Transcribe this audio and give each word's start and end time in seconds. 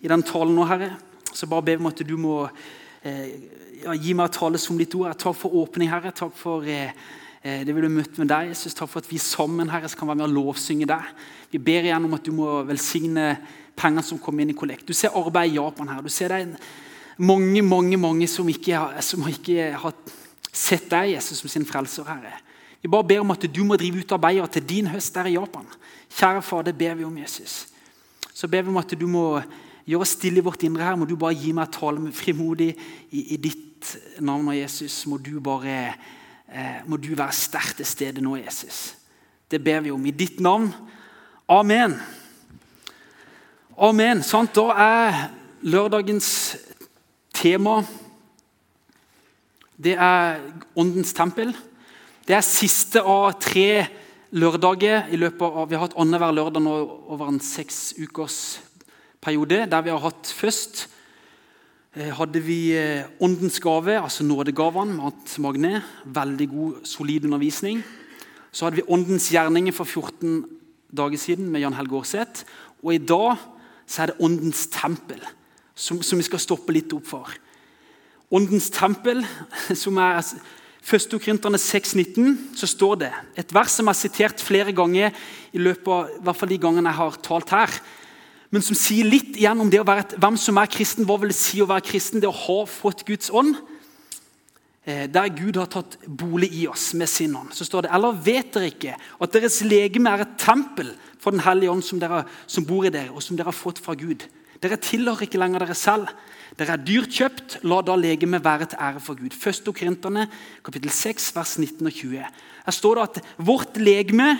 i 0.00 0.10
den 0.10 0.24
talen 0.26 0.56
nå, 0.56 0.66
Herre. 0.68 0.92
Så 1.32 1.48
bare 1.50 1.64
ber 1.66 1.78
vi 1.78 1.84
om 1.84 1.90
at 1.90 2.02
du 2.06 2.16
må 2.18 2.36
eh, 3.06 3.32
ja, 3.84 3.94
gi 3.94 4.14
meg 4.16 4.28
å 4.28 4.34
tale 4.34 4.60
som 4.60 4.78
ditt 4.80 4.94
ord. 4.98 5.12
Takk 5.20 5.36
for 5.38 5.56
åpning, 5.62 5.90
Herre. 5.92 6.12
Takk 6.16 6.36
for 6.36 6.66
eh, 6.66 6.92
eh 7.40 7.64
det 7.64 7.74
vi 7.74 7.84
har 7.84 7.92
møtt 7.92 8.18
med 8.18 8.28
deg. 8.28 8.50
Jesus, 8.52 8.74
takk 8.74 8.90
for 8.90 9.04
at 9.04 9.10
vi 9.10 9.18
sammen 9.22 9.70
Herre, 9.70 9.88
skal 9.88 10.08
være 10.10 10.22
med 10.22 10.28
å 10.28 10.34
lovsynge 10.34 10.88
deg. 10.88 11.14
Vi 11.52 11.58
ber 11.58 11.88
igjen 11.88 12.06
om 12.08 12.14
at 12.16 12.24
du 12.24 12.32
må 12.36 12.60
velsigne 12.68 13.34
pengene 13.76 14.04
som 14.04 14.20
kommer 14.20 14.44
inn 14.44 14.52
i 14.52 14.58
kollekt. 14.58 14.86
Du 14.86 14.96
ser 14.96 15.16
arbeid 15.16 15.52
i 15.52 15.58
Japan 15.58 15.94
her. 15.94 16.02
Du 16.04 16.12
ser 16.12 16.34
det 16.34 16.58
mange 17.20 17.62
mange, 17.62 17.96
mange 18.00 18.28
som 18.28 18.48
ikke, 18.48 18.80
som 19.04 19.26
ikke 19.28 19.72
har 19.76 19.96
sett 20.52 20.88
deg, 20.90 21.14
Jesus, 21.14 21.40
som 21.40 21.52
sin 21.52 21.66
frelser, 21.68 22.08
Herre. 22.08 22.32
Vi 22.80 22.88
bare 22.88 23.06
ber 23.06 23.20
om 23.20 23.32
at 23.34 23.44
du 23.44 23.60
må 23.64 23.76
drive 23.76 24.00
ut 24.00 24.12
arbeidere 24.16 24.48
til 24.48 24.64
din 24.64 24.88
høst 24.88 25.14
der 25.14 25.28
i 25.28 25.36
Japan. 25.36 25.66
Kjære 26.10 26.42
far, 26.42 26.64
det 26.64 26.74
ber 26.78 26.96
vi 26.96 27.04
om, 27.04 27.18
Jesus. 27.18 27.66
Så 28.32 28.48
ber 28.48 28.64
vi 28.64 28.72
om 28.72 28.80
at 28.80 28.94
du 28.96 29.06
må 29.06 29.42
gjøre 29.90 30.06
stille 30.08 30.40
i 30.40 30.44
vårt 30.46 30.62
indre 30.66 30.86
her. 30.86 30.98
Må 30.98 31.08
du 31.08 31.16
bare 31.18 31.36
gi 31.38 31.52
meg 31.56 31.72
tale 31.74 32.12
frimodig 32.14 32.70
i, 33.10 33.34
i 33.34 33.38
ditt 33.40 33.92
navn, 34.22 34.48
og 34.52 34.56
Jesus. 34.56 35.02
Må 35.10 35.18
du 35.22 35.36
bare 35.42 35.76
eh, 35.90 36.80
må 36.86 36.98
du 37.00 37.12
være 37.14 37.36
sterkt 37.36 37.80
til 37.80 37.88
stede 37.88 38.24
nå, 38.24 38.36
Jesus. 38.40 38.94
Det 39.50 39.62
ber 39.62 39.82
vi 39.84 39.90
om 39.94 40.06
i 40.06 40.14
ditt 40.14 40.40
navn. 40.40 40.70
Amen. 41.50 41.96
Amen. 43.80 44.22
Sant? 44.22 44.54
Da 44.54 44.76
er 44.76 45.20
lørdagens 45.66 46.56
tema 47.34 47.80
Det 49.80 49.96
er 49.96 50.38
Åndens 50.76 51.14
tempel. 51.16 51.54
Det 52.28 52.36
er 52.36 52.44
siste 52.44 53.00
av 53.00 53.32
tre 53.40 53.86
lørdager 54.30 55.08
i 55.10 55.18
løpet 55.18 55.42
av, 55.42 55.68
Vi 55.68 55.74
har 55.74 55.86
hatt 55.86 55.96
annenhver 55.98 56.36
lørdag 56.36 56.62
nå 56.62 56.74
over 57.10 57.32
en 57.32 57.40
seks 57.40 57.94
ukers 57.98 58.60
periode. 59.20 59.66
Der 59.70 59.84
vi 59.84 59.92
har 59.92 60.02
hatt 60.02 60.32
først 60.36 60.86
eh, 61.94 62.10
hadde 62.16 62.42
vi 62.44 62.72
eh, 62.76 63.08
Åndens 63.20 63.60
gave, 63.60 63.98
altså 64.00 64.24
nådegavene 64.24 64.96
med 64.96 65.38
Magne. 65.38 65.82
Veldig 66.04 66.48
god, 66.48 66.84
solid 66.84 67.24
undervisning. 67.24 67.82
Så 68.52 68.66
hadde 68.66 68.80
vi 68.80 68.88
Åndens 68.88 69.30
gjerninger 69.30 69.72
for 69.72 69.84
14 69.84 70.44
dager 70.96 71.18
siden 71.18 71.50
med 71.50 71.60
Jan 71.60 71.76
Helge 71.78 71.96
Aarseth. 71.96 72.44
Og 72.82 72.94
i 72.94 72.98
dag 72.98 73.36
så 73.86 74.02
er 74.02 74.06
det 74.06 74.20
Åndens 74.20 74.66
tempel, 74.72 75.20
som, 75.74 76.02
som 76.02 76.18
vi 76.18 76.26
skal 76.26 76.42
stoppe 76.42 76.72
litt 76.74 76.92
opp 76.96 77.06
for. 77.06 77.30
Åndens 78.30 78.70
tempel, 78.70 79.24
som 79.82 79.98
er 79.98 80.22
1. 80.80 81.12
Korinterne 81.20 81.58
6,19 81.60 82.56
så 82.56 82.66
står 82.66 83.00
det 83.02 83.10
et 83.38 83.52
vers 83.54 83.74
som 83.76 83.90
er 83.90 83.98
sitert 83.98 84.40
flere 84.42 84.72
ganger 84.72 85.12
i 85.52 85.60
løpet 85.60 85.90
av 85.92 86.12
i 86.14 86.22
hvert 86.24 86.38
fall 86.38 86.50
de 86.50 86.60
gangene 86.62 86.88
jeg 86.88 86.98
har 87.02 87.18
talt 87.26 87.52
her, 87.52 87.74
men 88.50 88.64
som 88.66 88.74
sier 88.78 89.06
litt 89.06 89.36
igjen 89.38 89.60
om 89.62 89.68
det 89.70 89.78
å 89.78 89.86
være 89.86 90.02
et, 90.04 90.16
hvem 90.18 90.36
som 90.40 90.58
er 90.58 90.70
kristen. 90.70 91.06
Hva 91.06 91.20
vil 91.22 91.30
det 91.30 91.38
si 91.38 91.60
å 91.62 91.68
være 91.70 91.86
kristen? 91.86 92.22
Det 92.22 92.30
å 92.30 92.34
ha 92.34 92.58
fått 92.66 93.04
Guds 93.06 93.30
ånd. 93.30 93.54
Eh, 94.82 95.06
der 95.12 95.30
Gud 95.36 95.58
har 95.60 95.68
tatt 95.70 95.94
bolig 96.02 96.48
i 96.58 96.64
oss 96.66 96.88
med 96.98 97.08
sin 97.08 97.36
ånd. 97.38 97.54
Så 97.54 97.68
står 97.68 97.86
det 97.86 97.92
Eller 97.94 98.18
vet 98.26 98.50
dere 98.56 98.72
ikke 98.72 98.96
at 98.98 99.36
deres 99.36 99.60
legeme 99.62 100.10
er 100.10 100.24
et 100.24 100.36
tempel 100.40 100.94
for 101.20 101.30
Den 101.30 101.44
hellige 101.44 101.70
ånd 101.70 101.84
som, 101.84 102.00
dere, 102.00 102.24
som 102.48 102.64
bor 102.66 102.86
i 102.88 102.90
dere, 102.90 103.12
og 103.12 103.22
som 103.22 103.36
dere 103.36 103.52
har 103.52 103.56
fått 103.56 103.78
fra 103.78 103.94
Gud? 103.94 104.24
Dere 104.60 104.80
tilhører 104.80 105.28
ikke 105.28 105.38
lenger 105.38 105.62
dere 105.62 105.76
selv. 105.78 106.10
Dere 106.58 106.74
er 106.74 106.82
dyrt 106.82 107.14
kjøpt, 107.14 107.60
la 107.62 107.78
da 107.86 107.94
legemet 107.96 108.42
være 108.44 108.72
til 108.72 108.80
ære 108.82 109.02
for 109.04 109.20
Gud. 109.20 109.36
1. 109.36 109.68
Korinterne, 109.70 110.26
kapittel 110.64 110.90
6, 110.90 111.28
vers 111.36 111.58
19 111.60 111.86
og 111.86 111.92
20. 111.92 112.24
Her 112.66 112.74
står 112.74 112.98
det 112.98 113.04
at 113.06 113.36
vårt 113.38 113.78
legeme 113.78 114.32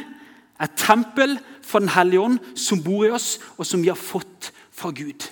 er 0.61 0.72
tempel 0.77 1.39
for 1.62 1.78
Den 1.78 1.89
hellige 1.89 2.20
ånd, 2.20 2.39
som 2.56 2.83
bor 2.83 3.05
i 3.06 3.12
oss, 3.14 3.39
og 3.56 3.66
som 3.66 3.83
vi 3.83 3.89
har 3.89 3.98
fått 3.98 4.53
fra 4.72 4.91
Gud. 4.91 5.28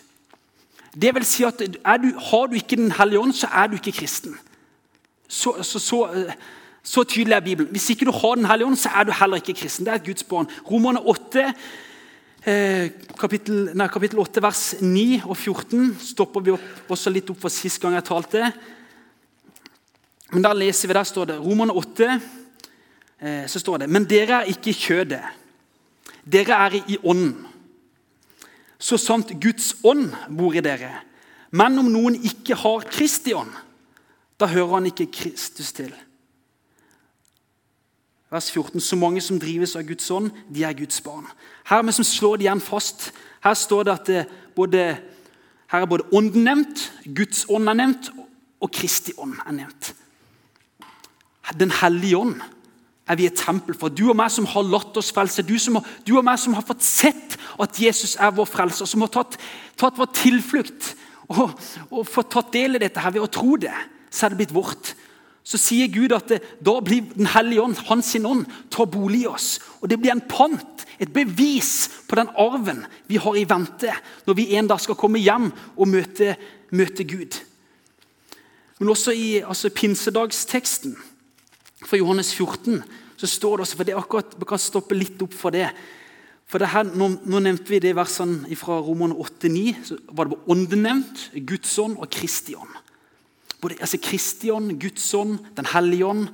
Det 0.94 1.14
vil 1.14 1.24
si 1.26 1.44
at 1.44 1.58
du, 1.58 1.78
Har 1.84 2.46
du 2.46 2.54
ikke 2.54 2.76
Den 2.76 2.92
hellige 2.92 3.20
ånd, 3.20 3.32
så 3.32 3.48
er 3.52 3.66
du 3.66 3.74
ikke 3.74 3.92
kristen. 3.92 4.38
Så, 5.28 5.62
så, 5.62 5.78
så, 5.78 6.30
så, 6.82 7.04
tydelig 7.04 7.34
er 7.34 7.40
Bibelen. 7.40 7.70
Hvis 7.70 7.90
ikke 7.90 8.06
du 8.06 8.12
har 8.12 8.34
Den 8.34 8.46
hellige 8.46 8.66
ånd, 8.66 8.76
så 8.76 8.88
er 8.94 9.04
du 9.04 9.12
heller 9.12 9.36
ikke 9.36 9.60
kristen. 9.60 9.86
Det 9.86 9.92
er 9.92 10.00
et 10.00 10.06
Guds 10.06 10.24
barn. 10.24 10.48
Romerne 10.70 11.00
8 11.06 11.52
Eh, 12.48 12.92
kapittel, 13.18 13.72
nei, 13.76 13.88
kapittel 13.90 14.20
8, 14.22 14.40
vers 14.40 14.60
9 14.80 15.24
og 15.26 15.34
14 15.36 15.88
stopper 16.00 16.44
vi 16.46 16.52
opp, 16.54 16.68
også 16.94 17.10
litt 17.10 17.28
opp 17.32 17.40
for 17.42 17.52
sist 17.52 17.80
gang 17.82 17.96
jeg 17.98 18.06
talte. 18.06 18.52
Men 20.32 20.44
Der 20.44 20.54
leser 20.54 20.88
vi, 20.88 20.94
der 20.94 21.08
står 21.08 21.24
det 21.24 21.40
Romerne 21.42 21.74
8. 21.74 22.20
Eh, 23.20 23.46
så 23.46 23.58
står 23.58 23.78
det 23.82 23.90
Men 23.90 24.06
dere 24.08 24.42
er 24.42 24.52
ikke 24.52 24.70
i 24.70 24.78
kjødet. 24.78 25.22
Dere 26.24 26.58
er 26.66 26.78
i 26.88 26.98
ånden. 27.02 27.46
Så 28.78 28.96
sant 28.96 29.32
Guds 29.42 29.74
ånd 29.82 30.12
bor 30.30 30.54
i 30.54 30.62
dere. 30.62 30.92
Men 31.50 31.78
om 31.80 31.88
noen 31.90 32.18
ikke 32.22 32.54
har 32.60 32.86
Kristi 32.86 33.32
ånd, 33.34 33.50
da 34.38 34.46
hører 34.46 34.76
han 34.76 34.86
ikke 34.86 35.08
Kristus 35.10 35.72
til. 35.74 35.90
Vers 38.30 38.50
14. 38.52 38.80
Så 38.80 38.96
mange 38.96 39.20
som 39.24 39.40
drives 39.40 39.74
av 39.76 39.86
Guds 39.88 40.10
ånd, 40.14 40.30
de 40.52 40.62
er 40.62 40.76
Guds 40.76 41.00
barn. 41.00 41.26
Her 41.66 41.82
vi 41.82 41.94
som 41.96 42.04
slår 42.04 42.36
det 42.36 42.46
igjen 42.46 42.62
fast. 42.62 43.10
Her 43.42 43.56
står 43.56 43.88
det 43.88 43.94
at 43.94 44.06
det 44.06 44.26
både, 44.54 44.84
her 45.72 45.80
er 45.80 45.90
både 45.90 46.06
ånden 46.12 46.44
nevnt, 46.44 46.84
Guds 47.16 47.46
ånd 47.48 47.70
er 47.70 47.78
nevnt, 47.80 48.12
og 48.60 48.70
Kristi 48.74 49.14
ånd 49.18 49.38
er 49.46 49.56
nevnt. 49.56 49.94
Den 51.58 51.72
hellige 51.72 52.18
ånd 52.18 52.42
er 53.08 53.18
vi 53.18 53.26
et 53.28 53.40
tempel 53.40 53.76
for. 53.78 53.92
Du 53.92 54.08
og 54.10 54.16
meg 54.18 54.30
som 54.34 54.46
har 54.48 54.66
latt 54.68 54.96
oss 55.00 55.10
frelse. 55.14 55.44
Du, 55.46 55.56
som, 55.60 55.80
du, 56.06 56.14
og 56.18 56.26
meg 56.26 56.40
som 56.40 56.56
har 56.58 56.66
fått 56.66 56.84
sett 56.84 57.38
at 57.58 57.80
Jesus 57.80 58.16
er 58.20 58.34
vår 58.36 58.48
frelser. 58.50 58.88
Som 58.88 59.04
har 59.06 59.12
tatt, 59.14 59.38
tatt 59.80 59.98
vår 59.98 60.12
tilflukt 60.16 60.92
og, 61.32 61.52
og 61.90 62.08
fått 62.08 62.32
tatt 62.36 62.54
del 62.54 62.76
i 62.76 62.82
dette 62.84 63.02
her 63.02 63.16
ved 63.16 63.24
å 63.24 63.32
tro 63.32 63.56
det. 63.60 63.74
Så 64.10 64.26
er 64.26 64.34
det 64.34 64.42
blitt 64.42 64.56
vårt 64.56 64.94
så 65.48 65.56
sier 65.56 65.88
Gud 65.88 66.12
at 66.12 66.28
det, 66.28 66.42
da 66.60 66.74
blir 66.84 67.06
Den 67.14 67.30
hellige 67.32 67.62
ånd, 67.64 67.78
hans 67.88 68.12
ånd, 68.16 68.44
ta 68.70 68.84
bolig 68.84 69.22
i 69.22 69.30
oss. 69.30 69.60
Og 69.80 69.88
Det 69.88 69.96
blir 69.96 70.12
en 70.12 70.20
pant, 70.20 70.84
et 71.00 71.12
bevis 71.12 71.88
på 72.08 72.18
den 72.18 72.28
arven 72.36 72.84
vi 73.06 73.16
har 73.16 73.36
i 73.36 73.46
vente 73.48 73.92
når 74.26 74.34
vi 74.34 74.54
en 74.58 74.68
dag 74.68 74.80
skal 74.80 74.98
komme 74.98 75.22
hjem 75.22 75.52
og 75.76 75.88
møte, 75.88 76.36
møte 76.70 77.04
Gud. 77.04 77.38
Men 78.78 78.90
også 78.92 79.14
i 79.14 79.40
altså, 79.40 79.70
pinsedagsteksten 79.70 80.96
for 81.88 81.96
Johannes 81.96 82.34
14 82.36 82.82
så 83.18 83.26
står 83.26 83.56
det 83.56 83.64
også, 83.64 83.76
for 83.76 83.88
det 83.88 83.94
er 83.94 84.00
akkurat, 84.00 84.34
Vi 84.38 84.46
kan 84.46 84.60
stoppe 84.60 84.94
litt 84.94 85.22
opp 85.24 85.32
for 85.34 85.50
det. 85.50 85.70
For 86.48 86.60
det 86.62 86.70
her, 86.72 86.84
nå, 86.84 87.08
nå, 87.24 87.40
nevnte 87.40 87.72
vi 87.72 87.80
det 87.82 87.96
versene 87.96 88.56
fra 88.56 88.78
Romerne 88.80 89.16
8-9. 89.16 89.84
så 89.84 89.96
var 90.12 90.28
det 90.28 90.38
ånden 90.48 90.84
nevnt, 90.84 91.30
Guds 91.48 91.78
ånd 91.78 91.96
og 91.98 92.10
Kristi 92.10 92.54
ånd. 92.54 92.76
Både 93.60 93.80
altså 93.80 93.98
Kristi 93.98 94.50
ånd, 94.50 94.76
Guds 94.80 95.14
ånd, 95.14 95.38
Den 95.56 95.66
hellige 95.72 96.06
ånd, 96.06 96.28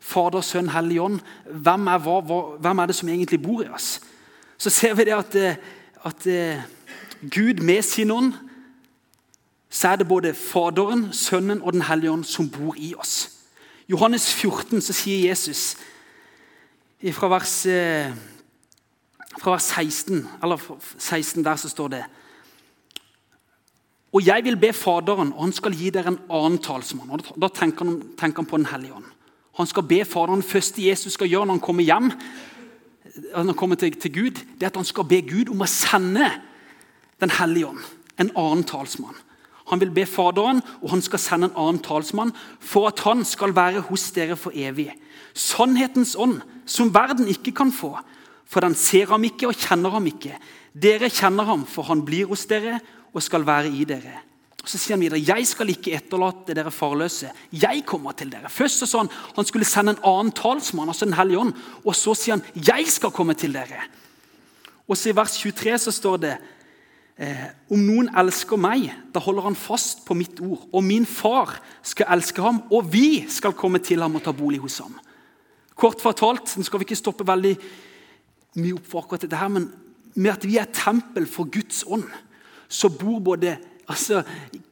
Fader, 0.00 0.40
Sønn, 0.40 0.72
Hellig 0.74 1.00
ånd. 1.00 1.20
Hvem 1.46 1.86
er, 1.86 1.98
hva, 2.02 2.20
hva, 2.26 2.38
hvem 2.58 2.78
er 2.78 2.86
det 2.86 2.96
som 2.96 3.08
egentlig 3.08 3.42
bor 3.42 3.62
i 3.62 3.68
oss? 3.70 4.00
Så 4.58 4.70
ser 4.70 4.94
vi 4.94 5.04
det 5.04 5.14
at, 5.14 5.34
eh, 5.34 5.60
at 6.04 6.26
eh, 6.26 6.64
Gud 7.30 7.62
med 7.62 7.82
sin 7.82 8.10
ånd 8.10 8.32
så 9.72 9.92
er 9.92 9.96
det 9.96 10.08
både 10.08 10.34
Faderen, 10.34 11.12
Sønnen 11.12 11.62
og 11.62 11.72
Den 11.72 11.86
hellige 11.86 12.10
ånd 12.10 12.24
som 12.24 12.50
bor 12.50 12.74
i 12.76 12.94
oss. 12.98 13.31
Johannes 13.92 14.30
14 14.32 14.80
så 14.80 14.94
sier 14.96 15.28
Jesus 15.28 15.76
fra 17.12 17.28
vers, 17.28 17.66
eh, 17.66 18.12
fra 19.36 19.52
vers 19.52 19.68
16, 19.68 20.22
eller 20.42 20.60
16 20.98 21.44
der 21.44 21.56
så 21.60 21.68
står 21.68 21.88
det 21.88 22.04
og 24.12 24.20
jeg 24.26 24.44
vil 24.44 24.58
be 24.60 24.72
Faderen, 24.76 25.32
og 25.32 25.46
han 25.46 25.54
skal 25.56 25.72
gi 25.72 25.88
dere 25.90 26.12
en 26.12 26.18
annen 26.28 26.58
talsmann. 26.60 27.10
Og 27.10 27.40
Da 27.40 27.48
tenker 27.48 27.84
han, 27.84 28.02
tenker 28.18 28.42
han 28.42 28.46
på 28.46 28.58
Den 28.60 28.66
hellige 28.66 28.94
ånd. 28.94 29.08
Han 29.56 29.66
skal 29.66 29.82
be 29.88 30.04
Faderen, 30.04 30.42
først 30.42 30.78
Jesus 30.78 31.12
skal 31.12 31.28
gjøre 31.28 31.46
når 31.46 31.54
han 31.54 31.64
kommer 31.64 31.82
hjem, 31.82 32.12
når 33.32 33.44
han 33.44 33.54
kommer 33.54 33.76
til, 33.76 33.96
til 34.00 34.12
Gud, 34.12 34.30
det 34.60 34.62
er 34.62 34.66
at 34.66 34.76
han 34.76 34.84
skal 34.84 35.04
be 35.04 35.22
Gud 35.22 35.48
om 35.48 35.64
å 35.64 35.68
sende 35.68 36.30
Den 37.20 37.30
hellige 37.30 37.66
ånd, 37.66 37.80
en 38.18 38.30
annen 38.36 38.64
talsmann. 38.64 39.16
Han 39.72 39.80
vil 39.80 39.92
be 39.94 40.04
Faderen, 40.04 40.60
og 40.84 40.90
han 40.92 41.00
skal 41.00 41.20
sende 41.22 41.48
en 41.48 41.56
annen 41.56 41.80
talsmann 41.80 42.34
for 42.60 42.90
at 42.90 43.00
han 43.06 43.24
skal 43.24 43.54
være 43.56 43.86
hos 43.88 44.10
dere 44.12 44.36
for 44.36 44.52
evig. 44.52 44.90
Sannhetens 45.32 46.12
ånd, 46.20 46.42
som 46.68 46.92
verden 46.92 47.30
ikke 47.32 47.54
kan 47.56 47.72
få, 47.72 47.94
for 48.44 48.60
den 48.60 48.76
ser 48.76 49.08
ham 49.08 49.24
ikke 49.24 49.48
og 49.48 49.56
kjenner 49.56 49.94
ham 49.94 50.10
ikke. 50.10 50.36
Dere 50.76 51.08
kjenner 51.08 51.48
ham, 51.48 51.64
for 51.64 51.88
han 51.88 52.04
blir 52.04 52.28
hos 52.28 52.44
dere 52.50 52.82
og 53.14 53.24
skal 53.24 53.48
være 53.48 53.72
i 53.72 53.88
dere. 53.88 54.20
Og 54.62 54.68
Så 54.68 54.78
sier 54.78 54.94
han 54.94 55.00
videre, 55.00 55.24
'Jeg 55.24 55.46
skal 55.46 55.68
ikke 55.68 55.96
etterlate 55.96 56.54
dere 56.54 56.70
farløse. 56.70 57.32
Jeg 57.50 57.82
kommer 57.86 58.12
til 58.12 58.30
dere.' 58.30 58.48
Først 58.48 58.78
så 58.78 58.86
sa 58.86 58.98
han 58.98 59.10
han 59.36 59.44
skulle 59.44 59.64
sende 59.64 59.90
en 59.90 60.04
annen 60.04 60.32
talsmann, 60.32 60.88
altså 60.88 61.04
Den 61.04 61.14
hellige 61.14 61.38
ånd. 61.38 61.54
Og 61.84 61.96
så 61.96 62.14
sier 62.14 62.36
han, 62.36 62.44
'Jeg 62.54 62.86
skal 62.86 63.10
komme 63.10 63.34
til 63.34 63.54
dere'. 63.54 63.88
Og 64.88 64.96
så 64.96 65.08
I 65.08 65.16
vers 65.16 65.36
23 65.38 65.78
så 65.78 65.90
står 65.90 66.16
det 66.16 66.38
om 67.70 67.78
noen 67.78 68.08
elsker 68.18 68.58
meg, 68.58 68.88
da 69.14 69.20
holder 69.22 69.44
han 69.46 69.58
fast 69.58 70.00
på 70.06 70.16
mitt 70.16 70.40
ord. 70.42 70.64
Og 70.72 70.82
min 70.84 71.04
far 71.06 71.58
skal 71.86 72.08
elske 72.16 72.42
ham, 72.42 72.62
og 72.72 72.88
vi 72.92 73.24
skal 73.30 73.54
komme 73.54 73.82
til 73.84 74.02
ham 74.02 74.16
og 74.16 74.24
ta 74.24 74.32
bolig 74.34 74.62
hos 74.62 74.80
ham. 74.82 74.96
Kort 75.78 76.02
fortalt, 76.02 76.56
nå 76.56 76.64
skal 76.66 76.80
vi 76.80 76.88
ikke 76.88 76.98
stoppe 76.98 77.26
veldig 77.28 77.54
mye 78.60 78.76
opp 78.76 78.88
for 78.88 79.04
akkurat 79.04 79.24
dette 79.24 79.38
her, 79.38 79.52
men 79.52 79.70
med 80.14 80.32
at 80.34 80.44
vi 80.48 80.58
er 80.60 80.72
tempel 80.72 81.28
for 81.30 81.48
Guds 81.52 81.84
ånd 81.88 82.08
så 82.72 82.88
bor 82.88 83.20
både 83.20 83.56
altså, 83.86 84.22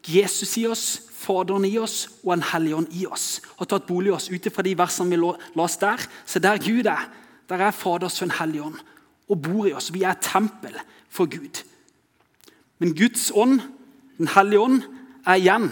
Jesus 0.08 0.56
i 0.60 0.66
oss, 0.66 0.88
Faderen 1.20 1.66
i 1.68 1.74
oss 1.76 2.06
og 2.24 2.30
En 2.32 2.42
hellig 2.48 2.70
ånd 2.72 2.94
i 2.96 3.02
oss. 3.04 3.42
Har 3.58 3.68
tatt 3.68 3.84
bolig 3.84 4.08
i 4.08 4.14
oss 4.16 4.30
ut 4.32 4.46
ifra 4.48 4.64
de 4.64 4.72
versene 4.72 5.12
vi 5.12 5.18
la 5.20 5.66
oss 5.66 5.76
der. 5.76 6.00
Så 6.24 6.40
der 6.40 6.56
Gud 6.56 6.88
er, 6.88 7.02
der 7.44 7.66
er 7.66 7.76
Fader, 7.76 8.08
Sønn, 8.08 8.32
Hellig 8.38 8.62
ånd 8.64 8.78
og 9.30 9.42
bor 9.44 9.66
i 9.68 9.74
oss. 9.76 9.90
Vi 9.92 10.00
er 10.02 10.16
tempel 10.16 10.78
for 11.12 11.28
Gud. 11.28 11.60
Men 12.80 12.96
Guds 12.96 13.30
ånd, 13.34 13.60
Den 14.18 14.28
hellige 14.28 14.60
ånd, 14.60 14.82
er 15.24 15.38
igjen 15.40 15.70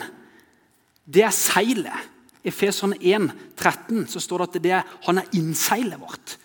Det 1.05 1.25
er 1.25 1.35
seilet. 1.35 2.09
I 2.45 2.49
Efeson 2.49 2.95
1, 3.01 3.31
13 3.57 4.07
så 4.09 4.21
står 4.21 4.39
det 4.39 4.49
at 4.49 4.63
det 4.65 4.73
er, 4.73 4.91
han 5.05 5.19
er 5.19 5.31
innseilet 5.37 6.01
vårt. 6.01 6.37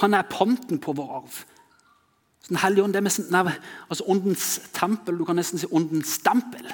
Han 0.00 0.14
er 0.14 0.28
panten 0.30 0.78
på 0.80 0.92
vår 0.96 1.14
arv. 1.18 1.38
Så 2.40 2.52
den 2.52 2.60
hellige 2.62 2.84
ånd 2.84 2.94
det 2.94 3.00
er 3.00 3.06
nesten, 3.08 3.26
nei, 3.32 3.56
altså 3.90 4.06
Åndens 4.08 4.46
tempel, 4.72 5.18
du 5.18 5.24
kan 5.28 5.36
nesten 5.36 5.60
si 5.60 5.68
åndens 5.72 6.14
stempel. 6.20 6.68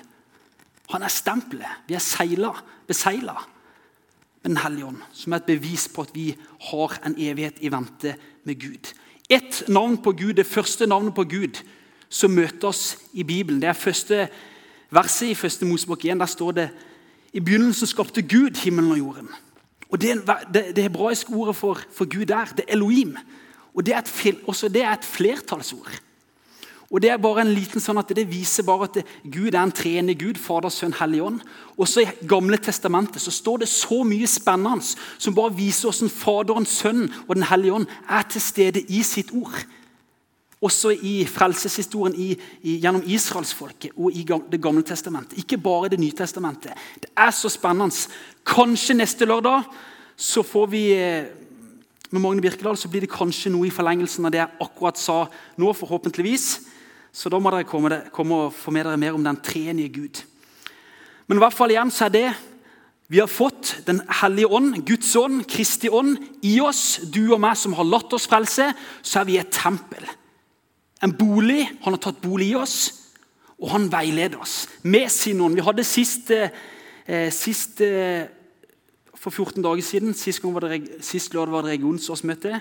Han 0.92 1.02
er 1.02 1.10
stempelet. 1.10 1.80
Vi 1.88 1.96
er 1.96 2.04
seila, 2.04 2.52
beseila 2.86 3.38
med 4.42 4.50
Den 4.50 4.60
hellige 4.60 4.86
ånd, 4.86 5.00
som 5.12 5.32
er 5.32 5.40
et 5.40 5.48
bevis 5.48 5.88
på 5.88 6.02
at 6.04 6.12
vi 6.14 6.34
har 6.68 6.98
en 7.06 7.14
evighet 7.16 7.62
i 7.64 7.72
vente 7.72 8.14
med 8.44 8.60
Gud. 8.60 8.92
Ett 9.30 9.62
navn 9.68 9.96
på 9.96 10.12
Gud, 10.12 10.34
det 10.34 10.46
første 10.46 10.86
navnet 10.86 11.14
på 11.14 11.24
Gud 11.24 11.62
som 12.08 12.30
møter 12.30 12.68
oss 12.68 12.96
i 13.12 13.22
Bibelen. 13.22 13.60
Det 13.62 13.68
er 13.68 13.78
første 13.78 14.28
verset 14.90 15.32
i 15.32 15.38
første 15.38 15.66
Mosebok 15.66 16.04
1. 16.04 16.20
Der 16.20 16.26
står 16.26 16.52
det 16.52 16.68
i 17.34 17.40
begynnelsen 17.40 17.90
skapte 17.90 18.22
Gud 18.22 18.60
himmelen 18.62 18.92
og 18.92 18.98
jorden. 18.98 19.28
Og 19.90 20.00
Det, 20.00 20.22
det, 20.54 20.76
det 20.76 20.82
hebraiske 20.82 21.30
ordet 21.30 21.56
for, 21.56 21.80
for, 21.92 22.04
Gud 22.04 22.26
der, 22.26 22.44
det 22.56 22.64
er 22.68 22.72
Elohim. 22.72 23.16
Og 23.74 23.86
det 23.86 23.94
er 23.94 23.98
et, 23.98 24.38
også 24.46 24.68
det 24.68 24.82
er 24.82 24.92
et 24.92 25.04
flertallsord. 25.04 26.00
Og 26.90 27.02
Det 27.02 27.10
er 27.10 27.16
bare 27.18 27.42
en 27.42 27.54
liten 27.54 27.82
sånn 27.82 27.98
at 27.98 28.10
det 28.14 28.26
viser 28.30 28.62
bare 28.62 28.86
at 28.86 28.98
Gud 29.24 29.54
er 29.54 29.62
en 29.62 29.72
treende 29.74 30.14
Gud, 30.14 30.38
Fader, 30.38 30.70
Sønn, 30.70 30.94
Hellig 30.94 31.22
Ånd. 31.22 31.40
Også 31.78 32.04
I 32.04 32.26
Gamle 32.30 32.58
testamentet 32.62 33.22
så 33.22 33.32
står 33.34 33.64
det 33.64 33.68
så 33.68 34.02
mye 34.06 34.28
spennende 34.30 34.84
som 35.18 35.34
bare 35.34 35.56
viser 35.56 35.90
hvordan 35.90 36.12
Faderen, 36.12 36.66
Sønnen 36.66 37.10
og 37.26 37.34
Den 37.34 37.48
hellige 37.50 37.72
ånd 37.80 37.86
er 38.08 38.22
til 38.30 38.40
stede 38.40 38.84
i 38.86 39.02
sitt 39.02 39.32
ord. 39.34 39.58
Også 40.64 40.94
i 40.94 41.14
frelseshistorien 41.28 42.14
i, 42.16 42.30
i, 42.62 42.78
gjennom 42.80 43.04
israelsfolket 43.04 43.96
og 43.96 44.14
i 44.16 44.24
Det 44.24 44.60
gamle 44.62 44.82
testamentet. 44.82 45.38
Ikke 45.38 45.58
bare 45.60 45.90
Det 45.92 46.00
nye 46.00 46.12
testamentet. 46.16 46.72
Det 47.00 47.10
er 47.16 47.30
så 47.30 47.48
spennende. 47.48 48.08
Kanskje 48.44 48.96
neste 48.96 49.24
lørdag 49.28 49.64
så 50.16 50.42
får 50.42 50.66
vi 50.70 50.92
eh, 50.94 51.24
med 52.14 52.22
Magne 52.22 52.42
Birkedal 52.44 52.76
så 52.78 52.88
blir 52.88 53.02
det 53.02 53.10
kanskje 53.10 53.50
noe 53.50 53.66
i 53.66 53.74
forlengelsen 53.74 54.24
av 54.28 54.30
det 54.30 54.38
jeg 54.38 54.62
akkurat 54.62 54.98
sa 55.00 55.16
nå, 55.58 55.72
forhåpentligvis. 55.74 56.44
Så 57.10 57.30
da 57.30 57.40
må 57.42 57.50
dere 57.50 57.66
komme, 57.66 58.04
komme 58.14 58.36
og 58.44 58.54
få 58.54 58.70
med 58.74 58.86
dere 58.86 59.00
mer 59.00 59.16
om 59.16 59.24
den 59.24 59.40
treenige 59.42 59.90
Gud. 59.96 60.20
Men 61.26 61.40
i 61.40 61.42
hvert 61.42 61.56
fall 61.56 61.74
igjen 61.74 61.90
så 61.94 62.06
er 62.06 62.14
det 62.14 62.28
vi 63.12 63.18
har 63.20 63.28
fått 63.28 63.82
Den 63.84 64.00
hellige 64.22 64.48
ånd, 64.48 64.78
Guds 64.86 65.10
ånd, 65.16 65.42
Kristi 65.50 65.90
ånd, 65.92 66.16
i 66.42 66.56
oss. 66.62 67.02
Du 67.04 67.34
og 67.34 67.40
meg 67.42 67.58
som 67.60 67.74
har 67.76 67.86
latt 67.86 68.14
oss 68.16 68.28
frelse, 68.30 68.70
så 69.02 69.20
er 69.20 69.28
vi 69.28 69.36
et 69.42 69.52
tempel. 69.52 70.06
En 71.04 71.12
bolig. 71.12 71.66
Han 71.84 71.96
har 71.96 72.00
tatt 72.00 72.22
bolig 72.24 72.52
i 72.52 72.56
oss, 72.58 72.78
og 73.60 73.68
han 73.74 73.90
veileder 73.92 74.40
oss 74.40 74.64
med 74.82 75.10
sin 75.12 75.42
ånd. 75.44 75.58
Vi 75.58 75.64
hadde 75.66 75.84
sist, 75.84 76.30
eh, 76.30 77.30
sist 77.30 77.80
eh, 77.84 78.24
for 79.14 79.30
14 79.30 79.62
dager 79.62 79.82
siden, 79.84 80.14
sist, 80.14 80.42
var 80.44 80.60
det, 80.68 81.02
sist 81.04 81.34
lørdag 81.34 81.52
var 81.52 81.62
det 81.62 81.76
regionsårsmøte. 81.76 82.60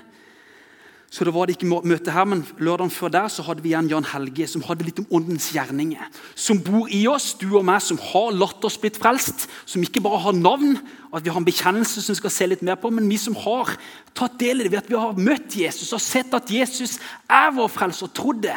Så 1.13 1.21
det 1.27 1.33
var 1.35 1.45
det 1.45 1.53
ikke 1.59 1.69
møte 1.85 2.09
her, 2.09 2.25
men 2.25 2.39
Lørdagen 2.57 2.89
før 2.89 3.11
der 3.13 3.27
så 3.29 3.43
hadde 3.45 3.61
vi 3.61 3.69
igjen 3.69 3.85
Jan 3.91 4.07
Helge, 4.09 4.47
som 4.49 4.63
hadde 4.65 4.85
litt 4.87 4.97
om 4.97 5.11
åndens 5.13 5.51
gjerninger. 5.53 6.07
Som 6.33 6.57
bor 6.65 6.87
i 6.89 7.03
oss, 7.05 7.35
du 7.37 7.51
og 7.51 7.65
meg, 7.67 7.83
som 7.85 7.99
har 8.01 8.31
latt 8.33 8.63
oss 8.65 8.79
blitt 8.81 8.97
frelst. 8.97 9.43
Som 9.69 9.83
ikke 9.85 10.01
bare 10.01 10.23
har 10.23 10.33
navn, 10.33 10.71
at 11.13 11.21
vi 11.21 11.29
har 11.29 11.37
en 11.37 11.45
bekjennelse 11.45 12.01
som 12.01 12.15
vi 12.15 12.17
skal 12.17 12.33
se 12.33 12.47
litt 12.49 12.63
mer 12.65 12.79
på, 12.81 12.89
men 12.89 13.05
vi 13.11 13.19
som 13.21 13.37
har 13.43 13.75
tatt 14.17 14.39
del 14.41 14.63
i 14.63 14.65
det 14.65 14.71
ved 14.73 14.79
at 14.79 14.89
vi 14.89 14.97
har 14.97 15.19
møtt 15.27 15.57
Jesus 15.59 15.91
og 15.93 16.01
sett 16.01 16.33
at 16.33 16.49
Jesus 16.49 16.95
er 17.29 17.53
vår 17.53 17.69
frelser, 17.69 18.09
og 18.09 18.15
trodd 18.17 18.41
det, 18.47 18.55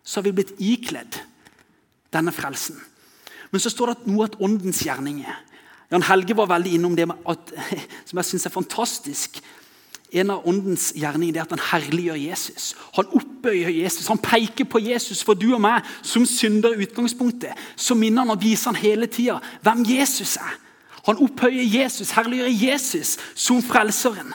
så 0.00 0.22
har 0.22 0.24
vi 0.30 0.32
blitt 0.38 0.54
ikledd 0.64 1.18
denne 2.16 2.32
frelsen. 2.32 2.78
Men 3.52 3.60
så 3.60 3.68
står 3.74 3.92
det 3.92 4.08
noe 4.08 4.30
at 4.30 4.40
åndens 4.40 4.80
gjerninger. 4.86 5.36
Jan 5.92 6.08
Helge 6.08 6.38
var 6.40 6.48
veldig 6.54 6.78
innom 6.78 6.96
det 6.96 7.10
at, 7.12 7.54
som 8.08 8.22
jeg 8.22 8.30
syns 8.30 8.48
er 8.48 8.56
fantastisk 8.56 9.42
en 10.14 10.30
av 10.30 10.46
åndens 10.46 10.92
gjerninger 10.94 11.40
er 11.40 11.42
at 11.42 11.54
han 11.56 11.62
herliggjør 11.72 12.18
Jesus. 12.20 12.72
Han 12.94 13.08
oppbøyer 13.18 13.72
Jesus, 13.74 14.06
han 14.06 14.20
peker 14.22 14.68
på 14.70 14.82
Jesus 14.84 15.24
for 15.26 15.34
du 15.38 15.48
og 15.56 15.62
meg 15.64 15.86
som 16.06 16.26
synder 16.28 16.76
i 16.76 16.86
utgangspunktet. 16.86 17.58
Så 17.74 17.96
minner 17.98 18.22
han 18.22 18.34
og 18.36 18.42
viser 18.42 18.70
han 18.70 18.78
hele 18.78 19.10
tida 19.10 19.40
hvem 19.66 19.82
Jesus 19.88 20.36
er. 20.38 20.54
Han 21.04 21.20
opphøyer 21.20 21.66
Jesus, 21.66 22.14
herliggjør 22.16 22.52
Jesus 22.52 23.18
som 23.34 23.62
frelseren. 23.62 24.32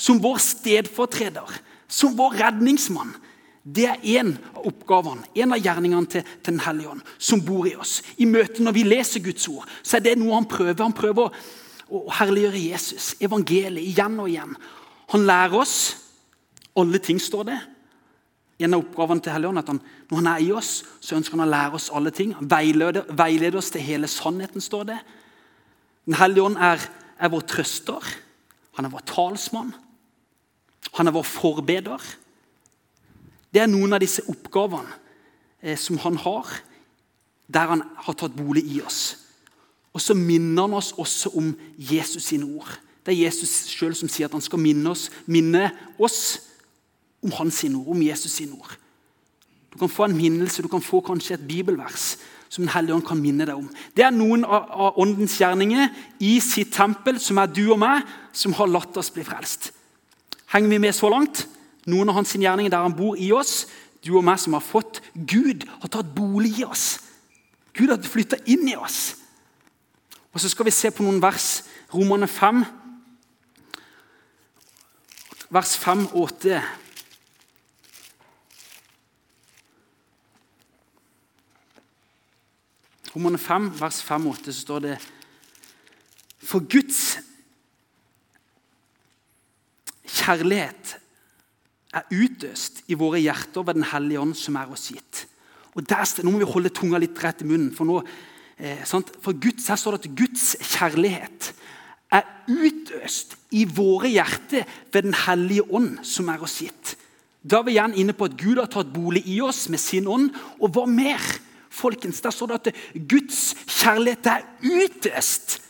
Som 0.00 0.20
vår 0.22 0.38
stedfortreder, 0.40 1.58
som 1.88 2.14
vår 2.16 2.38
redningsmann. 2.40 3.12
Det 3.60 3.84
er 3.84 4.04
én 4.16 4.30
av 4.56 4.64
oppgavene, 4.70 5.26
en 5.36 5.52
av 5.52 5.60
gjerningene 5.60 6.08
til, 6.08 6.22
til 6.24 6.54
Den 6.54 6.62
hellige 6.64 6.94
ånd, 6.94 7.02
som 7.18 7.42
bor 7.44 7.68
i 7.68 7.74
oss. 7.76 7.98
I 8.16 8.24
møtet 8.24 8.62
når 8.64 8.72
vi 8.72 8.86
leser 8.88 9.20
Guds 9.20 9.44
ord, 9.52 9.68
så 9.82 9.98
er 9.98 10.06
det 10.06 10.16
noe 10.18 10.38
han 10.38 10.48
prøver. 10.48 10.80
Han 10.80 10.96
prøver 10.96 11.28
å, 11.28 11.32
å 12.00 12.14
herliggjøre 12.16 12.62
Jesus, 12.70 13.12
evangeliet, 13.20 13.84
igjen 13.84 14.16
og 14.16 14.32
igjen. 14.32 14.56
Han 15.10 15.26
lærer 15.26 15.58
oss 15.58 15.76
alle 16.78 17.00
ting, 17.02 17.20
står 17.20 17.46
det. 17.48 17.58
En 18.60 18.76
av 18.76 18.82
oppgavene 18.84 19.24
til 19.24 19.32
Helligånden 19.32 19.62
at 19.62 19.70
han, 19.72 19.80
når 20.10 20.20
han 20.20 20.28
er 20.34 20.42
i 20.44 20.50
oss, 20.52 20.72
så 21.00 21.16
ønsker 21.16 21.38
han 21.38 21.46
å 21.46 21.50
lære 21.50 21.78
oss 21.78 21.88
alle 21.96 22.12
ting. 22.14 22.34
Veileder, 22.40 23.08
veileder 23.16 23.58
oss 23.58 23.70
til 23.72 23.84
hele 23.84 24.10
sannheten, 24.10 24.62
står 24.62 24.84
det. 24.92 24.98
Den 26.08 26.18
hellige 26.20 26.44
ånd 26.44 26.58
er, 26.60 26.82
er, 27.16 27.32
vår 27.32 27.46
trøster. 27.48 28.10
Han 28.76 28.86
er 28.86 28.92
vår 28.92 29.06
talsmann. 29.08 29.72
Han 30.98 31.08
er 31.08 31.16
vår 31.16 31.26
forbeder. 31.26 32.04
Det 33.50 33.62
er 33.64 33.70
noen 33.70 33.96
av 33.96 34.02
disse 34.04 34.26
oppgavene 34.30 34.92
eh, 35.62 35.78
som 35.80 35.98
han 36.04 36.20
har, 36.20 36.52
der 37.50 37.72
han 37.72 37.82
har 38.04 38.18
tatt 38.18 38.36
bolig 38.36 38.62
i 38.76 38.78
oss. 38.84 39.16
Og 39.90 40.04
så 40.04 40.14
minner 40.14 40.68
han 40.68 40.76
oss 40.78 40.92
også 41.00 41.32
om 41.40 41.50
Jesus 41.74 42.28
sine 42.30 42.46
ord. 42.46 42.76
Det 43.06 43.14
er 43.14 43.24
Jesus 43.24 43.70
sjøl 43.72 43.94
som 43.96 44.10
sier 44.12 44.28
at 44.28 44.36
han 44.36 44.44
skal 44.44 44.60
minne 44.60 44.92
oss, 44.92 45.08
minne 45.26 45.70
oss 45.98 46.20
om 47.24 47.32
hans 47.38 47.62
ord, 47.64 47.88
om 47.94 48.02
Jesus 48.02 48.32
sine 48.32 48.56
ord. 48.58 48.76
Du 49.72 49.78
kan 49.78 49.88
få 49.88 50.08
en 50.08 50.16
minnelse, 50.16 50.62
du 50.62 50.68
kan 50.68 50.82
få 50.82 51.00
kanskje 51.00 51.38
et 51.38 51.48
bibelvers 51.48 52.16
som 52.50 52.64
Den 52.64 52.72
hellige 52.74 52.94
ånd 52.94 53.06
kan 53.06 53.20
minne 53.22 53.46
deg 53.46 53.54
om. 53.54 53.68
Det 53.94 54.02
er 54.02 54.10
noen 54.10 54.42
av 54.42 54.96
åndens 54.98 55.36
gjerninger 55.38 55.86
i 56.18 56.32
sitt 56.42 56.72
tempel, 56.74 57.20
som 57.22 57.38
er 57.38 57.46
du 57.46 57.68
og 57.70 57.78
meg, 57.78 58.02
som 58.34 58.56
har 58.58 58.66
latt 58.66 58.96
oss 58.98 59.12
bli 59.14 59.22
frelst. 59.22 59.70
Henger 60.50 60.72
vi 60.72 60.80
med 60.82 60.96
så 60.96 61.12
langt? 61.12 61.44
Noen 61.86 62.10
av 62.10 62.18
hans 62.18 62.34
gjerninger 62.34 62.72
der 62.72 62.82
han 62.82 62.96
bor 62.98 63.14
i 63.14 63.30
oss. 63.30 63.68
Du 64.02 64.16
og 64.18 64.26
meg 64.26 64.40
som 64.42 64.56
har 64.58 64.66
fått 64.66 64.98
Gud, 65.14 65.62
har 65.78 65.94
tatt 65.94 66.10
bolig 66.16 66.56
i 66.58 66.66
oss. 66.66 66.98
Gud 67.76 67.92
har 67.92 68.02
flytta 68.02 68.40
inn 68.50 68.66
i 68.66 68.74
oss. 68.74 69.14
Og 70.34 70.40
Så 70.40 70.50
skal 70.50 70.66
vi 70.66 70.74
se 70.74 70.90
på 70.90 71.06
noen 71.06 71.22
vers. 71.22 71.62
Romerne 71.94 72.26
5 72.26 72.64
vers 75.50 75.74
5 75.82 76.06
og 76.14 76.28
8. 76.30 76.60
Romerne 83.10 83.40
5, 83.42 83.72
vers 83.80 84.02
5 84.06 84.28
og 84.28 84.38
8, 84.38 84.52
så 84.52 84.60
står 84.60 84.84
det 84.86 84.94
For 86.38 86.62
Guds 86.62 87.18
kjærlighet 90.06 90.96
er 91.98 92.06
utøst 92.14 92.84
i 92.86 92.94
våre 92.94 93.18
hjerter 93.18 93.66
ved 93.66 93.80
Den 93.80 93.88
hellige 93.90 94.20
ånd 94.22 94.36
som 94.38 94.58
er 94.60 94.70
oss 94.70 94.92
gitt. 94.94 95.24
Og 95.74 95.82
der, 95.82 96.06
Nå 96.22 96.30
må 96.30 96.38
vi 96.38 96.46
holde 96.46 96.70
tunga 96.74 96.98
litt 97.02 97.18
rett 97.22 97.42
i 97.42 97.48
munnen. 97.48 97.72
For, 97.74 97.86
nå, 97.86 97.98
eh, 98.58 98.86
for 98.86 99.34
Guds, 99.34 99.66
her 99.66 99.78
står 99.78 99.96
det 99.96 100.06
at 100.06 100.18
Guds 100.18 100.54
kjærlighet 100.76 101.50
er 102.10 102.26
utøst 102.50 103.36
i 103.54 103.64
våre 103.64 104.10
hjerter 104.10 104.66
ved 104.92 105.02
Den 105.06 105.14
hellige 105.14 105.66
ånd, 105.70 106.00
som 106.02 106.28
er 106.28 106.42
oss 106.42 106.58
gitt. 106.62 106.96
Da 107.42 107.60
er 107.60 107.66
vi 107.68 107.76
igjen 107.76 107.96
inne 107.96 108.14
på 108.16 108.28
at 108.28 108.36
Gud 108.38 108.58
har 108.60 108.68
tatt 108.70 108.90
bolig 108.92 109.22
i 109.30 109.38
oss 109.40 109.68
med 109.72 109.80
sin 109.80 110.08
ånd. 110.10 110.30
Og 110.60 110.74
hva 110.74 110.86
mer? 110.86 111.22
Folkens, 111.70 112.20
Der 112.20 112.30
står 112.34 112.46
det 112.46 112.74
at 112.74 112.74
Guds 113.08 113.54
kjærlighet 113.66 114.26
er 114.26 114.42
utøst 114.60 115.60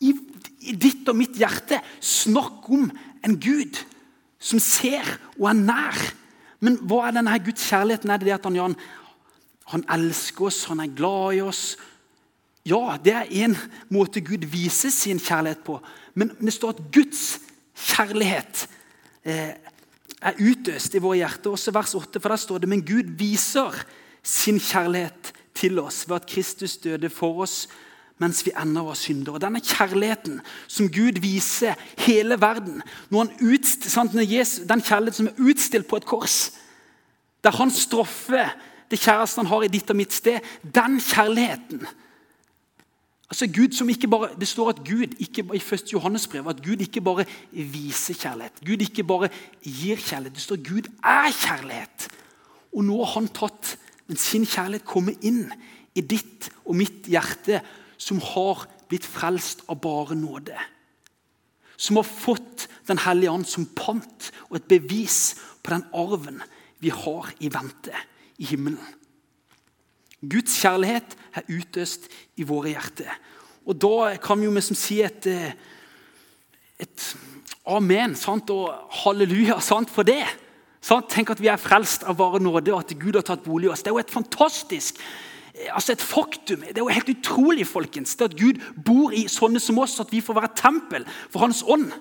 i, 0.00 0.12
i 0.60 0.74
ditt 0.76 1.08
og 1.08 1.16
mitt 1.16 1.38
hjerte. 1.40 1.80
Snakk 2.00 2.68
om 2.68 2.90
en 3.24 3.40
Gud 3.40 3.80
som 4.38 4.60
ser 4.60 5.06
og 5.38 5.48
er 5.50 5.58
nær. 5.58 6.00
Men 6.60 6.76
hva 6.84 7.06
er 7.08 7.16
denne 7.16 7.38
Guds 7.40 7.64
kjærligheten? 7.70 8.10
Er 8.12 8.20
det 8.20 8.28
det 8.28 8.36
at 8.36 8.44
han, 8.44 8.76
han 9.72 9.86
elsker 9.96 10.50
oss, 10.50 10.66
han 10.68 10.84
er 10.84 10.92
glad 10.92 11.38
i 11.38 11.42
oss, 11.44 11.78
ja, 12.66 12.96
det 13.04 13.14
er 13.14 13.30
en 13.44 13.56
måte 13.88 14.20
Gud 14.20 14.44
viser 14.52 14.92
sin 14.92 15.20
kjærlighet 15.20 15.64
på. 15.64 15.78
Men 16.14 16.32
det 16.40 16.52
står 16.54 16.76
at 16.76 16.82
Guds 16.92 17.40
kjærlighet 17.74 18.66
eh, 19.24 19.52
er 20.20 20.40
utøst 20.40 20.94
i 20.94 21.02
våre 21.02 21.22
hjerter. 21.22 21.54
Også 21.54 21.72
vers 21.74 21.94
8, 21.96 22.20
for 22.20 22.28
der 22.28 22.40
står 22.40 22.62
det 22.62 22.68
Men 22.68 22.84
Gud 22.84 23.14
viser 23.18 23.76
sin 24.22 24.60
kjærlighet 24.60 25.32
til 25.56 25.78
oss 25.80 26.04
ved 26.08 26.20
at 26.20 26.28
Kristus 26.28 26.76
døde 26.76 27.10
for 27.10 27.46
oss 27.46 27.64
mens 28.20 28.42
vi 28.44 28.52
ennå 28.52 28.82
var 28.84 28.98
syndere. 29.00 29.40
Denne 29.40 29.62
kjærligheten 29.64 30.42
som 30.68 30.90
Gud 30.92 31.22
viser 31.24 31.78
hele 32.04 32.36
verden, 32.40 32.82
når 33.08 33.24
han 33.24 33.54
utst, 33.54 33.86
sant, 33.88 34.12
når 34.12 34.28
Jesus, 34.28 34.66
den 34.68 34.82
kjærligheten 34.84 35.16
som 35.16 35.30
er 35.30 35.48
utstilt 35.48 35.88
på 35.88 35.96
et 35.96 36.04
kors, 36.04 36.50
der 37.40 37.56
han 37.56 37.72
straffer 37.72 38.52
det 38.90 39.00
kjæresten 39.00 39.46
han 39.46 39.52
har 39.54 39.64
i 39.64 39.72
ditt 39.72 39.90
og 39.90 39.96
mitt 39.96 40.12
sted, 40.12 40.44
den 40.60 40.98
kjærligheten 41.00 41.86
Altså 43.30 43.46
Gud 43.46 43.72
som 43.72 43.88
ikke 43.88 44.08
bare, 44.10 44.28
Det 44.40 44.48
står 44.48 44.68
at 44.68 44.80
Gud 44.84 45.14
ikke, 45.18 45.44
i 45.54 45.62
1. 45.74 45.92
Johannes 45.92 46.26
brev 46.26 46.48
at 46.48 46.62
Gud 46.64 46.82
ikke 46.82 47.00
bare 47.00 47.24
viser 47.52 48.14
kjærlighet. 48.14 48.58
Gud 48.66 48.82
ikke 48.82 49.04
bare 49.04 49.28
gir 49.62 49.96
kjærlighet. 49.96 50.34
Det 50.34 50.42
står 50.42 50.56
at 50.56 50.66
Gud 50.66 50.90
er 51.04 51.30
kjærlighet. 51.30 52.08
Og 52.74 52.84
nå 52.84 53.04
har 53.04 53.14
han 53.20 53.28
tatt 53.28 53.76
men 54.10 54.18
sin 54.18 54.42
kjærlighet 54.42 54.82
kommet 54.90 55.22
inn 55.22 55.44
i 55.94 56.02
ditt 56.02 56.48
og 56.64 56.74
mitt 56.74 57.06
hjerte, 57.06 57.60
som 57.94 58.18
har 58.32 58.64
blitt 58.90 59.06
frelst 59.06 59.62
av 59.70 59.78
bare 59.84 60.16
nåde. 60.18 60.56
Som 61.78 62.00
har 62.00 62.08
fått 62.08 62.66
Den 62.90 62.98
hellige 62.98 63.30
ånd 63.30 63.46
som 63.46 63.68
pant 63.76 64.32
og 64.48 64.56
et 64.56 64.64
bevis 64.66 65.36
på 65.62 65.70
den 65.70 65.84
arven 65.94 66.40
vi 66.82 66.90
har 66.90 67.28
i 67.38 67.46
vente 67.54 67.94
i 68.42 68.48
himmelen. 68.50 68.80
Guds 70.20 70.58
kjærlighet 70.60 71.16
er 71.34 71.46
utøst 71.48 72.10
i 72.36 72.44
våre 72.44 72.74
hjerter. 72.74 73.12
Og 73.66 73.76
Da 73.80 74.16
kan 74.20 74.40
vi 74.40 74.48
jo 74.48 74.52
liksom 74.52 74.76
si 74.76 75.00
et, 75.02 75.26
eh, 75.26 75.52
et 76.78 77.16
amen 77.66 78.14
sant? 78.16 78.50
og 78.50 78.74
halleluja 79.04 79.60
sant, 79.60 79.90
for 79.90 80.02
det. 80.02 80.24
Sant? 80.80 81.08
Tenk 81.08 81.30
at 81.30 81.40
vi 81.40 81.48
er 81.48 81.56
frelst 81.56 82.04
av 82.04 82.16
bare 82.16 82.40
nåde, 82.40 82.72
og 82.72 82.80
at 82.80 82.98
Gud 82.98 83.14
har 83.14 83.22
tatt 83.22 83.44
bolig 83.44 83.68
i 83.68 83.72
oss. 83.72 83.82
Det 83.82 83.88
er 83.88 83.96
jo 83.96 83.98
et 83.98 84.10
fantastisk 84.10 84.98
eh, 85.54 85.68
altså 85.74 85.92
et 85.92 86.02
faktum. 86.02 86.60
Det 86.60 86.76
er 86.76 86.84
jo 86.84 86.88
helt 86.88 87.16
utrolig 87.16 87.66
folkens, 87.66 88.16
det 88.16 88.32
at 88.32 88.36
Gud 88.36 88.60
bor 88.84 89.12
i 89.12 89.26
sånne 89.28 89.60
som 89.60 89.78
oss, 89.78 90.00
at 90.00 90.12
vi 90.12 90.20
får 90.20 90.34
være 90.34 90.56
tempel 90.56 91.04
for 91.30 91.40
Hans 91.40 91.62
ånd. 91.62 91.92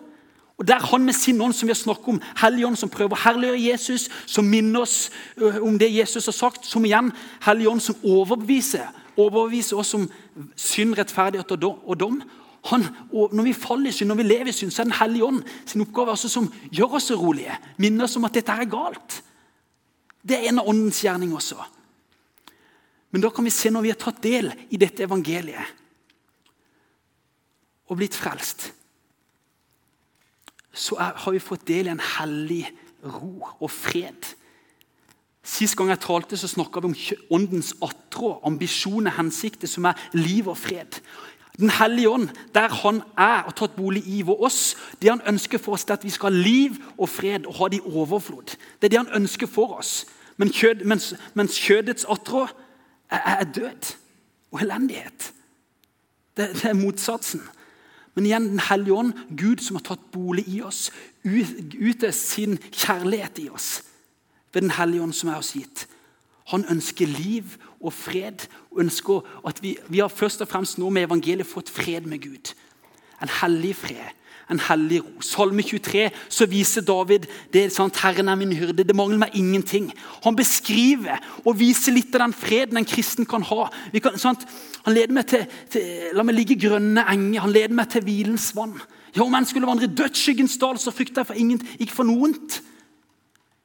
Og 0.59 0.67
Der 0.67 0.79
Han 0.79 1.05
med 1.05 1.13
sin 1.13 1.41
ånd 1.41 1.53
som 1.53 1.67
vi 1.67 1.71
har 1.71 1.79
snakket 1.79 2.07
om, 2.07 2.21
Helligånd 2.35 2.75
som 2.75 2.89
prøver 2.91 3.15
å 3.15 3.23
herliggjøre 3.23 3.61
Jesus, 3.63 4.09
som 4.27 4.45
minner 4.45 4.81
oss 4.83 5.09
om 5.61 5.77
det 5.79 5.87
Jesus 5.93 6.25
har 6.27 6.35
sagt, 6.35 6.65
som 6.67 6.85
igjen 6.85 7.13
Helligånd 7.45 7.81
som 7.81 7.95
overbeviser, 8.03 8.89
overbeviser 9.15 9.79
oss 9.79 9.93
om 9.95 10.09
synd, 10.59 10.97
rettferdighet 10.99 11.51
og 11.55 11.95
dom. 11.99 12.19
Han, 12.67 12.83
og 13.15 13.31
når 13.33 13.47
vi 13.47 13.53
faller 13.55 13.87
i 13.87 13.95
synd, 13.95 14.11
når 14.11 14.19
vi 14.19 14.27
lever 14.27 14.51
i 14.51 14.55
synd, 14.55 14.71
så 14.71 14.81
er 14.81 14.89
Den 14.89 14.99
hellige 14.99 15.25
ånd 15.25 15.43
sin 15.65 15.81
oppgave 15.81 16.11
altså 16.11 16.29
som 16.29 16.49
gjør 16.71 16.97
oss 16.99 17.11
urolige. 17.11 17.55
Minner 17.77 18.03
oss 18.03 18.17
om 18.19 18.27
at 18.27 18.35
dette 18.35 18.51
er 18.51 18.67
galt. 18.67 19.21
Det 20.21 20.35
er 20.35 20.49
en 20.49 20.59
av 20.59 20.67
åndens 20.67 20.99
gjerning 21.03 21.31
også. 21.33 21.55
Men 23.11 23.21
da 23.21 23.29
kan 23.29 23.47
vi 23.47 23.53
se 23.53 23.71
når 23.71 23.81
vi 23.81 23.93
har 23.93 24.01
tatt 24.01 24.19
del 24.21 24.51
i 24.69 24.77
dette 24.77 25.07
evangeliet 25.07 25.77
og 27.89 27.97
blitt 27.97 28.13
frelst, 28.13 28.67
så 30.73 30.97
er, 30.99 31.15
har 31.15 31.31
vi 31.35 31.41
fått 31.41 31.67
del 31.67 31.89
i 31.89 31.93
en 31.93 32.03
hellig 32.17 32.65
ro 33.03 33.47
og 33.59 33.71
fred. 33.71 34.35
Sist 35.43 35.77
gang 35.79 35.89
jeg 35.89 36.01
talte, 36.03 36.37
så 36.37 36.49
snakka 36.51 36.83
vi 36.83 36.91
om 36.91 37.39
åndens 37.39 37.73
attråd, 37.81 38.43
ambisjoner, 38.45 39.15
hensikter, 39.17 39.67
som 39.67 39.87
er 39.89 39.97
liv 40.13 40.49
og 40.51 40.57
fred. 40.57 40.99
Den 41.59 41.69
hellige 41.69 42.09
ånd, 42.09 42.29
der 42.53 42.69
han 42.83 43.01
er 43.17 43.47
og 43.47 43.55
tatt 43.59 43.75
bolig 43.75 44.03
i 44.07 44.21
vår 44.23 44.45
oss, 44.47 44.75
det 45.01 45.09
han 45.09 45.23
ønsker 45.27 45.59
for 45.59 45.75
oss, 45.75 45.83
er 45.89 45.97
at 45.97 46.05
vi 46.07 46.13
skal 46.13 46.31
ha 46.31 46.43
liv 46.43 46.77
og 46.97 47.09
fred 47.09 47.47
og 47.49 47.57
ha 47.59 47.67
det 47.67 47.81
i 47.81 47.89
overflod. 47.89 48.55
Det 48.79 48.87
er 48.87 48.93
det 48.93 49.01
han 49.01 49.21
ønsker 49.21 49.47
for 49.47 49.75
oss. 49.79 50.05
Men 50.39 50.53
kjød, 50.55 50.85
mens, 50.87 51.13
mens, 51.33 51.57
kjødets 51.59 52.05
attrå 52.07 52.45
er, 53.09 53.19
er, 53.19 53.43
død 53.43 53.95
og 54.51 54.61
elendighet. 54.61 55.33
Det, 56.37 56.53
det, 56.53 56.65
er 56.65 56.73
motsatsen. 56.79 57.41
Men 58.19 58.25
igjen 58.25 58.49
Den 58.49 58.59
hellige 58.59 58.93
ånd, 58.93 59.13
Gud 59.31 59.61
som 59.63 59.77
har 59.77 59.83
tatt 59.87 60.01
bolig 60.11 60.43
i 60.51 60.57
oss, 60.59 60.89
ute 61.23 62.09
sin 62.11 62.57
kjærlighet 62.67 63.39
i 63.39 63.45
oss 63.47 63.77
ved 64.51 64.65
Den 64.65 64.73
hellige 64.75 65.05
ånd 65.05 65.15
som 65.15 65.29
er 65.31 65.37
oss 65.39 65.53
gitt. 65.55 65.85
Han 66.51 66.65
ønsker 66.67 67.07
liv 67.07 67.55
og 67.79 67.93
fred. 67.93 68.43
og 68.71 68.81
ønsker 68.83 69.21
at 69.47 69.63
Vi, 69.63 69.77
vi 69.87 69.99
har 69.99 70.11
først 70.11 70.41
og 70.41 70.47
fremst 70.47 70.77
nå 70.77 70.89
med 70.89 71.07
evangeliet 71.07 71.47
fått 71.47 71.69
fred 71.69 72.01
med 72.01 72.19
Gud. 72.19 72.51
En 73.21 73.31
hellig 73.41 73.75
fred, 73.75 74.11
en 74.49 74.61
hellig 74.69 75.01
ro. 75.03 75.11
Salme 75.23 75.63
23 75.65 76.07
så 76.29 76.47
viser 76.49 76.85
David 76.85 77.27
det 77.53 77.65
er 77.65 77.73
sant, 77.73 77.97
Herren 78.01 78.31
er 78.31 78.39
min 78.39 78.53
hyrde, 78.57 78.83
det 78.83 78.95
mangler 78.97 79.21
meg 79.21 79.35
ingenting. 79.37 79.91
Han 80.25 80.37
beskriver 80.37 81.21
og 81.43 81.59
viser 81.59 81.95
litt 81.95 82.15
av 82.15 82.25
den 82.25 82.37
freden 82.37 82.79
en 82.81 82.87
kristen 82.89 83.27
kan 83.29 83.45
ha. 83.45 83.67
Kan, 84.01 84.17
han 84.23 84.95
leder 84.95 85.13
meg 85.15 85.29
til, 85.29 85.45
til, 85.71 86.09
La 86.17 86.25
meg 86.25 86.37
ligge 86.37 86.57
i 86.57 86.61
grønne 86.61 87.05
enger, 87.11 87.43
han 87.45 87.53
leder 87.53 87.75
meg 87.77 87.91
til 87.93 88.05
hvilens 88.07 88.49
vann. 88.57 88.77
Ja, 89.15 89.23
Om 89.23 89.37
en 89.37 89.47
skulle 89.49 89.69
vandre 89.69 89.89
i 89.89 89.95
dødsskyggens 89.97 90.57
dal, 90.61 90.77
så 90.81 90.93
frykter 90.93 91.23
jeg 91.23 91.31
for 91.31 91.39
ingen, 91.39 91.61
ikke 91.79 91.97
for 91.97 92.09
noe. 92.09 92.33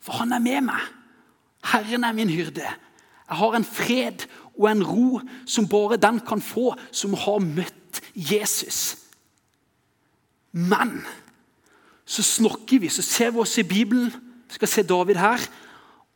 For 0.04 0.20
han 0.20 0.32
er 0.36 0.42
med 0.44 0.66
meg. 0.68 0.88
Herren 1.64 2.04
er 2.04 2.16
min 2.16 2.32
hyrde. 2.32 2.64
Jeg 2.64 3.40
har 3.40 3.56
en 3.56 3.64
fred 3.64 4.26
og 4.54 4.68
en 4.70 4.84
ro 4.84 5.20
som 5.48 5.68
bare 5.68 5.96
den 6.00 6.20
kan 6.20 6.42
få 6.44 6.74
som 6.92 7.16
har 7.16 7.40
møtt 7.40 8.02
Jesus. 8.14 9.03
Men 10.54 11.00
så 12.06 12.22
snakker 12.22 12.78
vi, 12.78 12.88
så 12.88 13.02
ser 13.02 13.32
vi 13.34 13.42
oss 13.42 13.58
i 13.58 13.66
Bibelen, 13.66 14.12
vi 14.48 14.58
skal 14.58 14.70
se 14.70 14.84
David 14.86 15.18
her, 15.18 15.42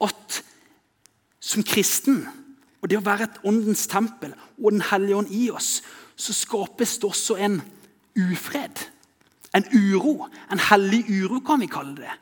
at 0.04 0.42
som 1.40 1.64
kristen 1.66 2.20
og 2.78 2.90
det 2.90 3.00
å 3.00 3.02
være 3.02 3.26
et 3.26 3.40
åndens 3.48 3.88
tempel 3.90 4.34
og 4.58 4.70
Den 4.70 4.84
hellige 4.90 5.16
ånd 5.16 5.32
i 5.34 5.48
oss, 5.50 5.80
så 6.18 6.34
skapes 6.34 6.96
det 6.98 7.08
også 7.08 7.36
en 7.42 7.60
ufred. 8.18 8.82
En 9.54 9.66
uro. 9.74 10.28
En 10.52 10.62
hellig 10.70 11.04
uro, 11.08 11.40
kan 11.40 11.60
vi 11.62 11.70
kalle 11.70 11.96
det. 11.96 12.14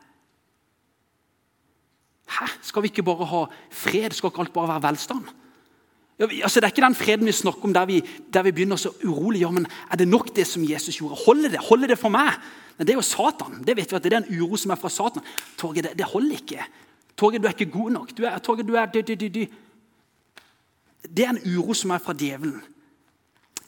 Hæ? 2.37 2.47
Skal 2.61 2.85
vi 2.85 2.91
ikke 2.91 3.05
bare 3.05 3.25
ha 3.25 3.43
fred? 3.71 4.13
Skal 4.13 4.31
ikke 4.31 4.45
alt 4.45 4.53
bare 4.53 4.75
være 4.75 4.85
velstand? 4.89 5.29
Ja, 6.17 6.25
altså, 6.43 6.59
det 6.59 6.65
er 6.65 6.73
ikke 6.73 6.85
den 6.85 6.95
freden 6.97 7.29
vi 7.29 7.31
snakker 7.31 7.63
om 7.69 7.73
der 7.73 7.85
vi, 7.85 8.01
der 8.33 8.43
vi 8.43 8.51
begynner 8.51 8.75
så 8.75 8.89
urolig. 9.05 9.41
Ja, 9.41 9.51
men 9.51 9.67
Er 9.91 9.95
det 9.95 10.07
nok 10.07 10.35
det 10.35 10.47
som 10.47 10.63
Jesus 10.69 10.97
gjorde? 10.97 11.15
Holder 11.25 11.49
det 11.49 11.59
Holder 11.59 11.87
det 11.87 11.99
for 11.99 12.09
meg? 12.09 12.33
Men 12.77 12.87
Det 12.87 12.93
er 12.93 12.97
jo 12.97 13.01
Satan. 13.01 13.63
Det 13.67 13.77
vet 13.77 13.91
vi 13.91 13.95
at 13.95 14.03
det 14.03 14.13
er 14.13 14.17
en 14.17 14.41
uro 14.41 14.55
som 14.55 14.71
er 14.71 14.75
fra 14.75 14.89
Satan. 14.89 15.23
Torge, 15.57 15.81
det, 15.81 15.91
det, 15.97 16.05
holder 16.05 16.35
ikke. 16.35 16.65
Torge, 17.17 17.39
du 17.39 17.47
er 17.47 17.53
ikke 17.53 17.71
god 17.71 17.91
nok. 17.91 18.17
Du 18.17 18.23
er, 18.23 18.37
Torge, 18.37 18.63
du 18.63 18.73
er 18.73 18.85
dy, 18.85 19.01
dy, 19.01 19.27
dy. 19.27 19.45
Det 21.17 21.25
er 21.25 21.29
en 21.29 21.57
uro 21.57 21.73
som 21.73 21.91
er 21.91 21.97
fra 21.97 22.13
djevelen. 22.13 22.61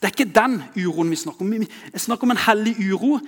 Det 0.02 0.04
er 0.04 0.14
ikke 0.16 0.34
den 0.34 0.64
uroen 0.86 1.10
vi 1.10 1.16
snakker 1.16 1.42
om. 1.42 1.52
Vi 1.52 2.00
snakker 2.00 2.24
om 2.24 2.32
en 2.32 2.46
hellig 2.48 2.76
uro 2.92 3.20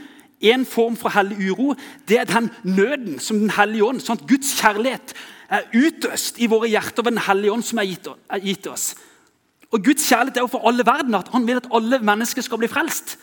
en 0.41 0.65
form 0.65 0.95
for 0.97 1.13
hellig 1.13 1.51
uro 1.51 1.75
det 2.09 2.17
er 2.19 2.23
den 2.25 2.49
nøden 2.63 3.19
som 3.19 3.39
Den 3.39 3.49
hellige 3.49 3.85
ånd, 3.85 4.01
sånn 4.01 4.17
at 4.17 4.27
Guds 4.27 4.55
kjærlighet 4.57 5.13
er 5.51 5.67
utøst 5.75 6.39
i 6.41 6.47
våre 6.49 6.69
hjerter 6.71 7.03
ved 7.03 7.11
Den 7.11 7.25
hellige 7.27 7.53
ånd 7.53 7.65
som 7.65 7.81
er 7.81 8.41
gitt 8.41 8.67
oss. 8.67 8.95
Og 9.71 9.83
Guds 9.83 10.07
kjærlighet 10.09 10.37
er 10.37 10.45
jo 10.45 10.51
for 10.51 10.67
alle 10.67 10.85
verden 10.85 11.15
at 11.15 11.29
han 11.31 11.45
vil 11.47 11.61
at 11.61 11.69
alle 11.73 11.99
mennesker 12.03 12.43
skal 12.43 12.59
bli 12.59 12.69
frelst. 12.71 13.15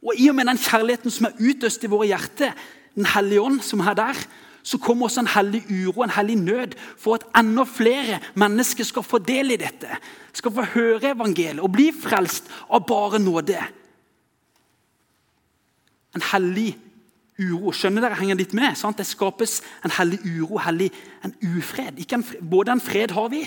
Og 0.00 0.14
I 0.16 0.28
og 0.30 0.36
med 0.38 0.48
den 0.48 0.60
kjærligheten 0.60 1.12
som 1.12 1.26
er 1.28 1.40
utøst 1.40 1.84
i 1.84 1.90
våre 1.90 2.12
hjerter, 2.12 2.54
Den 2.96 3.06
hellige 3.06 3.40
ånd 3.40 3.60
som 3.62 3.80
er 3.80 3.94
der, 3.94 4.16
så 4.62 4.78
kommer 4.78 5.06
også 5.06 5.20
en 5.20 5.30
hellig 5.30 5.62
uro, 5.70 6.02
en 6.02 6.10
hellig 6.10 6.36
nød, 6.36 6.74
for 6.98 7.14
at 7.14 7.26
enda 7.38 7.62
flere 7.62 8.18
mennesker 8.34 8.84
skal 8.84 9.02
få 9.02 9.18
del 9.18 9.54
i 9.54 9.56
dette. 9.56 9.88
Skal 10.32 10.52
få 10.52 10.64
høre 10.74 11.12
evangeliet 11.14 11.62
og 11.62 11.72
bli 11.72 11.92
frelst 11.94 12.50
av 12.68 12.82
bare 12.86 13.18
nåde. 13.22 13.62
En 16.14 16.26
hellig 16.32 16.74
uro. 17.38 17.72
Skjønner 17.72 18.02
dere? 18.04 18.18
Henger 18.18 18.40
litt 18.42 18.52
med? 18.58 18.74
Sant? 18.76 18.98
Det 18.98 19.06
skapes 19.06 19.60
en 19.84 19.94
hellig 19.96 20.18
uro, 20.26 20.58
hellig, 20.58 20.90
en 21.24 21.34
ufred. 21.54 22.02
En, 22.12 22.26
både 22.42 22.74
en 22.74 22.84
fred 22.84 23.14
har 23.16 23.30
vi, 23.32 23.46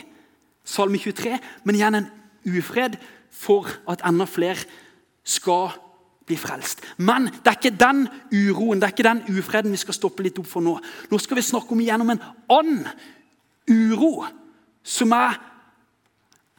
Salme 0.64 0.98
23, 0.98 1.40
men 1.64 1.76
igjen 1.76 2.00
en 2.00 2.12
ufred 2.48 2.96
for 3.34 3.68
at 3.90 4.04
enda 4.08 4.28
flere 4.30 4.64
skal 5.24 5.74
bli 6.28 6.38
frelst. 6.40 6.84
Men 6.98 7.28
det 7.28 7.52
er 7.52 7.58
ikke 7.60 7.76
den 7.80 8.06
uroen, 8.32 8.80
det 8.80 8.88
er 8.88 8.96
ikke 8.96 9.10
den 9.10 9.24
ufreden 9.38 9.74
vi 9.74 9.82
skal 9.82 9.98
stoppe 9.98 10.24
litt 10.24 10.40
opp 10.40 10.48
for 10.48 10.64
nå. 10.64 10.78
Nå 11.12 11.20
skal 11.20 11.40
vi 11.40 11.46
snakke 11.46 11.76
om 11.76 11.84
igjennom 11.84 12.14
en 12.14 12.24
annen 12.52 12.88
uro, 13.68 14.26
som 14.84 15.12
er 15.16 15.40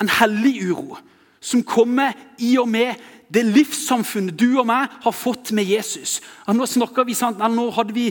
en 0.00 0.11
hellig 0.20 0.58
uro. 0.68 0.99
Som 1.44 1.64
kommer 1.64 2.14
i 2.40 2.54
og 2.61 2.68
med 2.73 3.00
det 3.32 3.44
livssamfunnet 3.44 4.37
du 4.38 4.58
og 4.61 4.66
meg 4.68 4.92
har 5.04 5.16
fått 5.16 5.52
med 5.56 5.68
Jesus. 5.68 6.20
Nå 6.49 6.64
vi, 7.04 7.14
sant? 7.16 7.38
nå 7.38 7.70
hadde 7.70 7.96
vi 7.96 8.08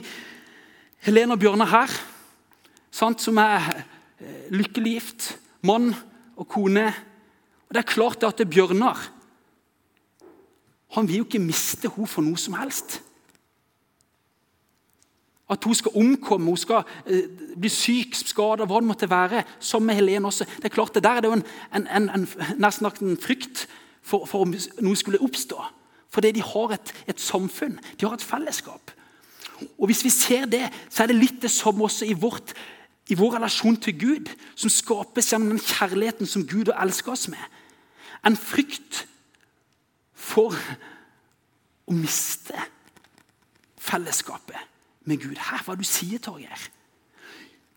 Helene 1.03 1.35
og 1.35 1.39
Bjørnar 1.41 1.69
her, 1.69 1.95
sant? 2.91 3.21
som 3.21 3.37
er 3.37 3.65
eh, 4.19 4.51
lykkelig 4.53 4.93
gift. 4.93 5.33
Mann 5.63 5.93
og 6.37 6.47
kone. 6.47 6.87
Og 7.67 7.75
Det 7.75 7.81
er 7.81 7.93
klart 7.93 8.23
at 8.23 8.37
det 8.37 8.47
er 8.47 8.53
Bjørnar 8.55 9.09
han 10.93 11.07
vil 11.07 11.23
jo 11.23 11.25
ikke 11.25 11.41
miste 11.41 11.89
henne 11.89 12.09
for 12.09 12.25
noe 12.25 12.37
som 12.37 12.55
helst. 12.59 12.99
At 15.49 15.65
hun 15.65 15.75
skal 15.75 15.95
omkomme, 15.99 16.53
hun 16.53 16.57
skal 16.57 16.85
eh, 17.05 17.29
bli 17.59 17.69
syk, 17.69 18.15
skada, 18.15 18.67
hva 18.69 18.79
det 18.81 18.89
måtte 18.89 19.09
være. 19.09 19.43
Som 19.59 19.87
med 19.87 19.97
Helene 19.97 20.29
også. 20.29 20.45
Det 20.57 20.69
er 20.69 20.75
klart, 20.75 20.93
det 20.95 21.03
der 21.03 21.17
er 21.17 21.25
det 21.25 21.31
jo 21.31 21.37
en, 21.39 21.45
en, 21.75 21.87
en, 21.97 22.09
en 22.13 22.27
nesten 22.61 22.89
en 22.89 23.17
frykt 23.21 23.65
for, 24.01 24.27
for 24.29 24.45
om 24.45 24.53
noe 24.53 24.99
skulle 24.99 25.21
oppstå. 25.21 25.57
Fordi 26.13 26.31
de 26.37 26.45
har 26.45 26.75
et, 26.77 26.93
et, 27.09 27.19
samfunn, 27.19 27.79
de 27.99 28.05
har 28.05 28.13
et 28.13 28.25
fellesskap. 28.25 28.93
Og 29.77 29.89
Hvis 29.89 30.03
vi 30.05 30.13
ser 30.13 30.45
det, 30.45 30.67
så 30.89 31.03
er 31.03 31.09
det 31.09 31.17
litt 31.17 31.41
det 31.41 31.51
samme 31.51 31.85
også 31.89 32.05
i, 32.05 32.13
vårt, 32.13 32.53
i 33.11 33.17
vår 33.19 33.35
relasjon 33.35 33.77
til 33.83 33.97
Gud, 33.99 34.29
som 34.55 34.71
skapes 34.71 35.31
gjennom 35.31 35.55
den 35.55 35.63
kjærligheten 35.63 36.29
som 36.29 36.45
Gud 36.47 36.71
har 36.71 36.83
elsket 36.85 37.11
oss 37.11 37.27
med. 37.31 37.41
En 38.23 38.37
frykt 38.39 39.03
for 40.15 40.55
å 41.83 41.95
miste 41.95 42.55
fellesskapet 43.83 44.71
med 45.09 45.19
Gud. 45.19 45.35
Her, 45.35 45.65
hva 45.65 45.75
du 45.75 45.83
sier 45.87 46.21
Torgeir? 46.23 46.69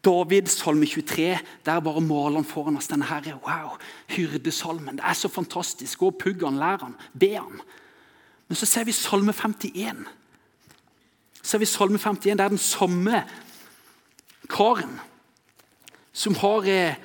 David, 0.07 0.47
salme 0.47 0.87
23, 0.87 1.33
der 1.67 1.81
bare 1.83 2.01
maler 2.05 2.39
han 2.39 2.47
foran 2.47 2.79
oss 2.79 2.87
denne 2.87 3.09
her, 3.09 3.27
wow, 3.43 3.75
hyrdesalmen. 4.15 5.01
Det 5.01 5.05
er 5.05 5.19
så 5.19 5.29
fantastisk. 5.29 5.99
Gå 5.99 6.13
og 6.13 6.21
pugg 6.21 6.45
han, 6.47 6.61
lær 6.63 6.85
han, 6.85 6.95
be 7.19 7.33
han. 7.35 7.59
Men 8.47 8.61
så 8.61 8.69
ser 8.71 8.87
vi 8.87 8.95
salme 8.95 9.35
51. 9.35 10.07
Så 11.41 11.51
ser 11.51 11.65
vi 11.65 11.67
salme 11.67 11.99
51, 11.99 12.39
Det 12.39 12.45
er 12.45 12.55
den 12.55 12.63
samme 12.63 13.25
karen 14.47 15.01
som 16.17 16.37
har 16.41 16.65
eh, 16.71 16.97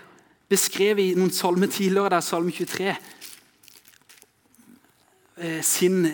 beskrevet 0.52 1.12
i 1.12 1.18
noen 1.20 1.34
salmer 1.36 1.68
tidligere, 1.72 2.14
der 2.14 2.24
salme 2.24 2.54
23, 2.56 2.96
eh, 5.38 5.60
sin 5.66 6.06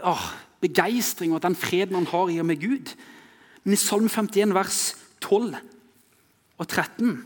ah, 0.00 0.30
begeistring 0.64 1.34
og 1.36 1.42
den 1.44 1.56
freden 1.58 1.98
han 2.00 2.08
har 2.08 2.32
i 2.32 2.40
og 2.40 2.48
med 2.48 2.60
Gud. 2.62 2.94
Men 3.64 3.74
i 3.74 3.80
Salme 3.80 4.08
51, 4.08 4.54
vers 4.54 4.80
12 5.20 5.56
og 6.56 6.68
13 6.68 7.16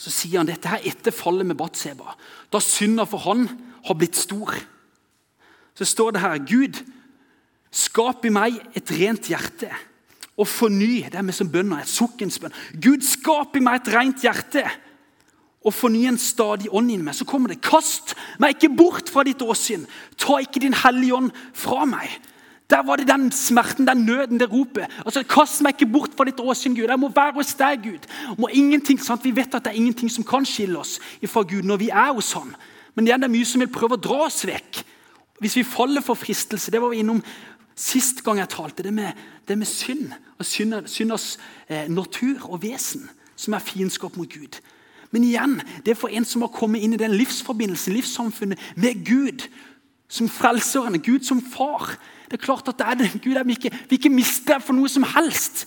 så 0.00 0.08
sier 0.08 0.38
han 0.40 0.48
dette 0.48 0.70
her 0.70 0.86
etter 0.88 1.12
fallet 1.12 1.44
med 1.44 1.58
Batseba. 1.60 2.14
Da 2.48 2.56
synda 2.64 3.04
for 3.04 3.20
han 3.26 3.42
har 3.84 3.96
blitt 4.00 4.16
stor. 4.16 4.54
Så 5.76 5.84
står 5.84 6.14
det 6.16 6.22
her 6.22 6.38
Gud, 6.48 6.78
skap 7.68 8.24
i 8.24 8.32
meg 8.32 8.56
et 8.72 8.94
rent 8.96 9.28
hjerte 9.28 9.68
og 10.38 10.48
forny 10.48 11.04
Det 11.10 11.18
er 11.18 11.26
vi 11.26 11.32
som 11.36 11.50
bønner, 11.52 11.82
et 11.82 11.90
sukkens 11.90 12.38
bønn. 12.38 12.54
Gud, 12.80 13.02
skap 13.04 13.56
i 13.56 13.64
meg 13.64 13.80
et 13.80 13.92
rent 13.94 14.22
hjerte 14.24 14.64
og 15.60 15.74
forny 15.76 16.06
en 16.08 16.18
stadig 16.18 16.70
ånd 16.72 16.88
inni 16.88 17.04
meg. 17.04 17.14
Så 17.16 17.26
kommer 17.28 17.52
det. 17.52 17.60
Kast 17.60 18.14
meg 18.40 18.56
ikke 18.56 18.72
bort 18.78 19.10
fra 19.12 19.24
ditt 19.26 19.42
åsyn. 19.44 19.84
Ta 20.16 20.38
ikke 20.40 20.62
din 20.62 20.76
hellige 20.76 21.18
ånd 21.18 21.34
fra 21.52 21.84
meg. 21.88 22.08
Der 22.70 22.84
var 22.86 22.96
det 22.96 23.08
den 23.08 23.32
smerten, 23.34 23.86
den 23.86 24.06
nøden, 24.06 24.38
det 24.40 24.48
ropet. 24.52 24.86
Altså, 25.04 25.24
Kast 25.28 25.60
meg 25.60 25.74
ikke 25.74 25.90
bort 25.92 26.14
fra 26.16 26.24
ditt 26.24 26.40
åsyn, 26.40 26.74
Gud. 26.74 26.86
Jeg 26.88 27.02
må 27.02 27.10
være 27.14 27.34
hos 27.34 27.52
deg, 27.58 27.82
Gud. 27.82 28.06
Må 28.38 28.48
ingenting, 28.48 29.00
sant? 29.02 29.24
Vi 29.24 29.34
vet 29.36 29.54
at 29.54 29.66
det 29.66 29.74
er 29.74 29.80
ingenting 29.80 30.10
som 30.12 30.24
kan 30.24 30.46
skille 30.46 30.78
oss 30.78 31.00
fra 31.26 31.42
Gud 31.42 31.66
når 31.66 31.82
vi 31.82 31.90
er 31.90 32.14
hos 32.14 32.32
Han. 32.38 32.54
Men 32.94 33.06
igjen, 33.06 33.20
det 33.20 33.28
er 33.28 33.34
mye 33.34 33.48
som 33.48 33.62
vil 33.62 33.72
prøve 33.74 33.98
å 33.98 34.02
dra 34.02 34.22
oss 34.28 34.44
vekk. 34.46 34.79
Hvis 35.40 35.56
vi 35.56 35.64
faller 35.64 36.04
for 36.04 36.14
fristelse 36.14 36.70
Det 36.70 36.80
var 36.82 36.92
vi 36.92 37.00
innom 37.00 37.22
sist 37.80 38.20
gang 38.24 38.38
jeg 38.38 38.52
talte. 38.52 38.84
Det 38.84 38.92
med, 38.92 39.16
det 39.48 39.56
med 39.58 39.66
synd 39.66 40.12
og 40.38 40.46
synders 40.46 41.38
eh, 41.68 41.88
natur 41.88 42.50
og 42.50 42.62
vesen, 42.62 43.08
som 43.36 43.56
er 43.56 43.64
fiendskap 43.64 44.16
mot 44.16 44.28
Gud. 44.28 44.60
Men 45.10 45.24
igjen, 45.24 45.62
det 45.84 45.94
er 45.94 45.98
for 45.98 46.12
en 46.12 46.24
som 46.28 46.44
har 46.44 46.52
kommet 46.54 46.84
inn 46.84 46.94
i 46.94 47.00
den 47.00 47.16
livsforbindelsen, 47.16 47.96
livssamfunnet, 47.96 48.60
med 48.76 49.00
Gud 49.06 49.48
som 50.10 50.28
frelseren, 50.28 51.00
Gud 51.02 51.24
som 51.26 51.40
far. 51.42 51.96
Det 52.28 52.38
er 52.38 52.44
klart 52.44 52.68
at 52.68 52.78
det 52.78 52.86
er 52.86 52.98
det. 53.00 53.10
Gud 53.24 53.34
er 53.34 53.44
vi 53.44 53.56
ikke, 53.56 53.72
vi 53.88 53.98
ikke 53.98 54.12
mister 54.12 54.60
for 54.62 54.76
noe 54.76 54.90
som 54.92 55.06
helst. 55.16 55.64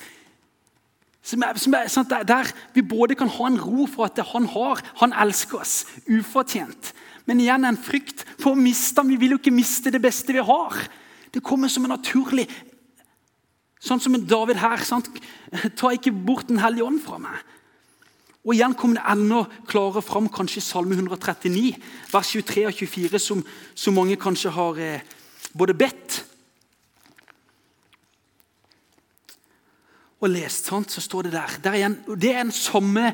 Som 1.24 1.44
er, 1.44 1.60
som 1.60 1.76
er, 1.76 1.90
sånn 1.92 2.08
der, 2.12 2.50
vi 2.76 2.84
både 2.84 3.16
kan 3.16 3.32
ha 3.32 3.48
en 3.48 3.60
ro 3.60 3.88
for 3.88 4.06
at 4.06 4.20
han 4.34 4.48
har, 4.52 4.84
han 5.00 5.16
elsker 5.26 5.64
oss 5.64 5.76
ufortjent. 6.08 6.92
Men 7.30 7.40
igjen 7.40 7.66
en 7.68 7.80
frykt 7.80 8.26
for 8.42 8.54
å 8.54 8.60
miste. 8.60 9.04
Vi 9.08 9.18
vil 9.20 9.36
jo 9.36 9.40
ikke 9.40 9.56
miste 9.56 9.94
det 9.94 10.02
beste 10.04 10.36
vi 10.36 10.44
har. 10.44 10.78
Det 11.34 11.44
kommer 11.44 11.72
som 11.72 11.86
en 11.88 11.96
naturlig 11.96 12.50
Sånn 13.84 14.00
som 14.00 14.14
en 14.16 14.24
David 14.24 14.62
her. 14.62 14.80
Sant? 14.88 15.10
Ta 15.80 15.90
ikke 15.92 16.14
bort 16.16 16.48
Den 16.48 16.62
hellige 16.64 16.86
ånd 16.88 17.02
fra 17.04 17.18
meg. 17.20 17.42
Og 18.44 18.56
Igjen 18.56 18.76
kommer 18.80 19.00
det 19.00 19.08
enda 19.12 19.42
klarere 19.68 20.04
fram 20.04 20.30
kanskje 20.32 20.60
i 20.60 20.64
Salme 20.64 20.96
139, 20.96 21.78
vers 22.12 22.32
23 22.32 22.64
og 22.68 22.78
24, 22.80 23.20
som, 23.20 23.44
som 23.76 23.96
mange 23.96 24.16
kanskje 24.20 24.52
har 24.52 24.80
eh, 24.84 25.06
både 25.56 25.76
bedt 25.80 26.18
og 30.24 30.32
lest, 30.32 30.70
sant, 30.70 30.92
så 30.92 31.04
står 31.04 31.28
det 31.28 31.34
der. 31.36 31.56
der 31.64 31.78
igjen, 31.80 31.96
det 32.08 32.32
er 32.32 32.44
den 32.46 32.52
samme 32.56 33.10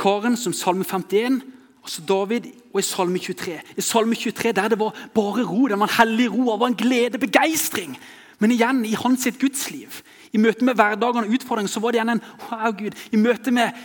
karen 0.00 0.36
som 0.40 0.52
Salme 0.56 0.84
51, 0.84 1.42
altså 1.84 2.04
David, 2.08 2.48
og 2.74 2.82
i 2.82 2.84
Salme 2.84 3.22
23. 3.22 3.60
I 3.78 3.86
Salme 3.86 4.18
23 4.18 4.52
der 4.52 4.68
det 4.74 4.78
var 4.78 4.96
bare 5.14 5.46
ro, 5.46 5.68
det 5.70 5.78
var 5.78 5.86
en 5.86 5.96
hellig 5.98 6.28
ro, 6.32 6.52
det 6.52 6.60
var 6.60 6.72
en 6.72 6.78
glede, 6.80 7.18
begeistring. 7.22 7.94
Men 8.42 8.50
igjen, 8.50 8.82
i 8.84 8.96
hans 8.98 9.22
sitt 9.22 9.38
gudsliv, 9.38 10.02
i 10.34 10.38
møte 10.42 10.66
med 10.66 10.74
hverdagen 10.74 11.24
og 11.24 11.34
utfordringer, 11.38 11.70
så 11.70 11.80
var 11.80 11.94
det 11.94 12.00
igjen 12.02 12.16
en 12.16 12.24
wow, 12.50 12.72
Gud, 12.74 12.98
I 13.12 13.16
møte 13.16 13.54
med, 13.54 13.78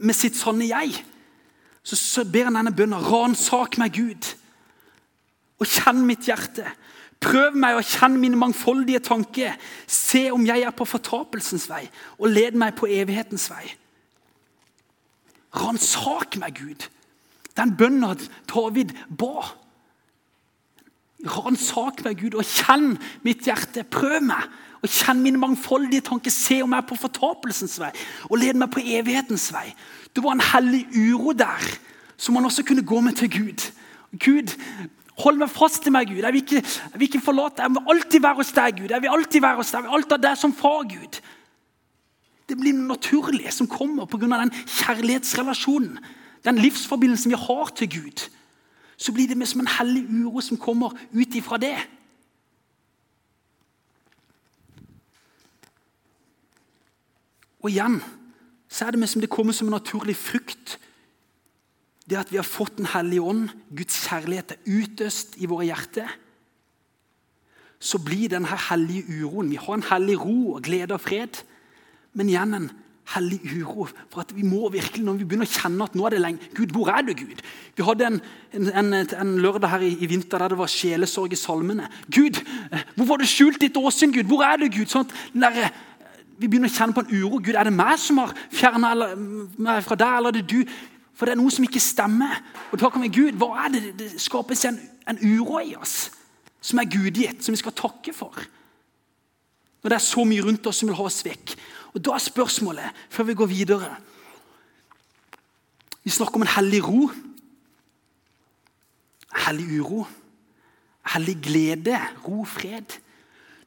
med 0.00 0.16
sitt 0.16 0.38
sanne 0.40 0.66
jeg 0.70 1.04
så, 1.82 1.96
så 1.96 2.24
ber 2.24 2.48
han 2.48 2.56
denne 2.56 2.74
bønnen. 2.74 3.02
Ransak 3.02 3.76
meg, 3.82 3.96
Gud, 3.96 4.28
og 5.58 5.66
kjenn 5.68 6.04
mitt 6.06 6.28
hjerte. 6.28 6.66
Prøv 7.22 7.56
meg 7.58 7.78
å 7.78 7.84
kjenne 7.86 8.18
mine 8.22 8.38
mangfoldige 8.38 9.02
tanker. 9.02 9.58
Se 9.86 10.28
om 10.34 10.46
jeg 10.46 10.64
er 10.66 10.74
på 10.74 10.86
fortapelsens 10.88 11.68
vei, 11.70 11.84
og 12.18 12.30
led 12.30 12.58
meg 12.58 12.76
på 12.78 12.90
evighetens 12.90 13.48
vei. 13.50 13.64
Ransak 15.58 16.38
meg, 16.40 16.58
Gud. 16.62 16.88
Den 17.58 17.74
bønna 17.76 18.14
David 18.50 18.94
ba. 19.10 19.46
Ransak 21.22 22.02
meg, 22.04 22.18
Gud, 22.18 22.34
og 22.34 22.46
kjenn 22.48 22.96
mitt 23.26 23.46
hjerte. 23.46 23.84
Prøv 23.84 24.20
meg 24.26 24.48
og 24.82 24.90
kjenn 24.90 25.20
mine 25.22 25.38
mangfoldige 25.38 26.02
tanker. 26.08 26.34
Se 26.34 26.58
om 26.64 26.72
jeg 26.74 26.82
er 26.82 26.88
på 26.88 26.98
fortapelsens 26.98 27.78
vei, 27.78 27.92
og 28.30 28.40
led 28.42 28.58
meg 28.58 28.72
på 28.74 28.82
evighetens 28.82 29.50
vei. 29.54 29.68
Det 30.10 30.24
var 30.24 30.34
en 30.34 30.48
hellig 30.52 30.86
uro 30.96 31.36
der 31.36 31.68
som 32.22 32.34
man 32.36 32.46
også 32.46 32.64
kunne 32.66 32.84
gå 32.86 33.00
med 33.00 33.16
til 33.18 33.30
Gud. 33.30 33.70
Gud, 34.18 34.52
Hold 35.20 35.36
meg 35.36 35.50
fast 35.52 35.82
til 35.84 35.92
meg, 35.92 36.08
Gud. 36.08 36.22
Jeg 36.24 36.32
vil 36.32 36.40
ikke, 36.40 36.62
jeg 36.64 37.00
vil 37.00 37.08
ikke 37.10 37.20
forlate. 37.20 37.62
Jeg 37.62 37.74
vil 37.74 37.90
alltid 37.94 38.22
være 38.24 38.38
hos 38.38 38.52
deg, 38.56 38.78
Gud. 38.78 38.90
Jeg 38.94 39.02
vil 39.02 39.12
alltid 39.12 39.44
være 39.44 39.58
hos 39.60 39.70
deg. 39.70 39.78
Jeg 39.78 39.84
vil 39.84 39.96
alltid 39.98 40.14
ha 40.16 40.20
deg 40.24 40.38
som 40.40 40.54
far, 40.56 40.86
Gud. 40.88 41.18
Det 42.48 42.56
blir 42.58 42.74
noe 42.76 42.94
naturlig 42.94 43.52
som 43.52 43.68
kommer 43.70 44.08
pga. 44.08 44.30
den 44.32 44.54
kjærlighetsrelasjonen. 44.78 45.98
Den 46.44 46.58
livsforbindelsen 46.58 47.30
vi 47.30 47.38
har 47.38 47.72
til 47.76 47.90
Gud. 47.90 48.28
Så 48.96 49.12
blir 49.12 49.28
det 49.28 49.36
mer 49.36 49.46
som 49.46 49.60
en 49.60 49.74
hellig 49.78 50.06
uro 50.10 50.40
som 50.40 50.58
kommer 50.58 50.94
ut 51.12 51.34
ifra 51.34 51.56
det. 51.56 51.76
Og 57.62 57.70
igjen 57.70 58.00
så 58.68 58.86
er 58.86 58.94
det 58.94 59.00
mer 59.00 59.10
som 59.10 59.20
det 59.22 59.30
kommer 59.30 59.54
som 59.54 59.68
en 59.68 59.76
naturlig 59.76 60.16
frukt 60.16 60.78
det 62.10 62.18
at 62.18 62.32
vi 62.32 62.36
har 62.36 62.46
fått 62.46 62.76
Den 62.76 62.90
hellige 62.92 63.22
ånd, 63.22 63.48
Guds 63.70 64.02
kjærlighet, 64.08 64.52
er 64.52 64.82
utøst 64.82 65.38
i 65.38 65.46
våre 65.46 65.68
hjerter, 65.70 66.10
så 67.82 67.98
blir 67.98 68.30
denne 68.30 68.58
hellige 68.68 69.22
uroen 69.22 69.50
Vi 69.50 69.58
har 69.58 69.74
en 69.74 69.88
hellig 69.90 70.18
ro 70.20 70.54
og 70.54 70.62
glede 70.62 70.94
og 70.94 71.00
fred, 71.00 71.42
men 72.12 72.28
igjen 72.28 72.54
en 72.54 72.70
hellig 73.14 73.40
uro. 73.60 73.86
For 74.12 74.22
at 74.22 74.32
vi 74.34 74.44
må 74.46 74.68
virkelig, 74.72 75.04
Når 75.04 75.20
vi 75.20 75.26
begynner 75.28 75.48
å 75.48 75.52
kjenne 75.52 75.86
at 75.88 75.94
nå 75.98 76.06
er 76.06 76.14
det 76.14 76.22
lenge 76.22 76.50
Gud, 76.56 76.74
hvor 76.74 76.90
er 76.92 77.02
du, 77.06 77.12
Gud? 77.18 77.42
Vi 77.76 77.86
hadde 77.86 78.06
en, 78.08 78.20
en, 78.52 78.92
en, 78.94 79.32
lørdag 79.42 79.70
her 79.70 79.86
i, 79.86 79.92
i, 79.98 80.10
vinter 80.10 80.38
der 80.38 80.52
det 80.52 80.58
var 80.58 80.70
sjelesorg 80.70 81.32
i 81.32 81.40
salmene. 81.40 81.88
Gud, 82.08 82.40
hvor 82.96 83.08
var 83.10 83.22
du 83.22 83.26
skjult 83.28 83.60
ditt 83.60 83.76
åsyn, 83.76 84.12
Gud? 84.12 84.28
Hvor 84.30 84.44
er 84.46 84.60
du, 84.60 84.68
Gud? 84.72 84.88
Sånn, 84.92 85.08
der, 85.32 85.70
vi 86.38 86.48
begynner 86.48 86.72
å 86.72 86.76
kjenne 86.76 86.96
på 86.96 87.04
en 87.04 87.12
uro. 87.12 87.38
Gud, 87.38 87.54
Er 87.54 87.68
det 87.68 87.76
meg 87.76 87.98
som 88.00 88.22
har 88.22 88.34
fjerna 88.50 88.94
meg 89.16 89.84
fra 89.86 89.98
deg, 89.98 90.16
eller 90.18 90.32
er 90.32 90.40
det 90.40 90.48
du? 90.50 90.64
For 91.14 91.28
det 91.28 91.36
er 91.36 91.42
noe 91.42 91.52
som 91.54 91.64
ikke 91.66 91.82
stemmer. 91.82 92.40
Og 92.72 92.80
da 92.80 92.90
kan 92.90 93.04
vi 93.04 93.12
Gud, 93.12 93.36
hva 93.38 93.66
er 93.66 93.76
det? 93.76 93.84
Det 94.00 94.10
skapes 94.20 94.64
en, 94.66 94.80
en 95.06 95.20
uro 95.22 95.60
i 95.60 95.76
oss 95.76 96.10
som 96.62 96.78
er 96.78 96.90
gudgitt, 96.90 97.42
som 97.42 97.54
vi 97.54 97.60
skal 97.60 97.74
takke 97.74 98.14
for. 98.14 98.36
Når 99.82 99.90
det 99.90 99.96
er 99.98 100.04
så 100.04 100.24
mye 100.26 100.44
rundt 100.46 100.66
oss 100.70 100.78
som 100.78 100.90
vil 100.90 100.98
ha 100.98 101.06
oss 101.08 101.24
vekk. 101.26 101.56
Og 101.94 102.04
Da 102.04 102.16
er 102.16 102.18
spørsmålet, 102.18 102.90
før 103.10 103.24
vi 103.24 103.34
går 103.34 103.46
videre 103.46 103.96
Vi 106.04 106.10
snakker 106.10 106.34
om 106.34 106.42
en 106.42 106.48
hellig 106.56 106.88
ro. 106.88 107.10
Hellig 109.46 109.80
uro. 109.80 110.06
Hellig 111.14 111.36
glede, 111.42 111.98
ro, 112.28 112.44
fred. 112.44 112.98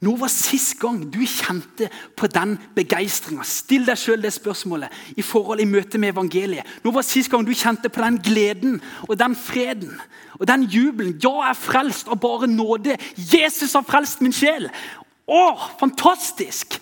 Når 0.04 0.18
var 0.20 0.28
sist 0.28 0.76
gang 0.80 1.00
du 1.14 1.22
kjente 1.24 1.88
på 2.18 2.28
den 2.28 2.58
begeistringa? 2.76 3.46
Still 3.48 3.88
deg 3.88 3.98
sjøl 3.98 4.22
det 4.22 4.34
spørsmålet 4.36 5.16
i 5.16 5.24
forhold 5.24 5.64
i 5.64 5.70
møte 5.70 5.98
med 5.98 6.12
evangeliet. 6.12 6.68
Når 6.84 6.98
var 6.98 7.08
sist 7.08 7.32
gang 7.32 7.46
du 7.48 7.54
kjente 7.56 7.90
på 7.90 8.04
den 8.04 8.20
gleden 8.20 8.82
og 9.08 9.16
den 9.20 9.36
freden 9.36 9.96
og 10.36 10.48
den 10.48 10.68
jubelen? 10.68 11.16
Ja, 11.24 11.32
jeg 11.46 11.54
er 11.54 11.62
frelst 11.62 12.12
av 12.12 12.20
bare 12.20 12.52
nåde. 12.52 12.98
Jesus 13.16 13.74
har 13.74 13.88
frelst 13.88 14.22
min 14.22 14.36
sjel. 14.36 14.68
Å, 15.26 15.46
fantastisk! 15.80 16.78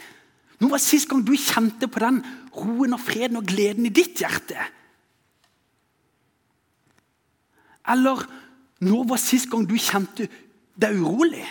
Når 0.64 0.78
var 0.78 0.80
sist 0.80 1.10
gang 1.12 1.26
du 1.28 1.34
kjente 1.36 1.90
på 1.92 2.00
den 2.00 2.22
roen 2.56 2.96
og 2.96 3.02
freden 3.04 3.36
og 3.42 3.50
gleden 3.50 3.90
i 3.90 3.92
ditt 3.92 4.22
hjerte? 4.22 4.56
Eller 7.92 8.24
når 8.80 9.04
var 9.10 9.20
sist 9.20 9.50
gang 9.52 9.68
du 9.68 9.76
kjente 9.76 10.30
deg 10.80 11.04
urolig? 11.04 11.44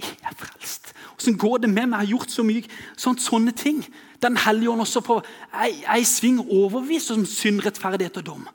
Jeg 0.00 0.18
er 0.26 0.34
frelst. 0.34 0.90
Åssen 1.14 1.38
går 1.38 1.62
det 1.62 1.70
med 1.70 1.92
meg? 1.92 2.00
Jeg 2.00 2.08
har 2.08 2.12
gjort 2.16 2.34
så 2.34 2.42
mye 2.48 2.66
sånt, 2.98 3.22
sånne 3.22 3.54
ting. 3.54 3.84
Den 4.18 4.38
hellige 4.40 4.74
ånd 4.74 4.82
også 4.82 5.06
på 5.06 5.20
ei 5.62 6.02
sving 6.08 6.42
overbeviser 6.42 7.20
om 7.20 7.26
synd, 7.28 7.62
rettferdighet 7.62 8.18
og 8.18 8.30
dom. 8.32 8.46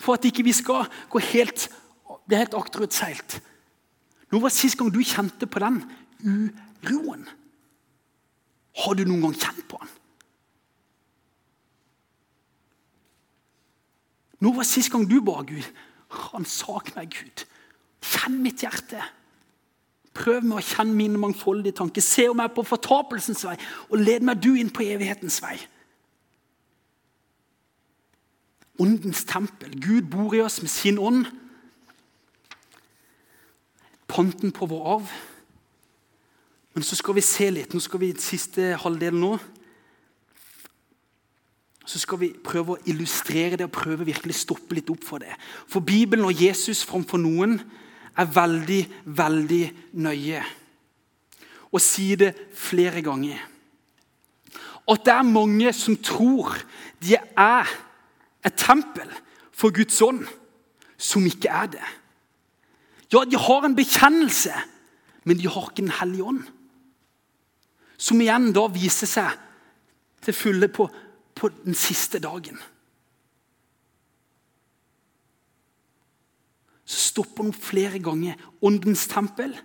For 0.00 0.16
at 0.16 0.24
ikke 0.24 0.46
vi 0.46 0.56
skal 0.56 0.88
gå 1.12 1.20
helt, 1.34 1.68
helt 2.32 2.56
akterutseilt. 2.56 3.42
Når 4.32 4.48
var 4.48 4.54
sist 4.54 4.80
gang 4.80 4.88
du 4.94 5.02
kjente 5.04 5.44
på 5.44 5.60
den 5.60 5.82
uroen? 6.24 7.28
Har 8.76 8.96
du 8.96 9.04
noen 9.06 9.24
gang 9.24 9.36
kjent 9.36 9.64
på 9.70 9.80
han? 9.80 9.92
Når 14.44 14.58
var 14.58 14.68
sist 14.68 14.92
gang 14.92 15.06
du 15.08 15.20
ba 15.24 15.40
Gud? 15.48 15.64
Ransak 16.12 16.92
meg, 16.96 17.14
Gud. 17.14 17.46
Kjenn 18.04 18.42
mitt 18.44 18.62
hjerte. 18.62 19.00
Prøv 20.16 20.44
med 20.44 20.58
å 20.58 20.64
kjenne 20.64 20.96
mine 20.96 21.20
mangfoldige 21.20 21.76
tanker. 21.80 22.04
Se 22.04 22.28
om 22.30 22.40
jeg 22.40 22.50
er 22.50 22.56
på 22.56 22.64
fortapelsens 22.66 23.44
vei, 23.48 23.56
og 23.90 24.00
led 24.00 24.24
meg 24.24 24.40
du 24.44 24.52
inn 24.56 24.72
på 24.72 24.84
evighetens 24.86 25.40
vei. 25.44 25.56
Åndens 28.80 29.24
tempel. 29.28 29.72
Gud 29.80 30.10
bor 30.12 30.36
i 30.36 30.42
oss 30.44 30.60
med 30.62 30.72
sin 30.72 31.00
ånd. 31.00 31.24
Panten 34.08 34.52
på 34.54 34.68
vår 34.68 34.92
arv. 34.98 35.16
Men 36.76 36.84
så 36.84 36.96
skal 36.98 37.16
vi 37.16 37.24
se 37.24 37.46
litt. 37.48 37.72
Nå 37.72 37.80
skal 37.80 38.02
vi 38.02 38.10
i 38.12 38.20
siste 38.20 38.74
halvdel 38.76 39.14
nå. 39.16 39.30
Så 41.88 42.02
skal 42.02 42.18
vi 42.20 42.34
prøve 42.36 42.74
å 42.74 42.82
illustrere 42.90 43.56
det 43.56 43.64
og 43.64 43.72
prøve 43.72 44.04
virkelig 44.04 44.34
stoppe 44.42 44.76
litt 44.76 44.90
opp 44.92 45.06
for 45.06 45.24
det. 45.24 45.32
For 45.72 45.80
Bibelen 45.80 46.26
og 46.28 46.36
Jesus 46.36 46.82
framfor 46.84 47.22
noen 47.22 47.54
er 48.12 48.28
veldig, 48.28 48.80
veldig 49.08 49.62
nøye. 50.04 50.42
Og 51.72 51.80
sier 51.80 52.20
det 52.20 52.34
flere 52.52 53.00
ganger. 53.06 53.40
At 54.84 55.06
det 55.06 55.14
er 55.14 55.30
mange 55.30 55.72
som 55.72 55.96
tror 55.96 56.58
de 57.00 57.16
er 57.16 57.72
et 58.44 58.58
tempel 58.60 59.08
for 59.48 59.72
Guds 59.72 59.96
ånd, 60.04 60.26
som 61.00 61.24
ikke 61.24 61.48
er 61.48 61.72
det. 61.78 61.88
Ja, 63.14 63.24
de 63.24 63.40
har 63.40 63.64
en 63.64 63.78
bekjennelse, 63.78 64.52
men 65.24 65.40
de 65.40 65.48
har 65.48 65.70
ikke 65.70 65.86
Den 65.86 65.96
hellige 66.02 66.28
ånd. 66.34 66.44
Som 67.96 68.20
igjen 68.20 68.52
da 68.56 68.66
viser 68.72 69.08
seg 69.08 69.36
til 70.24 70.36
fulle 70.36 70.68
på, 70.72 70.88
på 71.36 71.50
den 71.64 71.76
siste 71.76 72.20
dagen. 72.22 72.58
Så 76.86 77.10
stopper 77.10 77.46
han 77.46 77.56
flere 77.56 77.98
ganger 78.02 78.38
åndens 78.62 79.06
tempel. 79.10 79.56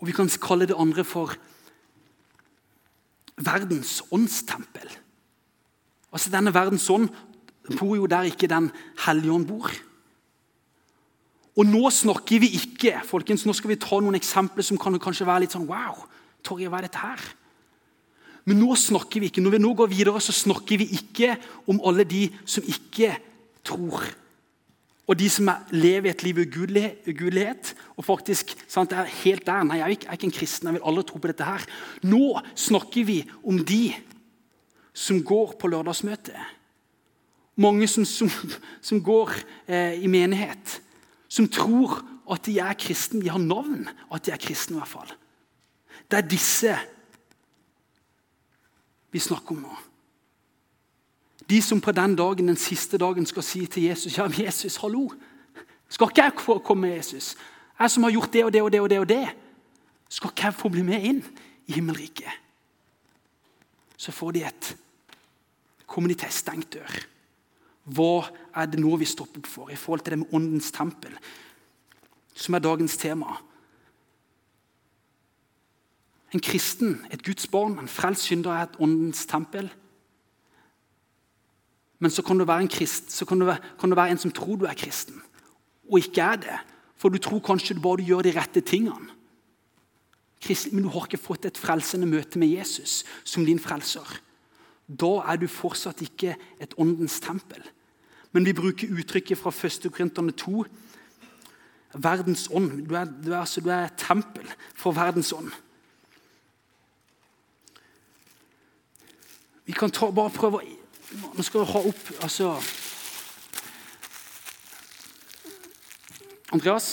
Og 0.00 0.08
vi 0.08 0.14
kan 0.16 0.30
kalle 0.40 0.68
det 0.70 0.78
andre 0.78 1.04
for 1.04 1.34
verdens 3.40 4.00
åndstempel. 4.12 4.88
Altså 6.12 6.30
Denne 6.30 6.54
verdens 6.54 6.88
ånd 6.90 7.08
bor 7.78 7.94
jo 7.96 8.08
der 8.10 8.28
ikke 8.30 8.48
Den 8.50 8.70
hellige 9.06 9.32
ånd 9.32 9.46
bor. 9.46 9.70
Og 11.58 11.66
nå 11.66 11.90
snakker 11.90 12.40
vi 12.40 12.54
ikke 12.56 13.00
folkens, 13.04 13.44
nå 13.44 13.52
skal 13.52 13.72
vi 13.72 13.80
ta 13.80 13.98
noen 14.00 14.16
eksempler 14.16 14.64
som 14.64 14.78
kan 14.78 14.96
kanskje 15.02 15.26
være 15.26 15.44
litt 15.44 15.54
sånn 15.54 15.68
Wow, 15.68 16.06
Torje, 16.44 16.70
hva 16.70 16.80
er 16.80 16.88
dette 16.88 17.02
her? 17.02 17.22
Men 18.48 18.60
nå 18.62 18.74
snakker 18.78 19.22
vi 19.22 19.28
ikke, 19.30 19.42
når 19.44 19.56
vi 19.56 19.60
nå 19.62 19.74
går 19.78 19.90
videre, 19.92 20.22
så 20.24 20.34
snakker 20.34 20.80
vi 20.80 20.88
ikke 20.96 21.34
om 21.70 21.80
alle 21.86 22.06
de 22.08 22.24
som 22.48 22.64
ikke 22.66 23.12
tror. 23.66 24.06
Og 25.10 25.18
de 25.18 25.26
som 25.32 25.50
lever 25.74 26.12
et 26.12 26.22
liv 26.22 26.38
i 26.38 26.46
ugudelighet 26.46 27.72
og 27.98 28.06
faktisk 28.06 28.54
sant, 28.70 28.94
er 28.94 29.10
helt 29.24 29.44
der. 29.46 29.64
Nei, 29.66 29.80
jeg 29.80 29.86
er, 29.86 29.94
ikke, 29.96 30.06
jeg 30.06 30.12
er 30.12 30.18
ikke 30.20 30.28
en 30.30 30.36
kristen, 30.38 30.70
jeg 30.70 30.78
vil 30.78 30.86
aldri 30.86 31.06
tro 31.08 31.20
på 31.20 31.30
dette 31.32 31.48
her. 31.48 31.66
Nå 32.06 32.24
snakker 32.54 33.08
vi 33.08 33.18
om 33.42 33.58
de 33.66 33.82
som 34.94 35.18
går 35.26 35.56
på 35.58 35.70
lørdagsmøte. 35.70 36.36
Mange 37.60 37.88
som, 37.90 38.06
som, 38.08 38.30
som 38.80 39.02
går 39.04 39.34
eh, 39.66 39.98
i 40.00 40.08
menighet 40.10 40.78
som 41.30 41.46
tror 41.50 42.00
at 42.30 42.46
de 42.46 42.58
er 42.62 42.78
kristne. 42.78 43.22
De 43.22 43.30
har 43.30 43.42
navn 43.42 43.88
at 44.10 44.26
de 44.26 44.34
er 44.34 44.42
kristne, 44.42 44.76
i 44.76 44.80
hvert 44.80 44.94
fall. 44.94 45.12
Det 46.10 46.18
er 46.18 46.26
disse 46.26 46.78
vi 49.10 49.18
snakker 49.18 49.56
om 49.56 49.62
nå. 49.64 49.76
De 51.50 51.58
som 51.62 51.80
på 51.82 51.92
den 51.92 52.14
dagen, 52.14 52.46
den 52.46 52.58
siste 52.58 52.98
dagen 52.98 53.26
skal 53.26 53.42
si 53.42 53.64
til 53.66 53.88
Jesus 53.88 54.18
ja, 54.18 54.28
Jesus, 54.30 54.76
hallo. 54.82 55.08
Skal 55.90 56.12
ikke 56.12 56.22
jeg 56.22 56.36
få 56.38 56.58
komme 56.62 56.86
med 56.86 56.96
Jesus? 56.96 57.34
Jeg 57.78 57.90
som 57.90 58.06
har 58.06 58.14
gjort 58.14 58.32
det 58.32 58.44
og 58.44 58.52
det 58.52 58.62
og 58.62 58.70
det 58.72 58.80
og 58.80 58.90
det, 58.90 58.98
og 59.00 59.08
det. 59.08 59.24
Skal 60.08 60.30
ikke 60.30 60.46
jeg 60.46 60.54
få 60.54 60.70
bli 60.70 60.84
med 60.86 61.06
inn 61.08 61.24
i 61.66 61.74
himmelriket? 61.74 62.30
Så 63.96 64.14
får 64.14 64.32
de 64.32 64.44
et 64.46 64.76
Kommer 65.90 66.12
de 66.12 66.14
til 66.14 66.28
ei 66.28 66.34
stengt 66.34 66.68
dør. 66.70 66.98
Hva 67.90 68.28
er 68.54 68.68
det 68.70 68.78
nå 68.78 68.94
vi 69.00 69.08
stopper 69.10 69.42
opp 69.42 69.48
for 69.50 69.72
i 69.74 69.78
forhold 69.78 70.04
til 70.06 70.14
det 70.14 70.18
med 70.20 70.34
åndens 70.38 70.70
tempel, 70.70 71.16
som 72.30 72.54
er 72.54 72.62
dagens 72.62 72.94
tema? 73.00 73.34
En 76.34 76.40
kristen, 76.40 77.00
et 77.10 77.24
Guds 77.24 77.46
barn, 77.50 77.78
en 77.78 77.88
frelst 77.90 78.28
synder 78.28 78.52
er 78.54 78.68
et 78.68 78.78
åndens 78.78 79.26
tempel. 79.26 79.70
Men 81.98 82.10
så 82.10 82.22
kan 82.22 82.38
du 82.38 82.46
være 82.48 82.64
en 82.64 82.72
krist, 82.72 83.10
så 83.12 83.26
kan 83.26 83.40
du, 83.40 83.50
kan 83.80 83.90
du 83.90 83.98
være 83.98 84.14
en 84.14 84.18
som 84.18 84.32
tror 84.32 84.56
du 84.56 84.64
er 84.64 84.78
kristen, 84.78 85.18
og 85.90 85.98
ikke 85.98 86.22
er 86.22 86.36
det. 86.36 86.58
For 87.00 87.08
du 87.08 87.18
tror 87.18 87.40
kanskje 87.40 87.74
du 87.74 87.82
bare 87.82 88.04
gjør 88.04 88.22
de 88.26 88.36
rette 88.36 88.60
tingene. 88.60 89.16
Men 90.72 90.84
du 90.84 90.88
har 90.88 91.06
ikke 91.06 91.20
fått 91.20 91.46
et 91.48 91.58
frelsende 91.60 92.08
møte 92.08 92.40
med 92.40 92.48
Jesus 92.48 93.04
som 93.24 93.44
din 93.44 93.60
frelser. 93.60 94.06
Da 94.88 95.10
er 95.28 95.38
du 95.40 95.46
fortsatt 95.48 96.00
ikke 96.02 96.34
et 96.60 96.74
åndens 96.80 97.20
tempel. 97.20 97.62
Men 98.32 98.46
vi 98.46 98.54
bruker 98.56 98.92
uttrykket 98.92 99.38
fra 99.38 99.52
1. 99.52 99.90
Korinterne 99.92 100.32
2. 100.32 100.64
Verdens 101.94 102.48
ånd. 102.52 102.86
Du 102.88 102.94
er, 102.94 103.04
du, 103.04 103.32
er, 103.32 103.40
altså, 103.40 103.60
du 103.60 103.68
er, 103.68 103.88
et 103.88 103.98
tempel 103.98 104.46
for 104.74 104.94
verdens 104.96 105.32
ånd. 105.32 105.50
Vi 109.70 109.74
kan 109.78 109.90
ta, 109.90 110.10
bare 110.10 110.30
prøve 110.30 110.58
Nå 111.36 111.42
skal 111.46 111.62
ha 111.62 111.80
opp 111.86 112.08
altså 112.24 112.48
Andreas? 116.50 116.88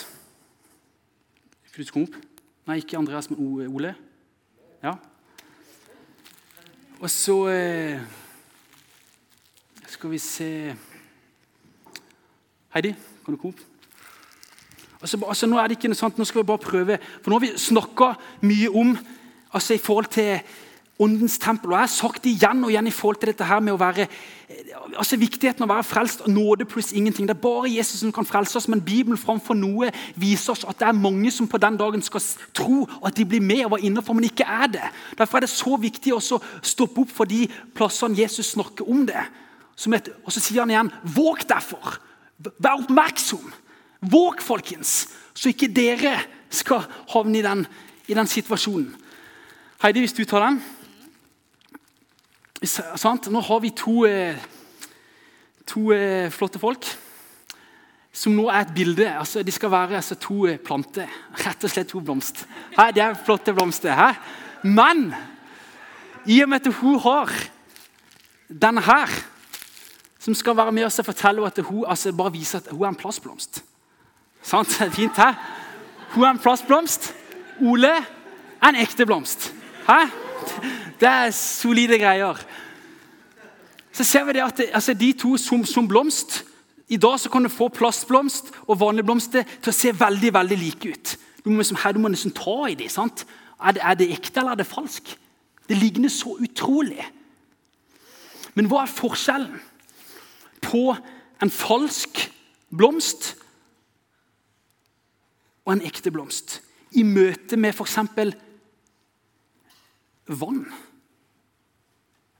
Skal 1.66 1.88
du 1.88 1.92
komme 1.96 2.06
opp? 2.06 2.20
Nei, 2.70 2.76
ikke 2.84 3.00
Andreas, 3.00 3.32
men 3.32 3.66
Ole. 3.66 3.96
Ja. 4.84 4.94
Og 7.00 7.10
så 7.10 7.40
eh, 7.50 8.06
skal 9.88 10.13
vi 10.13 10.22
se 10.22 10.52
Heidi, 12.76 12.94
kan 13.26 13.34
du 13.34 13.42
komme 13.42 13.56
opp? 13.56 13.66
Altså, 15.02 15.18
altså, 15.26 15.50
nå 15.50 15.58
er 15.58 15.66
det 15.66 15.80
ikke 15.80 15.90
noe 15.96 16.04
sant, 16.04 16.22
nå 16.22 16.30
skal 16.30 16.44
vi 16.44 16.52
bare 16.54 16.66
prøve, 16.70 17.02
for 17.24 17.34
nå 17.34 17.42
har 17.42 17.48
vi 17.48 17.54
snakka 17.58 18.13
mye 18.46 18.70
om 18.70 18.94
altså 19.50 19.74
i 19.74 19.82
forhold 19.82 20.13
til 20.13 20.36
Åndens 21.00 21.38
tempel. 21.38 21.72
og 21.72 21.78
Jeg 21.78 21.80
har 21.80 21.88
sagt 21.94 22.26
igjen 22.26 22.64
og 22.64 22.72
igjen 22.72 22.88
i 22.88 22.92
forhold 22.92 23.20
til 23.22 23.30
dette 23.30 23.46
her 23.46 23.60
med 23.62 23.76
å 23.76 23.78
være, 23.78 24.08
altså 24.98 25.20
viktigheten 25.22 25.62
av 25.62 25.70
å 25.70 25.76
være 25.76 25.86
frelst. 25.86 26.24
Nåde 26.28 26.66
pluss 26.66 26.90
ingenting. 26.92 27.28
Det 27.30 27.36
er 27.36 27.42
bare 27.42 27.70
Jesus 27.70 28.00
som 28.02 28.12
kan 28.12 28.26
frelse 28.26 28.58
oss, 28.58 28.68
men 28.68 28.82
Bibelen 28.82 29.18
framfor 29.18 29.54
noe 29.54 29.92
viser 30.16 30.56
oss 30.56 30.66
at 30.66 30.80
det 30.80 30.88
er 30.88 30.98
mange 30.98 31.32
som 31.32 31.48
på 31.48 31.60
den 31.62 31.78
dagen 31.78 32.02
skal 32.02 32.24
tro 32.58 32.88
at 33.06 33.18
de 33.18 33.26
blir 33.26 33.46
med 33.46 33.66
og 33.66 33.76
var 33.76 33.86
innenfor, 33.86 34.18
men 34.18 34.26
ikke 34.26 34.48
er 34.48 34.72
det. 34.74 34.90
Derfor 35.18 35.38
er 35.38 35.46
det 35.46 35.54
så 35.54 35.78
viktig 35.78 36.16
å 36.16 36.22
stoppe 36.22 37.04
opp 37.04 37.14
for 37.14 37.30
de 37.30 37.46
plassene 37.78 38.18
Jesus 38.18 38.56
snakker 38.56 38.90
om 38.90 39.06
det. 39.06 39.22
Et, 39.94 40.10
og 40.26 40.34
så 40.34 40.42
sier 40.42 40.64
han 40.64 40.74
igjen 40.74 40.92
'våg 41.04 41.46
derfor'. 41.46 42.00
Vær 42.58 42.82
oppmerksom. 42.82 43.54
Våg, 44.02 44.42
folkens, 44.42 45.08
så 45.34 45.50
ikke 45.50 45.70
dere 45.74 46.18
skal 46.50 46.86
havne 47.10 47.40
i 47.40 47.42
den, 47.42 47.66
i 48.08 48.14
den 48.14 48.28
situasjonen. 48.28 48.96
Heidi, 49.82 50.00
hvis 50.00 50.14
du 50.14 50.24
tar 50.26 50.46
den. 50.46 50.62
Sant? 52.65 53.28
Nå 53.30 53.41
har 53.46 53.60
vi 53.62 53.70
to, 53.70 54.06
eh, 54.06 54.38
to 55.65 55.91
eh, 55.93 56.32
flotte 56.34 56.60
folk 56.60 56.88
som 58.17 58.34
nå 58.34 58.48
er 58.50 58.63
et 58.65 58.74
bilde. 58.74 59.06
Altså, 59.06 59.43
de 59.46 59.54
skal 59.54 59.72
være 59.72 60.00
altså, 60.00 60.17
to 60.17 60.48
eh, 60.50 60.58
planter. 60.58 61.10
Rett 61.38 61.63
og 61.63 61.70
slett 61.70 61.91
to 61.91 62.02
blomster. 62.02 62.48
Hæ? 62.78 62.89
det 62.96 63.04
er 63.04 63.17
flotte 63.26 63.54
blomster. 63.54 63.93
Hæ? 63.93 64.13
Men 64.63 65.13
i 66.26 66.41
og 66.41 66.50
med 66.50 66.65
at 66.65 66.74
hun 66.82 67.00
har 67.00 67.32
denne 68.50 68.82
her 68.82 69.12
som 70.20 70.36
skal 70.36 70.58
være 70.58 70.72
med 70.72 70.86
oss 70.88 71.00
og 71.00 71.06
fortelle 71.06 71.46
at 71.46 71.60
hun, 71.63 71.86
altså 71.88 72.12
bare 72.12 72.34
viser 72.34 72.60
at 72.60 72.72
hun 72.72 72.84
er 72.84 72.89
en 72.89 73.00
plastblomst. 73.00 73.63
Sant? 74.41 74.74
Fint, 74.98 75.17
hæ? 75.17 75.34
Hun 76.15 76.24
er 76.24 76.34
en 76.34 76.39
plastblomst. 76.39 77.13
Ole 77.62 77.93
er 77.93 78.70
en 78.70 78.82
ekte 78.82 79.06
blomst. 79.06 79.54
Hæ? 79.88 80.27
Det 81.00 81.10
er 81.10 81.32
solide 81.36 82.00
greier. 82.02 82.40
Så 83.92 84.06
ser 84.06 84.26
vi 84.28 84.36
det 84.38 84.44
at 84.46 84.58
det, 84.58 84.70
altså 84.74 84.94
de 84.94 85.12
to 85.18 85.38
som, 85.42 85.66
som, 85.66 85.88
blomst 85.88 86.44
I 86.88 86.98
dag 86.98 87.20
så 87.20 87.30
kan 87.30 87.44
du 87.44 87.50
få 87.50 87.68
plastblomst 87.74 88.52
og 88.68 88.80
vanlige 88.80 89.06
blomster 89.06 89.44
til 89.44 89.72
å 89.72 89.76
se 89.76 89.92
veldig 89.92 90.34
veldig 90.34 90.58
like 90.58 90.90
ut. 90.94 91.16
Du 91.44 91.50
må, 91.50 91.58
liksom, 91.58 91.80
her, 91.84 91.92
du 91.92 92.00
må 92.00 92.12
nesten 92.12 92.32
ta 92.32 92.68
i 92.70 92.76
dem. 92.80 92.90
sant? 92.90 93.26
Er 93.60 93.76
det, 93.76 93.82
er 93.84 93.98
det 94.00 94.12
ekte 94.14 94.40
eller 94.40 94.56
er 94.56 94.62
det 94.62 94.70
falsk? 94.70 95.18
Det 95.68 95.78
ligner 95.78 96.10
så 96.10 96.38
utrolig. 96.40 97.04
Men 98.56 98.70
hva 98.72 98.86
er 98.86 98.94
forskjellen 98.94 99.60
på 100.64 100.96
en 101.44 101.52
falsk 101.54 102.24
blomst 102.74 103.36
og 105.68 105.76
en 105.76 105.84
ekte 105.86 106.12
blomst 106.14 106.62
i 106.96 107.04
møte 107.04 107.60
med 107.60 107.76
f.eks. 107.76 107.98
vann? 110.28 110.66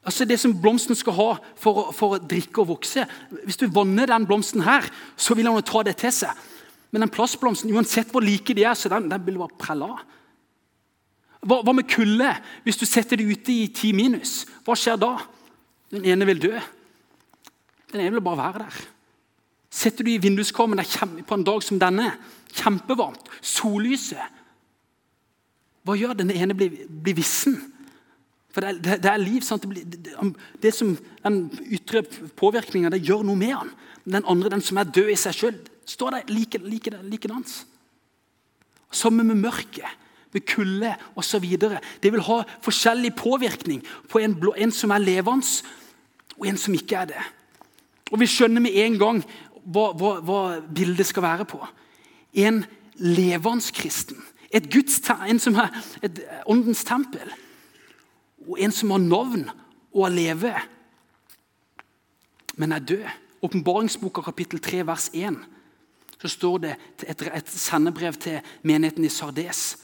Altså 0.08 0.26
Det 0.26 0.40
som 0.40 0.56
blomsten 0.56 0.96
skal 0.96 1.16
ha 1.18 1.32
for, 1.60 1.90
for, 1.92 2.16
å 2.16 2.22
drikke 2.24 2.64
og 2.64 2.70
vokse. 2.78 3.04
Hvis 3.44 3.60
du 3.60 3.68
vanner 3.68 4.08
den 4.08 4.28
blomsten 4.28 4.64
her, 4.64 4.88
så 5.20 5.36
vil 5.36 5.50
han 5.50 5.58
jo 5.60 5.66
ta 5.68 5.84
det 5.84 5.98
til 6.00 6.14
seg. 6.16 6.46
Men 6.92 7.04
den 7.04 7.12
plastblomsten, 7.12 7.74
uansett 7.76 8.14
hvor 8.14 8.24
like 8.24 8.56
de 8.56 8.64
er, 8.64 8.78
så 8.80 8.88
den, 8.94 9.10
den 9.12 9.26
vil 9.26 9.40
bare 9.42 9.60
prelle 9.60 9.90
av. 9.92 10.06
Hva, 11.44 11.60
hva, 11.60 11.74
med 11.76 11.90
kulde? 11.92 12.30
Hvis 12.64 12.80
du 12.80 12.86
setter 12.88 13.20
det 13.20 13.28
ute 13.28 13.52
i 13.52 13.68
ti 13.76 13.92
minus, 13.96 14.46
hva 14.66 14.76
skjer 14.80 15.00
da? 15.00 15.14
Den 15.92 16.08
ene 16.08 16.28
vil 16.32 16.42
dø. 16.48 16.54
Den 17.92 18.04
ene 18.04 18.16
vil 18.18 18.24
bare 18.24 18.42
være 18.42 18.64
der. 18.64 18.80
Setter 19.78 20.08
du 20.08 20.14
i 20.14 20.22
vinduskarmen 20.24 20.82
på 21.28 21.36
en 21.36 21.46
dag 21.46 21.64
som 21.64 21.80
denne, 21.80 22.14
kjempevarmt, 22.58 23.28
sollyset 23.44 24.24
Hva 25.86 25.96
gjør 26.00 26.16
den 26.18 26.32
ene 26.34 26.56
blir, 26.58 26.86
blir 26.88 27.16
vissen? 27.20 27.60
For 28.58 28.66
det, 28.66 28.80
det, 28.82 28.96
det 29.04 29.10
er 29.12 29.22
liv. 29.22 29.42
Det, 29.46 29.84
det, 29.86 30.36
det, 30.64 30.74
som 30.74 30.96
Den 31.22 31.44
ytre 31.70 32.02
påvirkninga 32.34 32.98
gjør 32.98 33.22
noe 33.28 33.38
med 33.38 33.54
han. 33.54 33.70
Den 34.02 34.26
andre, 34.26 34.50
den 34.50 34.66
som 34.66 34.80
er 34.82 34.90
død 34.90 35.12
i 35.14 35.18
seg 35.20 35.38
sjøl, 35.38 35.60
står 35.86 36.16
der 36.16 36.34
like, 36.34 36.58
like, 36.66 36.96
likedans. 37.06 37.68
Sammen 38.90 39.30
med 39.30 39.44
mørket, 39.44 39.86
med 40.34 40.48
kulde 40.50 40.96
osv. 41.14 41.46
Det 42.02 42.10
vil 42.10 42.26
ha 42.32 42.42
forskjellig 42.66 43.14
påvirkning 43.20 43.86
på 44.10 44.26
en, 44.26 44.34
en 44.58 44.74
som 44.74 44.96
er 44.96 45.06
levende, 45.06 45.46
og 46.40 46.50
en 46.50 46.58
som 46.58 46.74
ikke 46.74 47.04
er 47.04 47.14
det. 47.14 47.26
Og 48.10 48.18
Vi 48.24 48.26
skjønner 48.32 48.64
med 48.64 48.74
en 48.74 48.98
gang 48.98 49.26
hva, 49.68 49.92
hva, 49.94 50.18
hva 50.26 50.44
bildet 50.66 51.06
skal 51.06 51.30
være 51.30 51.46
på. 51.46 51.62
En 52.34 52.64
levende 52.98 53.70
kristen. 53.70 54.18
Et 54.50 54.66
Guds, 54.66 54.98
en 55.30 55.44
som 55.44 55.62
er 55.62 55.84
et 56.02 56.26
åndens 56.50 56.88
tempel 56.88 57.38
og 58.48 58.60
en 58.64 58.74
som 58.74 58.92
har 58.96 59.04
navn 59.04 59.48
og 59.94 60.04
har 60.06 60.14
leve, 60.14 60.54
men 62.58 62.72
er 62.72 62.80
død. 62.80 63.08
Åpenbaringsboka 63.46 64.24
kapittel 64.26 64.60
3 64.60 64.86
vers 64.88 65.10
1 65.14 65.36
så 66.18 66.30
står 66.34 66.58
det 66.64 66.72
et, 67.06 67.22
et 67.30 67.50
sendebrev 67.50 68.16
til 68.18 68.40
menigheten 68.66 69.06
i 69.06 69.12
Sardes. 69.14 69.78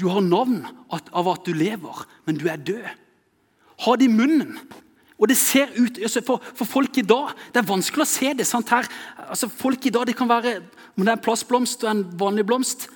Du 0.00 0.08
har 0.08 0.24
navn 0.24 0.62
av 0.88 1.28
at 1.28 1.44
du 1.44 1.52
lever, 1.52 2.06
men 2.24 2.38
du 2.40 2.48
er 2.48 2.56
død. 2.56 2.86
Ha 3.84 3.96
det 4.00 4.08
i 4.08 4.14
munnen. 4.14 4.56
Og 5.18 5.28
det 5.28 5.36
ser 5.38 5.70
ut, 5.76 5.98
altså 6.00 6.22
for, 6.26 6.42
for, 6.54 6.66
folk 6.66 6.96
i 6.98 7.04
dag 7.06 7.30
Det 7.52 7.60
er 7.60 7.68
vanskelig 7.68 8.02
å 8.02 8.08
se 8.08 8.32
det. 8.34 8.46
sant 8.48 8.68
her, 8.74 8.88
altså 9.28 9.46
Folk 9.48 9.86
i 9.86 9.92
dag 9.94 10.08
det 10.08 10.16
kan 10.18 10.28
være 10.28 10.56
om 10.96 11.04
det 11.04 11.12
er 11.12 11.18
en 11.18 11.22
plastblomst 11.22 11.84
og 11.84 11.90
en 11.90 12.02
vanlig 12.18 12.46
blomst. 12.46 12.88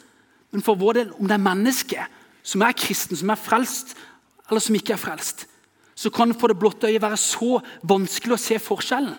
Men 0.50 0.64
for 0.64 0.78
vår 0.78 0.98
del, 0.98 1.12
om 1.18 1.28
det 1.28 1.36
er 1.36 1.44
mennesket 1.44 2.16
som 2.48 2.62
er 2.64 2.76
kristen, 2.76 3.18
som 3.18 3.30
er 3.30 3.40
frelst, 3.40 3.94
eller 4.48 4.60
som 4.64 4.74
ikke 4.74 4.94
er 4.96 5.00
frelst, 5.00 5.46
så 5.98 6.10
kan 6.14 6.34
for 6.34 6.48
det 6.48 6.58
blotte 6.58 6.86
øyet 6.86 7.02
være 7.02 7.18
så 7.18 7.58
vanskelig 7.82 8.36
å 8.36 8.40
se 8.40 8.58
forskjellen. 8.62 9.16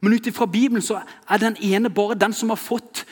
Men 0.00 0.14
ut 0.14 0.26
ifra 0.26 0.46
Bibelen 0.46 0.82
så 0.84 1.00
er 1.02 1.40
den 1.42 1.56
ene 1.62 1.90
bare 1.90 2.18
den 2.18 2.32
som 2.32 2.52
har 2.52 2.60
fått 2.60 3.04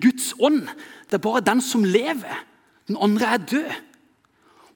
Guds 0.00 0.32
ånd. 0.38 0.68
Det 1.10 1.18
er 1.18 1.24
bare 1.24 1.44
den 1.44 1.60
som 1.60 1.84
lever. 1.84 2.44
Den 2.88 2.96
andre 3.00 3.26
er 3.34 3.46
død. 3.50 3.72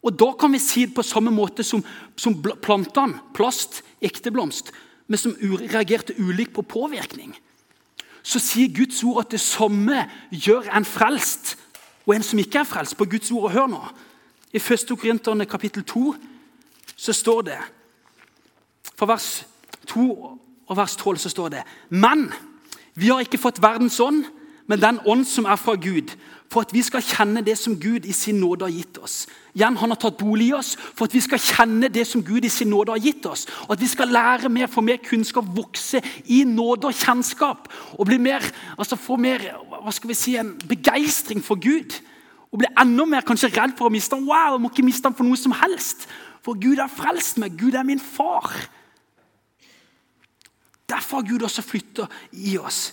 Og 0.05 0.19
Da 0.19 0.33
kan 0.39 0.53
vi 0.53 0.59
si 0.59 0.85
det 0.85 0.95
på 0.95 1.03
samme 1.03 1.31
måte 1.31 1.65
som, 1.65 1.85
som 2.17 2.37
plantene, 2.43 3.21
plast, 3.35 3.83
ekte 4.03 4.31
blomst, 4.31 4.73
men 5.09 5.19
som 5.19 5.37
reagerte 5.41 6.15
ulikt 6.19 6.53
på 6.53 6.63
påvirkning. 6.63 7.33
Så 8.23 8.39
sier 8.39 8.73
Guds 8.73 9.03
ord 9.05 9.25
at 9.25 9.33
det 9.33 9.41
samme 9.41 10.05
gjør 10.31 10.69
en 10.77 10.85
frelst 10.85 11.57
og 12.05 12.15
en 12.15 12.25
som 12.25 12.39
ikke 12.39 12.61
er 12.61 12.69
frelst. 12.69 12.97
På 12.97 13.09
Guds 13.09 13.31
ord, 13.33 13.49
og 13.49 13.55
hør 13.57 13.67
nå. 13.73 13.81
I 14.55 14.61
1. 14.63 14.87
Korinterne 14.99 15.47
kapittel 15.47 15.85
2 15.85 16.15
så 16.97 17.13
står 17.13 17.43
det 17.43 17.59
For 18.95 19.07
vers 19.07 19.47
2 19.87 20.39
og 20.67 20.77
vers 20.77 20.97
12 20.97 21.19
så 21.19 21.29
står 21.29 21.49
det 21.49 21.63
Men 21.91 22.33
vi 22.95 23.11
har 23.11 23.25
ikke 23.25 23.41
fått 23.43 23.63
verdens 23.63 23.99
ånd, 24.01 24.23
men 24.67 24.81
den 24.81 25.01
ånd 25.07 25.25
som 25.27 25.49
er 25.51 25.57
fra 25.59 25.75
Gud, 25.75 26.15
for 26.47 26.63
at 26.63 26.71
vi 26.73 26.83
skal 26.87 27.03
kjenne 27.03 27.43
det 27.43 27.57
som 27.59 27.75
Gud 27.81 28.07
i 28.07 28.13
sin 28.15 28.39
nåde 28.39 28.65
har 28.65 28.71
gitt 28.71 28.99
oss. 29.03 29.27
Igjen, 29.55 29.77
Han 29.77 29.91
har 29.91 29.99
tatt 29.99 30.17
bolig 30.17 30.49
i 30.49 30.55
oss 30.55 30.77
for 30.79 31.09
at 31.09 31.15
vi 31.15 31.21
skal 31.21 31.43
kjenne 31.43 31.89
det 31.89 32.07
som 32.07 32.23
Gud 32.23 32.45
i 32.45 32.49
sin 32.49 32.71
nåde 32.71 32.95
har 32.95 33.03
gitt 33.03 33.27
oss. 33.27 33.47
Og 33.67 33.73
At 33.73 33.81
vi 33.81 33.91
skal 33.91 34.09
lære 34.09 34.49
mer, 34.49 34.67
få 34.67 34.81
mer 34.81 35.03
kunnskap, 35.03 35.45
vokse 35.57 36.03
i 36.27 36.45
nåde 36.45 36.87
og 36.87 36.95
kjennskap. 36.95 37.69
Og 37.99 38.07
bli 38.07 38.19
mer, 38.19 38.47
altså 38.79 38.97
få 38.97 39.17
mer 39.17 39.43
hva 39.83 39.91
skal 39.91 40.09
vi 40.09 40.15
si, 40.15 40.37
en 40.37 40.55
begeistring 40.69 41.43
for 41.45 41.59
Gud 41.59 41.99
og 42.55 42.61
blir 42.63 42.71
enda 42.79 43.03
mer 43.11 43.25
kanskje 43.27 43.51
redd 43.51 43.73
for 43.75 43.91
å 43.91 43.93
miste 43.93 44.15
ham. 44.15 44.29
Wow, 44.31 44.55
jeg 44.55 44.63
må 44.63 44.71
ikke 44.71 44.87
miste 44.87 45.11
ham 45.11 45.17
for 45.19 45.27
noe 45.27 45.39
som 45.41 45.57
helst. 45.59 46.07
For 46.47 46.55
Gud 46.55 46.79
har 46.79 46.93
frelst 46.93 47.41
meg. 47.43 47.57
Gud 47.59 47.75
er 47.75 47.83
min 47.83 47.99
far. 47.99 48.53
Derfor 50.87 51.19
har 51.19 51.27
Gud 51.27 51.43
også 51.43 51.65
flytta 51.67 52.07
i 52.31 52.55
oss. 52.63 52.93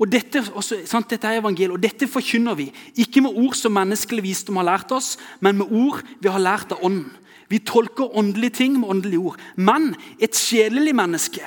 Og 0.00 0.08
dette, 0.08 0.40
også, 0.56 0.78
sant, 0.88 1.10
dette 1.12 1.28
er 1.28 1.42
evangeliet, 1.42 1.74
og 1.76 1.82
dette 1.84 2.08
forkynner 2.08 2.56
vi. 2.56 2.70
Ikke 3.04 3.20
med 3.20 3.36
ord 3.36 3.58
som 3.58 3.74
menneskelig 3.76 4.24
visdom 4.24 4.56
har 4.62 4.70
lært 4.70 4.94
oss, 4.96 5.18
men 5.44 5.58
med 5.60 5.68
ord 5.68 6.00
vi 6.24 6.32
har 6.32 6.40
lært 6.40 6.72
av 6.72 6.80
Ånden. 6.88 7.10
Vi 7.50 7.58
tolker 7.66 8.16
åndelige 8.16 8.62
ting 8.62 8.78
med 8.78 8.88
åndelige 8.88 9.20
ord. 9.20 9.36
Men 9.58 9.90
et 10.22 10.38
sjelelig 10.38 10.94
menneske 10.96 11.44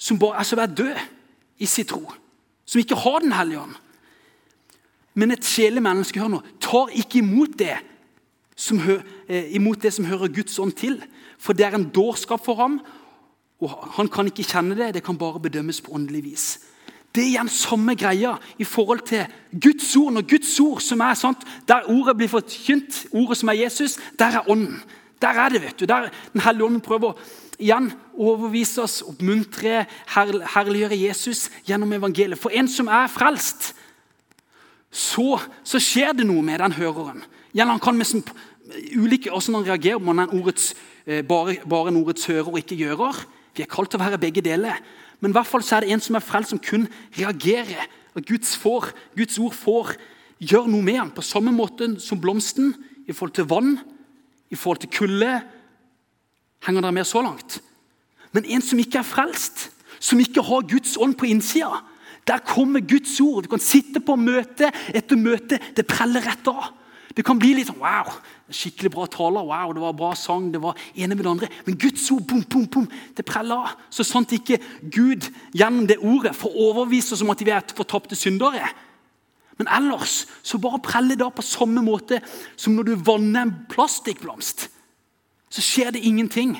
som 0.00 0.18
bare 0.18 0.40
altså 0.42 0.58
er 0.58 0.72
død 0.72 1.02
i 1.62 1.68
sin 1.70 1.86
tro, 1.86 2.02
som 2.66 2.80
ikke 2.80 2.98
har 2.98 3.20
Den 3.20 3.36
hellige 3.36 3.60
ånd, 3.60 3.76
men 5.14 5.34
et 5.34 5.44
sjelemenneske 5.44 6.20
hør 6.20 6.30
nå, 6.32 6.40
tar 6.62 6.92
ikke 6.96 7.20
imot 7.20 7.58
det, 7.60 7.76
som 8.56 8.80
eh, 8.80 9.52
imot 9.56 9.82
det 9.82 9.92
som 9.92 10.06
hører 10.08 10.32
Guds 10.32 10.58
ånd 10.62 10.74
til. 10.78 11.00
For 11.40 11.56
det 11.56 11.66
er 11.66 11.76
en 11.76 11.90
dårskap 11.92 12.44
for 12.44 12.60
ham, 12.60 12.80
og 13.62 13.74
han 13.96 14.08
kan 14.10 14.28
ikke 14.30 14.46
kjenne 14.46 14.76
det. 14.78 14.94
Det 14.96 15.04
kan 15.04 15.18
bare 15.18 15.42
bedømmes 15.42 15.80
på 15.82 15.94
åndelig 15.94 16.24
vis. 16.24 16.46
Det 17.12 17.22
er 17.22 17.28
igjen 17.34 17.50
samme 17.52 17.94
greia 17.98 18.32
i 18.58 18.64
forhold 18.64 19.04
til 19.06 19.26
Guds 19.52 19.90
ord. 20.00 20.14
Når 20.16 20.24
Guds 20.30 20.52
ord 20.60 20.80
som 20.80 21.00
er 21.04 21.14
sant, 21.14 21.44
Der 21.68 21.88
ordet 21.88 22.16
blir 22.16 22.28
forkynt, 22.28 23.06
ordet 23.12 23.38
som 23.38 23.48
er 23.48 23.60
Jesus, 23.64 23.98
der 24.18 24.38
er 24.40 24.50
ånden. 24.50 24.82
Der 25.20 25.28
er 25.28 25.48
det, 25.48 25.62
vet 25.62 25.80
du. 25.80 25.84
Der 25.84 26.08
Den 26.32 26.40
hellige 26.40 26.64
ånden 26.64 26.80
prøver 26.80 27.12
igjen 27.58 27.92
overbevise 28.18 28.82
oss, 28.82 29.02
oppmuntre, 29.02 29.84
herliggjøre 30.08 30.98
Jesus 30.98 31.50
gjennom 31.66 31.92
evangeliet. 31.92 32.38
For 32.38 32.50
en 32.50 32.68
som 32.68 32.88
er 32.88 33.06
frelst, 33.06 33.74
så, 34.92 35.40
så, 35.64 35.80
skjer 35.80 36.12
det 36.12 36.26
noe 36.28 36.44
med 36.44 36.60
den 36.60 36.74
høreren. 36.76 37.22
Gjennom 37.56 37.78
han 37.78 37.82
kan 37.82 38.04
sånn, 38.04 38.24
ulike 38.92 39.32
han 39.32 39.64
reagerer 39.64 40.00
på 40.00 40.12
den 40.12 40.34
ordets, 40.36 40.74
eh, 41.06 41.24
bare, 41.24 41.56
bare 41.64 41.88
en 41.88 42.02
ordets 42.02 42.28
hører 42.28 42.52
og 42.52 42.60
ikke 42.60 42.76
gjører. 42.76 43.22
Vi 43.56 43.64
er 43.64 43.72
kalt 43.72 43.90
til 43.92 44.00
å 44.00 44.04
være 44.04 44.20
begge 44.20 44.44
deler. 44.44 44.78
Men 45.20 45.32
i 45.32 45.36
hvert 45.36 45.48
fall 45.48 45.64
så 45.64 45.76
er 45.76 45.86
det 45.86 45.94
en 45.94 46.04
som 46.04 46.16
er 46.18 46.24
frelst, 46.24 46.52
som 46.52 46.60
kun 46.60 46.88
reagerer. 47.16 47.88
Og 48.12 48.24
Guds, 48.28 48.56
får, 48.60 48.90
Guds 49.16 49.38
ord 49.40 49.56
får 49.56 49.94
gjøre 50.42 50.68
noe 50.68 50.84
med 50.84 50.98
ham, 50.98 51.12
på 51.14 51.24
samme 51.24 51.52
måte 51.54 51.94
som 52.02 52.20
blomsten 52.20 52.74
i 53.08 53.14
forhold 53.14 53.36
til 53.38 53.48
vann, 53.48 53.76
i 54.52 54.58
forhold 54.58 54.82
til 54.82 54.92
kulde. 54.92 55.40
Henger 56.66 56.84
dere 56.84 56.96
med 56.98 57.08
så 57.08 57.22
langt? 57.24 57.62
Men 58.32 58.44
en 58.44 58.64
som 58.64 58.80
ikke 58.80 59.00
er 59.00 59.08
frelst, 59.08 59.70
som 60.02 60.20
ikke 60.20 60.44
har 60.44 60.68
Guds 60.68 60.96
ånd 61.00 61.14
på 61.16 61.28
innsida, 61.30 61.80
der 62.28 62.38
kommer 62.46 62.80
Guds 62.80 63.20
ord. 63.20 63.42
Du 63.42 63.50
kan 63.50 63.62
sitte 63.62 64.00
på 64.00 64.16
møte 64.16 64.70
etter 64.94 65.18
møte. 65.18 65.58
Det 65.76 65.86
preller 65.90 66.22
rett 66.22 66.48
av. 66.50 66.70
Det 67.12 67.24
kan 67.26 67.36
bli 67.40 67.50
litt 67.56 67.68
sånn 67.68 67.80
wow, 67.82 68.08
skikkelig 68.52 68.88
bra 68.94 69.04
taler, 69.10 69.44
wow, 69.44 69.72
det 69.74 69.82
var 69.82 69.96
bra 69.96 70.12
sang, 70.16 70.46
det 70.52 70.62
var 70.62 70.78
ene 70.96 71.16
med 71.16 71.26
det 71.26 71.32
andre. 71.32 71.50
Men 71.66 71.76
Guds 71.80 72.06
ord 72.14 72.24
bom, 72.28 72.40
bom, 72.48 72.64
bom, 72.72 72.86
det 73.16 73.26
preller 73.28 73.66
av. 73.66 73.74
Så 73.92 74.06
sant 74.06 74.32
ikke 74.32 74.56
Gud 74.80 75.28
gjennom 75.52 75.84
det 75.90 76.00
ordet 76.00 76.32
får 76.38 76.56
overbevise 76.56 77.12
oss 77.12 77.24
om 77.24 77.32
at 77.34 77.44
vi 77.44 77.52
er 77.52 77.74
fortapte 77.76 78.16
syndere. 78.16 78.64
Men 79.60 79.68
ellers 79.76 80.22
så 80.40 80.60
bare 80.62 80.80
preller 80.84 81.18
det 81.18 81.26
av 81.26 81.34
på 81.36 81.44
samme 81.44 81.84
måte 81.84 82.22
som 82.56 82.78
når 82.78 82.88
du 82.88 82.94
vanner 83.04 83.44
en 83.44 83.54
plastikkblomst. 83.72 84.70
Så 85.52 85.64
skjer 85.64 85.92
det 85.92 86.06
ingenting. 86.08 86.56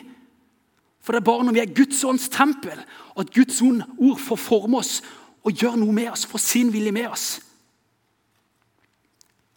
For 1.03 1.15
det 1.15 1.23
er 1.23 1.31
bare 1.31 1.49
når 1.49 1.57
vi 1.57 1.65
er 1.65 1.75
Guds 1.75 2.05
ånds 2.07 2.29
tempel, 2.31 2.77
at 3.19 3.33
Guds 3.35 3.63
ord 3.65 4.21
får 4.21 4.39
forme 4.39 4.83
oss 4.85 5.01
og 5.43 5.53
gjør 5.53 5.77
noe 5.81 5.93
med 5.95 6.11
oss, 6.13 6.27
får 6.27 6.39
sin 6.39 6.73
vilje 6.73 6.93
med 6.95 7.09
oss. 7.11 7.41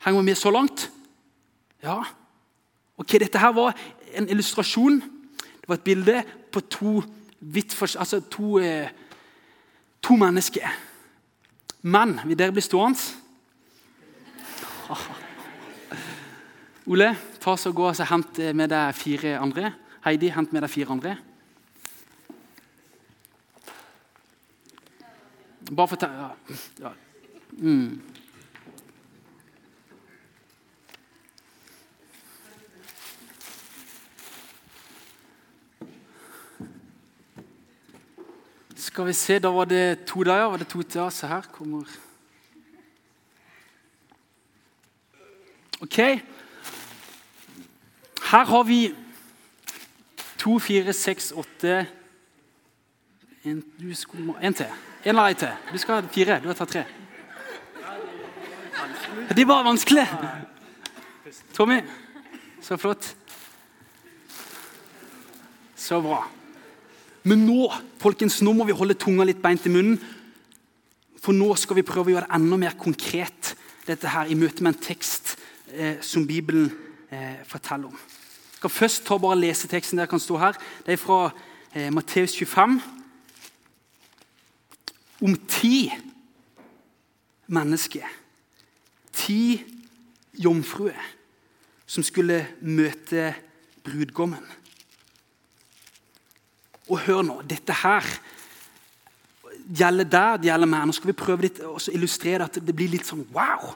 Henger 0.05 0.21
vi 0.21 0.25
med 0.25 0.37
så 0.37 0.51
langt? 0.53 0.91
Ja. 1.83 2.03
Ok, 2.97 3.17
Dette 3.19 3.39
her 3.41 3.53
var 3.53 3.75
en 4.13 4.29
illustrasjon. 4.29 4.99
Det 5.61 5.67
var 5.69 5.75
et 5.75 5.85
bilde 5.85 6.23
på 6.51 6.61
to, 6.61 7.03
altså 7.99 8.21
to, 8.31 8.59
eh, 8.59 8.89
to 10.01 10.15
mennesker. 10.15 10.69
Men 11.81 12.19
vil 12.25 12.37
dere 12.37 12.51
bli 12.51 12.61
stående? 12.61 12.99
Ole, 16.85 17.15
ta 17.41 17.55
så 17.57 17.71
gå 17.73 17.87
og 17.89 18.07
hent 18.09 18.37
med 18.53 18.69
deg 18.69 18.95
fire 18.95 19.39
andre. 19.41 19.73
Heidi, 20.05 20.29
hent 20.29 20.53
med 20.53 20.61
deg 20.61 20.69
fire 20.69 20.91
andre. 20.93 21.17
Bare 25.71 25.87
fortell 25.87 26.09
ja. 26.09 26.29
ja. 26.79 26.91
Mm. 27.51 28.01
Skal 38.75 39.07
vi 39.07 39.13
se, 39.13 39.39
Da 39.39 39.49
var 39.49 39.65
det 39.65 40.05
to 40.05 40.23
der, 40.23 40.35
ja. 40.35 40.49
Var 40.49 40.57
det 40.57 40.67
to 40.67 40.81
til? 40.81 40.99
Ja, 40.99 41.09
se 41.09 41.27
her 41.27 41.41
kommer 41.41 41.83
Ok. 45.81 45.97
Her 48.31 48.45
har 48.45 48.63
vi 48.63 48.95
to, 50.37 50.59
fire, 50.59 50.93
seks, 50.93 51.31
åtte 51.35 51.87
En, 53.43 53.63
til. 54.53 54.65
En 55.05 55.11
eller 55.13 55.27
ei 55.29 55.35
til. 55.37 55.51
Du 55.69 55.77
skal 55.77 55.99
ha 56.01 56.09
fire. 56.09 56.39
Du 56.41 56.47
har 56.49 56.57
tatt 56.57 56.71
tre. 56.73 56.81
Det 59.37 59.45
var 59.45 59.61
vanskelig! 59.67 60.05
Tommy, 61.53 61.77
så 62.61 62.77
flott. 62.77 63.11
Så 65.77 66.01
bra. 66.01 66.23
Men 67.23 67.45
nå 67.45 67.69
folkens, 68.01 68.39
nå 68.41 68.55
må 68.57 68.65
vi 68.65 68.73
holde 68.73 68.97
tunga 68.97 69.29
litt 69.29 69.43
beint 69.45 69.69
i 69.69 69.73
munnen. 69.73 70.01
For 71.21 71.37
nå 71.37 71.53
skal 71.53 71.77
vi 71.77 71.85
prøve 71.85 72.09
å 72.09 72.15
gjøre 72.15 72.25
det 72.25 72.37
enda 72.39 72.61
mer 72.65 72.77
konkret 72.81 73.53
dette 73.85 74.09
her, 74.09 74.25
i 74.25 74.37
møte 74.37 74.65
med 74.65 74.73
en 74.73 74.83
tekst 74.89 75.35
eh, 75.69 76.01
som 76.01 76.25
Bibelen 76.25 76.71
eh, 77.13 77.45
forteller 77.45 77.93
om. 77.93 77.97
Jeg 78.01 78.57
skal 78.57 78.73
først 78.73 79.05
ta 79.05 79.21
bare 79.21 79.37
lese 79.37 79.69
teksten 79.69 80.01
der 80.01 80.09
kan 80.09 80.21
stå 80.21 80.41
her. 80.41 80.57
Det 80.85 80.97
er 80.97 81.01
fra 81.01 81.27
eh, 81.29 81.91
Matteus 81.93 82.33
25 82.33 82.79
om 85.23 85.35
ti 85.47 85.87
mennesker, 87.47 88.05
ti 89.15 89.61
jomfruer, 90.41 90.99
som 91.85 92.03
skulle 92.03 92.41
møte 92.65 93.33
brudgommen. 93.85 94.43
Og 96.89 97.01
hør 97.05 97.21
nå, 97.25 97.39
dette 97.49 97.73
her 97.81 98.05
gjelder 99.65 100.09
der, 100.09 100.37
det 100.37 100.49
gjelder 100.49 100.69
meg. 100.69 100.85
Nå 100.85 100.95
skal 100.97 101.11
vi 101.11 101.17
prøve 101.17 101.47
litt, 101.47 101.61
å 101.65 101.79
illustrere 101.93 102.45
at 102.45 102.59
det 102.61 102.75
blir 102.75 102.91
litt 102.93 103.07
sånn 103.07 103.25
wow. 103.33 103.71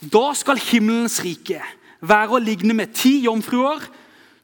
Da 0.00 0.26
skal 0.36 0.60
himmelens 0.60 1.20
rike 1.24 1.62
være 2.04 2.36
å 2.36 2.42
ligne 2.42 2.74
med 2.76 2.94
ti 2.96 3.20
jomfruer 3.24 3.84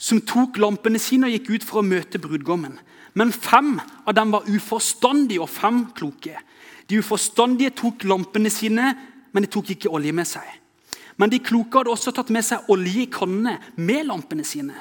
som 0.01 0.23
tok 0.25 0.61
lampene 0.63 1.01
sine 1.03 1.29
og 1.29 1.35
gikk 1.35 1.51
ut 1.57 1.67
for 1.67 1.81
å 1.81 1.87
møte 1.87 2.21
brudgommen. 2.23 2.79
Men 3.15 3.33
fem 3.33 3.79
av 4.07 4.15
dem 4.15 4.33
var 4.35 4.47
uforstandige 4.49 5.43
og 5.43 5.51
fem 5.51 5.85
kloke. 5.97 6.37
De 6.91 6.99
uforstandige 7.01 7.75
tok 7.83 8.05
lampene 8.07 8.51
sine, 8.53 8.93
men 9.31 9.45
de 9.45 9.51
tok 9.51 9.73
ikke 9.75 9.91
olje 9.91 10.15
med 10.15 10.29
seg. 10.29 10.47
Men 11.21 11.31
de 11.31 11.43
kloke 11.43 11.81
hadde 11.81 11.93
også 11.93 12.15
tatt 12.17 12.31
med 12.33 12.47
seg 12.47 12.71
olje 12.73 13.05
i 13.05 13.11
kannene 13.13 13.59
med 13.77 14.09
lampene 14.09 14.47
sine. 14.47 14.79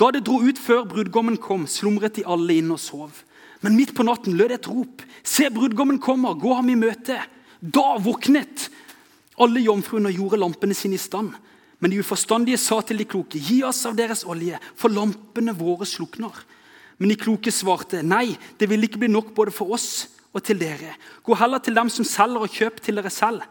Da 0.00 0.08
det 0.14 0.22
dro 0.24 0.38
ut 0.40 0.60
før 0.60 0.86
brudgommen 0.88 1.36
kom, 1.40 1.66
slumret 1.68 2.16
de 2.16 2.24
alle 2.24 2.60
inn 2.60 2.70
og 2.72 2.80
sov. 2.80 3.24
Men 3.60 3.76
midt 3.76 3.92
på 3.96 4.06
natten 4.06 4.38
lød 4.38 4.54
et 4.54 4.68
rop. 4.70 5.02
Se, 5.22 5.50
brudgommen 5.52 5.98
kommer, 6.00 6.38
gå 6.38 6.54
ham 6.56 6.70
i 6.72 6.78
møte. 6.78 7.18
Da 7.60 7.98
våknet 8.00 8.70
alle 9.40 9.64
jomfruene 9.64 10.08
og 10.08 10.16
gjorde 10.16 10.40
lampene 10.40 10.76
sine 10.76 10.96
i 10.96 11.02
stand. 11.02 11.34
Men 11.80 11.92
de 11.92 12.00
uforstandige 12.00 12.60
sa 12.60 12.80
til 12.84 13.00
de 13.00 13.08
kloke, 13.08 13.40
gi 13.40 13.60
oss 13.64 13.82
av 13.88 13.96
deres 13.96 14.24
olje, 14.28 14.56
for 14.76 14.92
lampene 14.92 15.52
våre 15.56 15.88
slukner. 15.88 16.32
Men 17.00 17.10
de 17.10 17.16
kloke 17.16 17.52
svarte, 17.52 18.02
nei, 18.04 18.36
det 18.60 18.68
vil 18.68 18.84
ikke 18.84 19.00
bli 19.00 19.08
nok 19.10 19.32
både 19.36 19.54
for 19.54 19.72
oss 19.72 20.10
og 20.36 20.44
til 20.44 20.60
dere. 20.60 20.92
Gå 21.24 21.34
heller 21.40 21.62
til 21.64 21.74
dem 21.74 21.88
som 21.90 22.06
selger, 22.06 22.44
og 22.44 22.52
kjøp 22.52 22.82
til 22.84 23.00
dere 23.00 23.10
selv. 23.10 23.46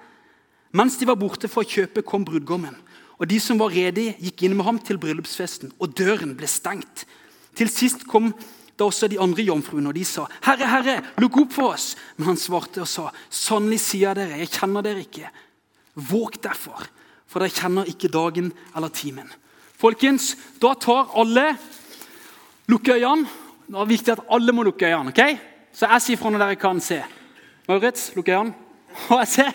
Mens 0.72 1.00
de 1.00 1.08
var 1.10 1.18
borte 1.20 1.50
for 1.50 1.66
å 1.66 1.70
kjøpe, 1.70 2.06
kom 2.06 2.24
brudgommen. 2.28 2.78
Og 3.20 3.28
de 3.28 3.40
som 3.44 3.60
var 3.60 3.74
redi, 3.74 4.14
gikk 4.22 4.46
inn 4.46 4.56
med 4.56 4.68
ham 4.68 4.80
til 4.80 5.02
bryllupsfesten, 5.02 5.74
og 5.82 5.98
døren 5.98 6.38
ble 6.40 6.48
stengt. 6.48 7.04
Til 7.58 7.72
sist 7.74 8.06
kom 8.08 8.32
da 8.80 8.88
også 8.88 9.10
de 9.12 9.20
andre 9.20 9.44
jomfruene, 9.44 9.90
og 9.90 9.98
de 9.98 10.06
sa, 10.06 10.28
'Herre, 10.42 10.68
Herre, 10.70 11.02
lukk 11.18 11.38
opp 11.38 11.52
for 11.52 11.74
oss.' 11.74 11.96
Men 12.18 12.28
han 12.28 12.38
svarte 12.38 12.82
og 12.82 12.88
sa, 12.88 13.12
'Sannelig 13.30 13.80
sier 13.80 14.08
jeg 14.08 14.16
dere, 14.16 14.40
jeg 14.40 14.50
kjenner 14.50 14.82
dere 14.82 15.04
ikke.' 15.04 15.32
Våg 15.96 16.40
derfor, 16.42 16.88
for 17.28 17.40
dere 17.40 17.50
kjenner 17.50 17.84
ikke 17.84 18.08
dagen 18.08 18.54
eller 18.76 18.88
timen. 18.88 19.28
Folkens, 19.76 20.38
da 20.62 20.74
tar 20.76 21.12
alle 21.16 21.58
Lukke 22.70 22.94
øynene. 22.94 23.28
Det 23.68 23.78
er 23.78 23.86
viktig 23.86 24.12
at 24.14 24.26
alle 24.30 24.54
må 24.54 24.64
lukke 24.64 24.86
øynene. 24.86 25.10
ok? 25.10 25.40
Så 25.74 25.88
jeg 25.88 26.02
sier 26.02 26.18
fra 26.18 26.30
når 26.30 26.44
dere 26.44 26.56
kan 26.56 26.82
se. 26.82 27.04
Maurits, 27.68 28.12
lukk 28.16 28.30
øynene. 28.30 28.54
Og 29.10 29.20
jeg 29.20 29.28
ser. 29.28 29.52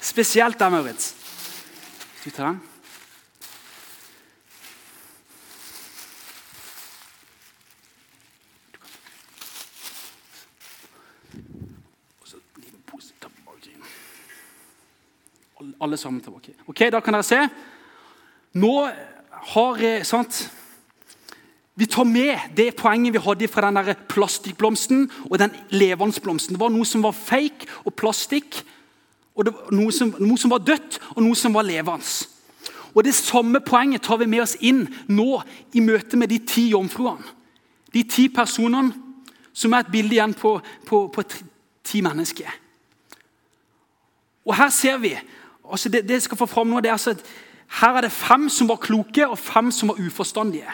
Spesielt 0.00 0.58
deg, 0.58 0.70
Maurits. 0.72 1.14
Du 2.24 2.30
tar 2.30 2.46
den. 2.52 2.62
Alle 15.80 15.96
sammen 15.96 16.20
tilbake. 16.20 16.52
Ok, 16.66 16.80
Da 16.92 17.00
kan 17.00 17.14
dere 17.14 17.22
se. 17.22 17.38
Nå 18.52 18.88
har 19.52 19.82
eh, 19.82 20.04
sant? 20.06 20.50
Vi 21.74 21.86
tar 21.90 22.06
med 22.06 22.54
det 22.56 22.76
poenget 22.78 23.16
vi 23.16 23.22
hadde 23.22 23.48
fra 23.50 23.66
den 23.66 23.80
der 23.80 23.98
plastikkblomsten 24.08 25.08
og 25.30 25.38
den 25.38 25.50
levende 25.74 26.20
blomsten. 26.22 26.54
Det 26.54 26.60
var 26.60 26.70
noe 26.70 26.86
som 26.86 27.02
var 27.02 27.16
fake 27.16 27.66
og 27.82 27.96
plastikk, 27.98 28.60
og 29.34 29.50
noe 29.74 29.92
som, 29.92 30.12
noe 30.22 30.38
som 30.38 30.52
var 30.54 30.62
dødt, 30.62 31.00
og 31.16 31.24
noe 31.24 31.34
som 31.34 31.54
var 31.54 31.66
levende. 31.66 32.06
Og 32.94 33.04
Det 33.04 33.14
samme 33.14 33.60
poenget 33.60 34.02
tar 34.02 34.16
vi 34.16 34.26
med 34.30 34.44
oss 34.44 34.54
inn 34.60 34.86
nå 35.08 35.42
i 35.74 35.82
møte 35.82 36.16
med 36.16 36.30
de 36.30 36.38
ti 36.46 36.68
jomfruene. 36.70 37.26
De 37.94 38.02
ti 38.02 38.28
personene 38.28 38.94
som 39.52 39.72
er 39.72 39.82
et 39.82 39.90
bilde 39.90 40.14
igjen 40.14 40.34
på, 40.34 40.60
på, 40.86 41.08
på 41.08 41.22
ti 41.84 42.00
mennesker. 42.02 42.50
Og 44.46 44.54
her 44.54 44.70
ser 44.70 44.98
vi 45.02 45.14
altså 45.64 45.88
det, 45.88 46.04
det 46.08 46.22
skal 46.22 46.38
få 46.38 46.46
fram 46.46 46.70
nå, 46.70 46.80
det 46.80 46.90
er 46.90 46.98
altså 46.98 47.14
her 47.80 47.96
er 47.98 48.06
det 48.06 48.12
fem 48.12 48.48
som 48.52 48.68
var 48.70 48.78
kloke, 48.82 49.26
og 49.26 49.38
fem 49.38 49.70
som 49.74 49.90
var 49.90 49.98
uforstandige. 49.98 50.70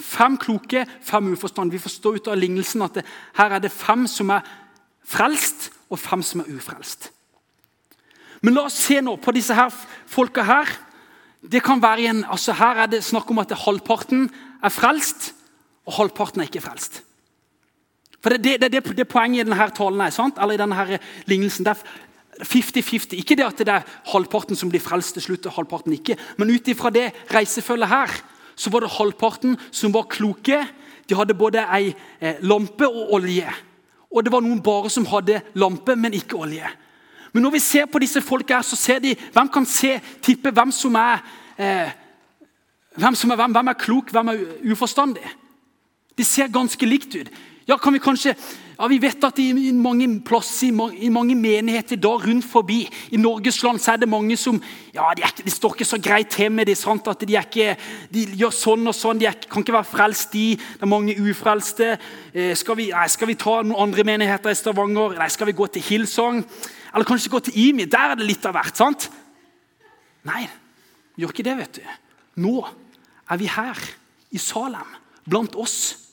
Fem 0.00 0.38
kloke, 0.40 0.86
fem 1.02 1.32
uforstandige. 1.32 1.78
Vi 1.78 1.84
forstår 1.84 2.16
ut 2.16 2.30
av 2.32 2.38
lignelsen 2.38 2.82
at 2.86 3.00
det, 3.00 3.04
her 3.36 3.56
er 3.56 3.62
det 3.62 3.74
fem 3.74 4.06
som 4.08 4.30
er 4.32 4.46
frelst, 5.04 5.70
og 5.88 6.00
fem 6.00 6.22
som 6.24 6.40
er 6.40 6.52
ufrelst. 6.52 7.10
Men 8.44 8.54
la 8.54 8.68
oss 8.68 8.78
se 8.86 9.00
nå 9.02 9.16
på 9.20 9.34
disse 9.34 9.56
her 9.56 9.72
folka 10.06 10.44
her. 10.46 10.70
Det 11.42 11.62
kan 11.64 11.82
være 11.82 12.08
en, 12.10 12.24
altså 12.24 12.52
Her 12.52 12.84
er 12.84 12.86
det 12.86 13.04
snakk 13.04 13.30
om 13.30 13.40
at 13.42 13.52
halvparten 13.52 14.28
er 14.62 14.72
frelst, 14.74 15.32
og 15.86 15.96
halvparten 15.98 16.40
er 16.40 16.48
ikke 16.48 16.62
frelst. 16.62 17.02
For 18.22 18.30
Det 18.30 18.54
er 18.54 18.58
det, 18.58 18.72
det, 18.72 18.96
det, 18.96 19.08
poenget 19.08 19.46
i 19.46 19.50
denne 19.50 19.70
talen 19.70 20.00
er, 20.00 20.10
sant? 20.10 20.38
eller 20.40 20.54
i 20.54 20.60
denne 20.60 20.98
lignelsen. 21.26 21.66
50-50. 22.42 23.18
Ikke 23.18 23.36
det 23.38 23.46
at 23.46 23.62
det 23.62 23.74
er 23.74 23.86
halvparten 24.12 24.58
som 24.58 24.70
blir 24.70 24.82
frelst 24.82 25.16
til 25.16 25.24
slutt, 25.24 25.46
og 25.46 25.56
halvparten 25.58 25.94
ikke. 25.96 26.16
Men 26.38 26.52
ut 26.54 26.68
ifra 26.68 26.92
det 26.94 27.10
reisefølget 27.32 27.90
her, 27.90 28.18
så 28.58 28.70
var 28.70 28.84
det 28.84 28.94
halvparten 28.96 29.56
som 29.70 29.94
var 29.94 30.08
kloke. 30.10 30.60
De 31.08 31.16
hadde 31.16 31.38
både 31.38 31.64
ei 31.74 31.94
eh, 32.20 32.40
lampe 32.42 32.86
og 32.88 33.14
olje. 33.18 33.48
Og 34.10 34.24
det 34.24 34.32
var 34.32 34.42
noen 34.44 34.62
bare 34.64 34.90
som 34.90 35.06
hadde 35.08 35.40
lampe, 35.58 35.96
men 35.96 36.16
ikke 36.16 36.38
olje. 36.38 36.68
Men 37.32 37.44
når 37.44 37.58
vi 37.58 37.62
ser 37.62 37.86
på 37.86 38.00
disse 38.00 38.22
folka 38.24 38.56
her, 38.56 38.66
så 38.66 38.76
ser 38.76 39.02
de 39.04 39.16
Hvem 39.32 39.48
kan 39.52 39.66
se, 39.68 39.98
tippe 40.24 40.50
hvem 40.50 40.72
som 40.72 40.94
er 40.96 41.20
eh, 41.58 41.90
hvem, 42.98 43.14
som 43.14 43.30
er 43.30 43.36
hvem, 43.36 43.52
hvem 43.52 43.68
er 43.70 43.78
klok, 43.78 44.10
hvem 44.10 44.32
er 44.32 44.40
uforstandig? 44.72 45.28
De 46.18 46.26
ser 46.26 46.50
ganske 46.52 46.86
likt 46.88 47.14
ut. 47.14 47.30
Ja, 47.68 47.76
Kan 47.76 47.92
vi 47.92 47.98
kanskje 47.98 48.34
Ja, 48.78 48.86
Vi 48.86 48.98
vet 48.98 49.24
at 49.24 49.38
i 49.38 49.72
mange 49.72 50.20
plasser, 50.22 50.70
i 50.94 51.08
mange 51.10 51.34
menigheter 51.34 51.96
da 51.96 52.12
rundt 52.14 52.44
forbi 52.46 52.88
i 53.10 53.16
Norges 53.16 53.62
land, 53.62 53.80
så 53.80 53.92
er 53.92 53.96
det 53.96 54.08
mange 54.08 54.36
som 54.36 54.60
ja, 54.94 55.10
de, 55.16 55.24
ikke, 55.26 55.42
de 55.42 55.50
står 55.50 55.74
ikke 55.74 55.84
så 55.84 55.98
greit 55.98 56.30
til 56.30 56.52
med 56.52 56.66
det. 56.66 56.76
sant? 56.78 57.08
At 57.08 57.20
de, 57.26 57.34
ikke, 57.34 57.76
de 58.14 58.24
gjør 58.38 58.54
sånn 58.54 58.86
og 58.86 58.94
sånn. 58.94 59.18
De 59.18 59.26
er, 59.26 59.34
kan 59.50 59.66
ikke 59.66 59.74
være 59.74 59.90
frelst, 59.90 60.30
de. 60.32 60.54
Det 60.54 60.86
er 60.86 60.92
mange 60.94 61.18
ufrelste. 61.18 61.98
Eh, 62.32 62.54
skal, 62.54 62.78
vi, 62.78 62.88
nei, 62.94 63.08
skal, 63.10 63.32
vi, 63.32 63.34
ta 63.34 63.58
noen 63.66 63.82
andre 63.88 64.06
menigheter 64.06 64.54
i 64.54 64.62
Stavanger? 64.62 65.18
Nei, 65.18 65.28
skal 65.34 65.50
vi 65.50 65.58
gå 65.58 65.66
til 65.66 65.88
Hillsong? 65.90 66.44
Eller 66.94 67.10
kanskje 67.10 67.34
gå 67.34 67.44
til 67.48 67.62
IMI? 67.66 67.90
Der 67.90 68.14
er 68.14 68.22
det 68.22 68.30
litt 68.30 68.46
av 68.46 68.54
hvert. 68.54 68.78
sant? 68.78 69.10
Nei, 70.22 70.46
vi 71.16 71.26
gjør 71.26 71.34
ikke 71.34 71.50
det, 71.50 71.62
vet 71.64 71.80
du. 71.82 71.94
Nå 72.46 72.60
er 72.62 73.42
vi 73.42 73.50
her, 73.50 73.88
i 74.30 74.38
Salem, 74.38 74.86
blant 75.26 75.58
oss. 75.58 76.07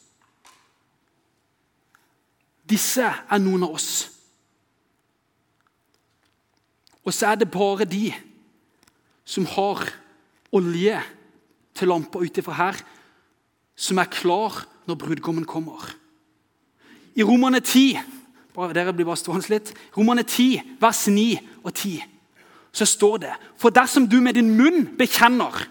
Disse 2.65 3.05
er 3.05 3.41
noen 3.41 3.65
av 3.67 3.75
oss. 3.77 3.89
Og 7.05 7.13
så 7.13 7.29
er 7.29 7.41
det 7.41 7.51
bare 7.53 7.85
de 7.85 8.09
som 9.25 9.45
har 9.49 9.83
olje 10.55 10.97
til 11.75 11.91
lampa 11.91 12.21
ut 12.21 12.39
ifra 12.39 12.57
her, 12.57 12.79
som 13.75 13.99
er 13.99 14.09
klar 14.09 14.63
når 14.87 14.99
brudgommen 15.01 15.45
kommer. 15.45 15.83
I 17.15 17.23
Romane 17.23 17.61
10, 17.61 17.99
dere 18.73 18.93
blir 18.95 19.07
bare 19.07 19.19
stående 19.19 19.51
litt, 19.51 19.71
Romane 19.95 20.23
10, 20.23 20.77
vers 20.81 21.05
9 21.11 21.37
og 21.63 21.73
10, 21.73 22.03
så 22.75 22.85
står 22.87 23.17
det 23.23 23.33
For 23.59 23.71
dersom 23.71 24.07
du 24.07 24.19
med 24.21 24.35
din 24.35 24.51
munn 24.57 24.89
bekjenner 24.97 25.63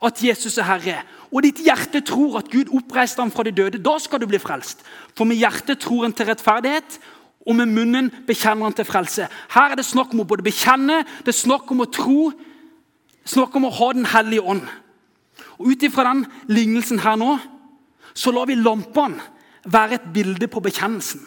at 0.00 0.22
Jesus 0.24 0.58
er 0.58 0.68
Herre, 0.68 1.00
og 1.30 1.44
ditt 1.46 1.62
hjerte 1.62 2.02
tror 2.06 2.40
at 2.40 2.50
Gud 2.50 2.72
oppreiste 2.74 3.22
ham 3.22 3.30
fra 3.30 3.44
de 3.46 3.54
døde, 3.54 3.78
da 3.78 3.96
skal 4.02 4.20
du 4.20 4.26
bli 4.26 4.40
frelst. 4.42 4.82
For 5.14 5.28
med 5.28 5.38
hjertet 5.38 5.78
tror 5.82 6.06
en 6.06 6.14
til 6.16 6.26
rettferdighet, 6.26 6.98
og 7.46 7.56
med 7.56 7.70
munnen 7.70 8.10
bekjenner 8.26 8.68
han 8.68 8.76
til 8.76 8.88
frelse. 8.88 9.28
Her 9.54 9.72
er 9.72 9.78
det 9.78 9.86
snakk 9.86 10.12
om 10.12 10.24
å 10.24 10.28
både 10.28 10.44
bekjenne, 10.44 11.04
det 11.24 11.32
er 11.32 11.38
snakk 11.38 11.70
om 11.72 11.84
å 11.84 11.88
tro, 11.88 12.30
det 12.34 13.30
er 13.30 13.34
snakk 13.36 13.56
om 13.56 13.68
å 13.68 13.74
ha 13.78 13.92
Den 13.94 14.08
hellige 14.10 14.42
ånd. 14.42 14.66
Og 15.58 15.72
Ut 15.72 15.82
ifra 15.86 16.10
den 16.10 16.26
lignelsen 16.48 17.00
her 17.04 17.16
nå, 17.20 17.38
så 18.14 18.32
lar 18.34 18.48
vi 18.50 18.58
lampene 18.58 19.22
være 19.64 20.00
et 20.00 20.12
bilde 20.12 20.48
på 20.48 20.60
bekjennelsen. 20.64 21.22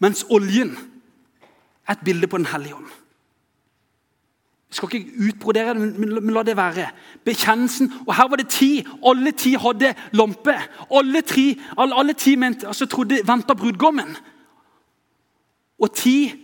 Mens 0.00 0.24
oljen 0.30 0.76
er 1.86 1.96
et 1.96 2.04
bilde 2.04 2.28
på 2.28 2.38
Den 2.38 2.50
hellige 2.52 2.80
ånd. 2.80 2.88
Skal 4.76 4.92
ikke 4.92 5.28
utbrodere 5.28 5.72
det, 5.74 5.94
men, 5.96 6.32
la 6.34 6.42
det 6.44 6.56
være. 6.56 6.90
Bekjennelsen. 7.24 7.92
Og 8.06 8.12
her 8.16 8.28
var 8.28 8.36
det 8.36 8.50
ti. 8.52 8.84
Alle 9.06 9.32
ti 9.32 9.54
hadde 9.56 9.94
lampe. 10.12 10.52
Alle, 10.92 11.22
alle, 11.78 11.94
alle 11.96 12.12
ti 12.12 12.34
mente, 12.36 12.66
altså 12.66 12.86
trodde 12.86 13.22
venta 13.24 13.54
brudgommen. 13.56 14.16
Og 15.80 15.94
ti 15.96 16.34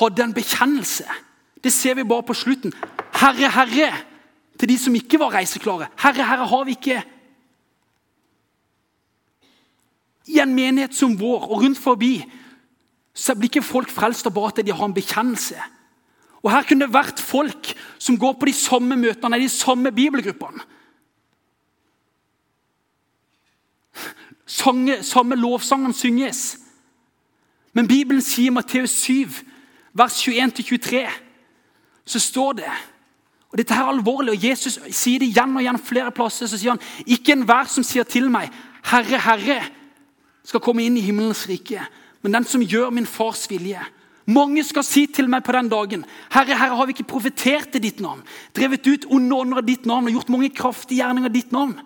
hadde 0.00 0.24
en 0.24 0.32
bekjennelse. 0.34 1.04
Det 1.64 1.72
ser 1.72 1.94
vi 1.94 2.04
bare 2.04 2.22
på 2.22 2.34
slutten. 2.34 2.72
Herre, 3.20 3.50
Herre, 3.50 3.92
til 4.58 4.68
de 4.68 4.78
som 4.78 4.94
ikke 4.94 5.20
var 5.20 5.34
reiseklare. 5.34 5.90
Herre, 6.00 6.24
Herre, 6.24 6.46
har 6.46 6.64
vi 6.64 6.70
ikke 6.78 7.02
I 10.26 10.38
en 10.40 10.54
menighet 10.56 10.94
som 10.96 11.18
vår 11.20 11.42
og 11.50 11.58
rundt 11.60 11.78
forbi 11.78 12.14
så 13.14 13.34
blir 13.36 13.50
ikke 13.52 13.62
folk 13.62 13.90
frelst 13.92 14.24
av 14.26 14.32
bare 14.32 14.54
at 14.54 14.62
de 14.64 14.72
har 14.72 14.86
en 14.88 14.94
bekjennelse. 14.96 15.58
Og 16.44 16.52
Her 16.52 16.66
kunne 16.68 16.84
det 16.84 16.92
vært 16.92 17.20
folk 17.24 17.72
som 17.98 18.18
går 18.20 18.36
på 18.36 18.46
de 18.50 18.52
samme 18.52 18.96
møtene, 19.00 19.40
de 19.40 19.48
samme 19.48 19.92
bibelgruppene. 19.92 20.60
Sange, 24.46 24.98
samme 25.02 25.38
lovsangene 25.40 25.96
synges. 25.96 26.58
Men 27.72 27.88
Bibelen 27.88 28.22
sier 28.22 28.52
i 28.52 28.54
Matteus 28.54 28.92
7, 29.06 29.40
vers 29.96 30.18
21-23, 30.28 31.06
så 32.04 32.20
står 32.20 32.52
det 32.60 32.72
og 33.54 33.58
Dette 33.58 33.74
er 33.74 33.86
alvorlig, 33.86 34.32
og 34.34 34.44
Jesus 34.44 34.80
sier 34.90 35.22
det 35.22 35.28
igjen 35.30 35.52
og 35.54 35.62
igjen 35.62 35.76
flere 35.78 36.10
plasser. 36.10 36.48
så 36.50 36.58
sier 36.58 36.72
han, 36.74 36.80
Ikke 37.06 37.36
enhver 37.36 37.68
som 37.70 37.84
sier 37.86 38.02
til 38.02 38.26
meg, 38.30 38.50
'Herre, 38.82 39.20
Herre', 39.20 39.70
skal 40.44 40.60
komme 40.60 40.82
inn 40.82 40.96
i 40.96 41.00
himmelens 41.00 41.46
rike, 41.48 41.86
men 42.22 42.34
den 42.34 42.44
som 42.44 42.60
gjør 42.60 42.90
min 42.90 43.06
fars 43.06 43.46
vilje. 43.50 43.80
Mange 44.24 44.62
skal 44.64 44.86
si 44.86 45.04
til 45.12 45.28
meg 45.28 45.44
på 45.44 45.52
den 45.52 45.68
dagen 45.68 46.04
Herre, 46.32 46.56
Herre, 46.56 46.76
har 46.78 46.86
vi 46.88 46.94
ikke 46.96 47.10
profetert 47.12 47.76
i 47.76 47.82
ditt 47.84 48.00
navn? 48.00 48.22
Drevet 48.56 48.86
ut 48.88 49.04
onde 49.12 49.36
ånder 49.36 49.60
av 49.60 49.66
ditt 49.68 49.84
navn 49.88 50.08
og 50.08 50.16
gjort 50.16 50.32
mange 50.32 50.52
kraftige 50.56 51.02
gjerninger 51.02 51.28
av 51.28 51.34
ditt 51.34 51.52
navn? 51.52 51.76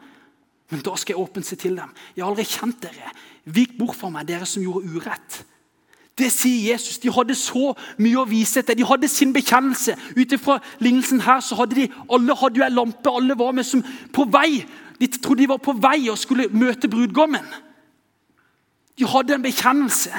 Men 0.68 0.84
da 0.84 0.94
skal 1.00 1.16
jeg 1.16 1.22
åpent 1.22 1.48
se 1.48 1.56
til 1.58 1.78
dem. 1.78 1.92
Jeg 2.14 2.22
har 2.22 2.30
aldri 2.30 2.44
kjent 2.46 2.82
dere. 2.84 3.12
Vik 3.48 3.78
bort 3.78 3.96
fra 3.96 4.10
meg, 4.12 4.28
dere 4.28 4.46
som 4.46 4.62
gjorde 4.62 4.90
urett. 4.92 5.38
Det 6.18 6.28
sier 6.34 6.72
Jesus. 6.72 6.98
De 7.00 7.12
hadde 7.14 7.36
så 7.38 7.72
mye 8.02 8.18
å 8.20 8.26
vise 8.28 8.62
til. 8.66 8.76
De 8.76 8.86
hadde 8.86 9.08
sin 9.10 9.32
bekjennelse. 9.32 9.94
Ut 10.18 10.34
ifra 10.34 10.58
lignelsen 10.82 11.22
her 11.24 11.40
så 11.44 11.56
hadde 11.60 11.78
de, 11.78 11.86
alle 12.10 12.36
hadde 12.36 12.60
jo 12.60 12.66
ei 12.66 12.74
lampe. 12.74 13.12
Alle 13.12 13.38
var 13.38 13.54
med 13.56 13.66
som 13.66 13.84
på 14.14 14.26
vei. 14.28 14.64
De 14.98 15.08
trodde 15.14 15.44
de 15.44 15.50
var 15.52 15.62
på 15.62 15.76
vei 15.78 16.10
og 16.10 16.18
skulle 16.18 16.50
møte 16.50 16.90
brudgommen. 16.90 17.46
De 18.98 19.06
hadde 19.06 19.38
en 19.38 19.46
bekjennelse. 19.46 20.12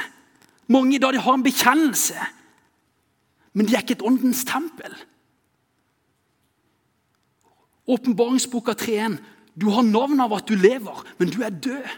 Mange 0.70 0.95
i 0.95 1.01
dag 1.01 1.17
har 1.17 1.34
en 1.34 1.43
bekjennelse, 1.43 2.15
men 3.57 3.65
de 3.65 3.74
er 3.74 3.82
ikke 3.82 3.97
et 3.97 4.05
åndens 4.05 4.43
tempel. 4.45 4.93
Åpenbaringsboka 7.89 8.76
3.1. 8.78 9.17
Du 9.57 9.72
har 9.74 9.82
navn 9.82 10.22
av 10.22 10.36
at 10.38 10.45
du 10.47 10.53
lever, 10.53 11.01
men 11.17 11.34
du 11.34 11.41
er 11.41 11.49
død. 11.49 11.89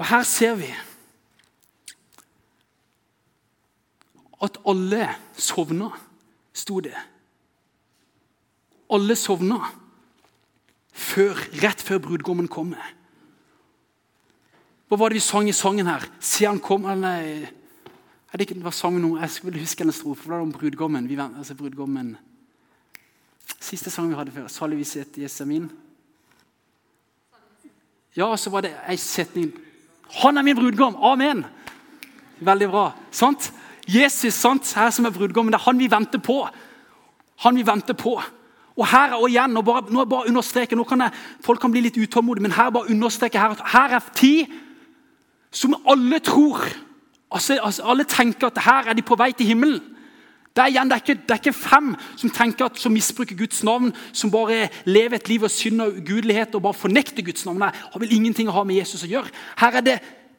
Og 0.00 0.08
Her 0.08 0.24
ser 0.26 0.56
vi 0.58 0.72
at 4.42 4.56
alle 4.66 5.04
sovna, 5.38 5.92
sto 6.56 6.80
det. 6.80 6.96
Alle 8.90 9.14
sovna 9.16 9.60
før, 11.02 11.38
rett 11.62 11.82
før 11.82 12.00
brudgommen 12.02 12.48
kommer. 12.50 12.82
Hva 14.88 14.98
var 15.00 15.12
det 15.12 15.20
vi 15.20 15.24
sang 15.24 15.48
i 15.48 15.56
sangen 15.56 15.88
her? 15.88 16.04
Se 16.20 16.44
han 16.44 16.60
kom 16.62 16.84
eller, 16.92 17.46
er 18.28 18.36
det 18.36 18.46
ikke, 18.46 18.58
det 18.58 18.66
var 18.66 18.76
sangen 18.76 19.16
Jeg 19.20 19.30
skulle 19.30 19.60
huske 19.60 19.84
en 19.84 19.92
strofe. 19.92 20.22
for 20.22 20.30
det 20.30 20.36
var 20.36 20.42
om 20.42 20.52
brudgommen. 20.52 21.08
Vi, 21.08 21.16
altså 21.16 21.54
brudgommen. 21.54 22.16
Siste 23.60 23.90
sang 23.90 24.08
vi 24.08 24.14
hadde 24.14 24.32
før. 24.32 24.48
'Salig 24.48 24.78
visshet, 24.78 25.18
Jesamin'. 25.18 25.70
Ja, 28.16 28.36
så 28.36 28.50
var 28.50 28.60
det 28.60 28.74
ei 28.88 28.96
setning. 28.96 29.52
'Han 30.22 30.38
er 30.38 30.42
min 30.42 30.56
brudgom!' 30.56 30.96
Amen! 30.96 31.44
Veldig 32.40 32.68
bra. 32.68 32.92
Sant? 33.10 33.52
Jesus 33.88 34.34
sant? 34.34 34.74
her 34.74 34.90
som 34.90 35.04
er 35.04 35.10
brudgommen. 35.10 35.52
Det 35.52 35.60
er 35.60 35.64
han 35.64 35.78
vi 35.78 35.90
venter 35.90 36.18
på. 36.18 36.48
Han 37.36 37.56
vi 37.56 37.66
venter 37.66 37.94
på. 37.94 38.20
Og 38.76 38.86
her 38.88 39.14
og 39.18 39.28
igjen, 39.28 39.56
og 39.56 39.64
bare, 39.64 39.84
nå 39.92 40.04
bare 40.08 40.28
understreke, 40.30 40.76
nå 40.76 40.84
kan 40.88 41.04
jeg, 41.04 41.12
Folk 41.44 41.60
kan 41.60 41.72
bli 41.72 41.84
litt 41.84 41.98
utålmodige, 42.00 42.46
men 42.46 42.56
her 42.56 42.70
bare 42.72 42.90
understreke 42.90 43.40
her, 43.40 43.56
her 43.72 43.96
er 43.98 44.12
tid 44.16 44.52
som 45.52 45.76
alle 45.88 46.18
tror. 46.24 46.64
Altså, 47.32 47.58
altså, 47.62 47.82
alle 47.84 48.04
tenker 48.08 48.48
at 48.48 48.62
her 48.64 48.88
er 48.88 48.96
de 48.96 49.04
på 49.04 49.16
vei 49.20 49.32
til 49.36 49.46
himmelen. 49.46 49.82
Det 50.52 50.60
er, 50.60 50.68
igjen, 50.68 50.88
det, 50.90 50.96
er 50.96 51.00
ikke, 51.00 51.14
det 51.22 51.32
er, 51.32 51.40
ikke, 51.40 51.52
fem 51.56 51.94
som 52.20 52.30
tenker 52.30 52.66
at, 52.66 52.80
som 52.80 52.92
misbruker 52.92 53.36
Guds 53.36 53.62
navn, 53.64 53.92
som 54.12 54.30
bare 54.30 54.66
lever 54.84 55.16
et 55.16 55.28
liv 55.32 55.44
av 55.46 55.52
synd 55.52 55.80
og 55.80 55.94
ugudelighet 56.02 56.58
og 56.58 56.66
bare 56.66 56.76
fornekter 56.76 57.24
Guds 57.24 57.46
navn. 57.48 57.62
Nei, 57.62 57.70
har 57.72 58.02
vel 58.02 58.12
ingenting 58.12 58.50
å 58.52 58.58
ha 58.58 58.64
med 58.68 58.76
Jesus 58.76 59.06
å 59.06 59.08
gjøre. 59.08 59.32
Her 59.62 59.78
er 59.80 59.86
det 59.86 59.94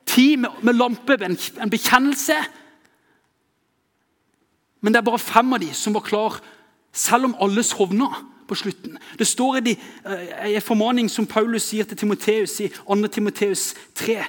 ti 0.06 0.36
med, 0.38 0.62
med 0.62 0.78
lampe, 0.78 1.18
en, 1.18 1.38
en 1.66 1.74
bekjennelse. 1.74 2.38
Men 4.86 4.94
det 4.94 5.02
er 5.02 5.10
bare 5.10 5.24
fem 5.24 5.58
av 5.58 5.64
de 5.66 5.72
som 5.74 5.98
var 5.98 6.06
klar 6.06 6.38
selv 6.94 7.26
om 7.26 7.36
alle 7.41 7.64
sovna 7.64 8.10
på 8.48 8.56
slutten. 8.56 8.98
Det 9.20 9.28
står 9.28 9.58
i 9.58 9.66
de, 9.66 9.76
en 10.06 10.56
eh, 10.56 10.62
formaning 10.62 11.10
som 11.12 11.28
Paulus 11.28 11.66
sier 11.72 11.88
til 11.89 11.98
Timoteus 11.98 12.60
i 12.62 12.70
2. 12.70 13.08
Timoteus 13.08 13.74
3. 13.96 14.20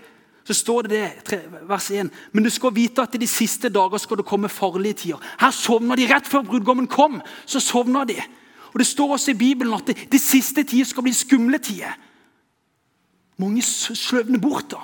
Så 0.45 0.55
står 0.55 0.83
det 0.83 1.03
det, 1.31 1.41
vers 1.69 1.91
1. 1.91 2.11
Men 2.33 2.45
du 2.45 2.51
skal 2.53 2.75
vite 2.77 3.03
at 3.03 3.15
i 3.15 3.21
de 3.21 3.29
siste 3.29 3.69
dager 3.73 4.01
skal 4.01 4.21
det 4.21 4.27
komme 4.29 4.49
farlige 4.49 5.01
tider. 5.05 5.23
Her 5.41 5.51
sovna 5.51 5.97
de 5.97 6.09
rett 6.09 6.29
før 6.29 6.45
brudgommen 6.45 6.87
kom. 6.87 7.23
så 7.47 7.61
sovna 7.61 8.05
de. 8.05 8.17
Og 8.73 8.79
Det 8.79 8.87
står 8.87 9.13
også 9.13 9.31
i 9.31 9.35
Bibelen 9.39 9.75
at 9.75 9.87
de, 9.87 9.95
de 10.13 10.19
siste 10.19 10.63
tider 10.63 10.85
skal 10.85 11.03
bli 11.03 11.13
skumle 11.13 11.59
tider. 11.59 11.97
Mange 13.37 13.63
sløvner 13.63 14.39
bort 14.39 14.71
da. 14.71 14.83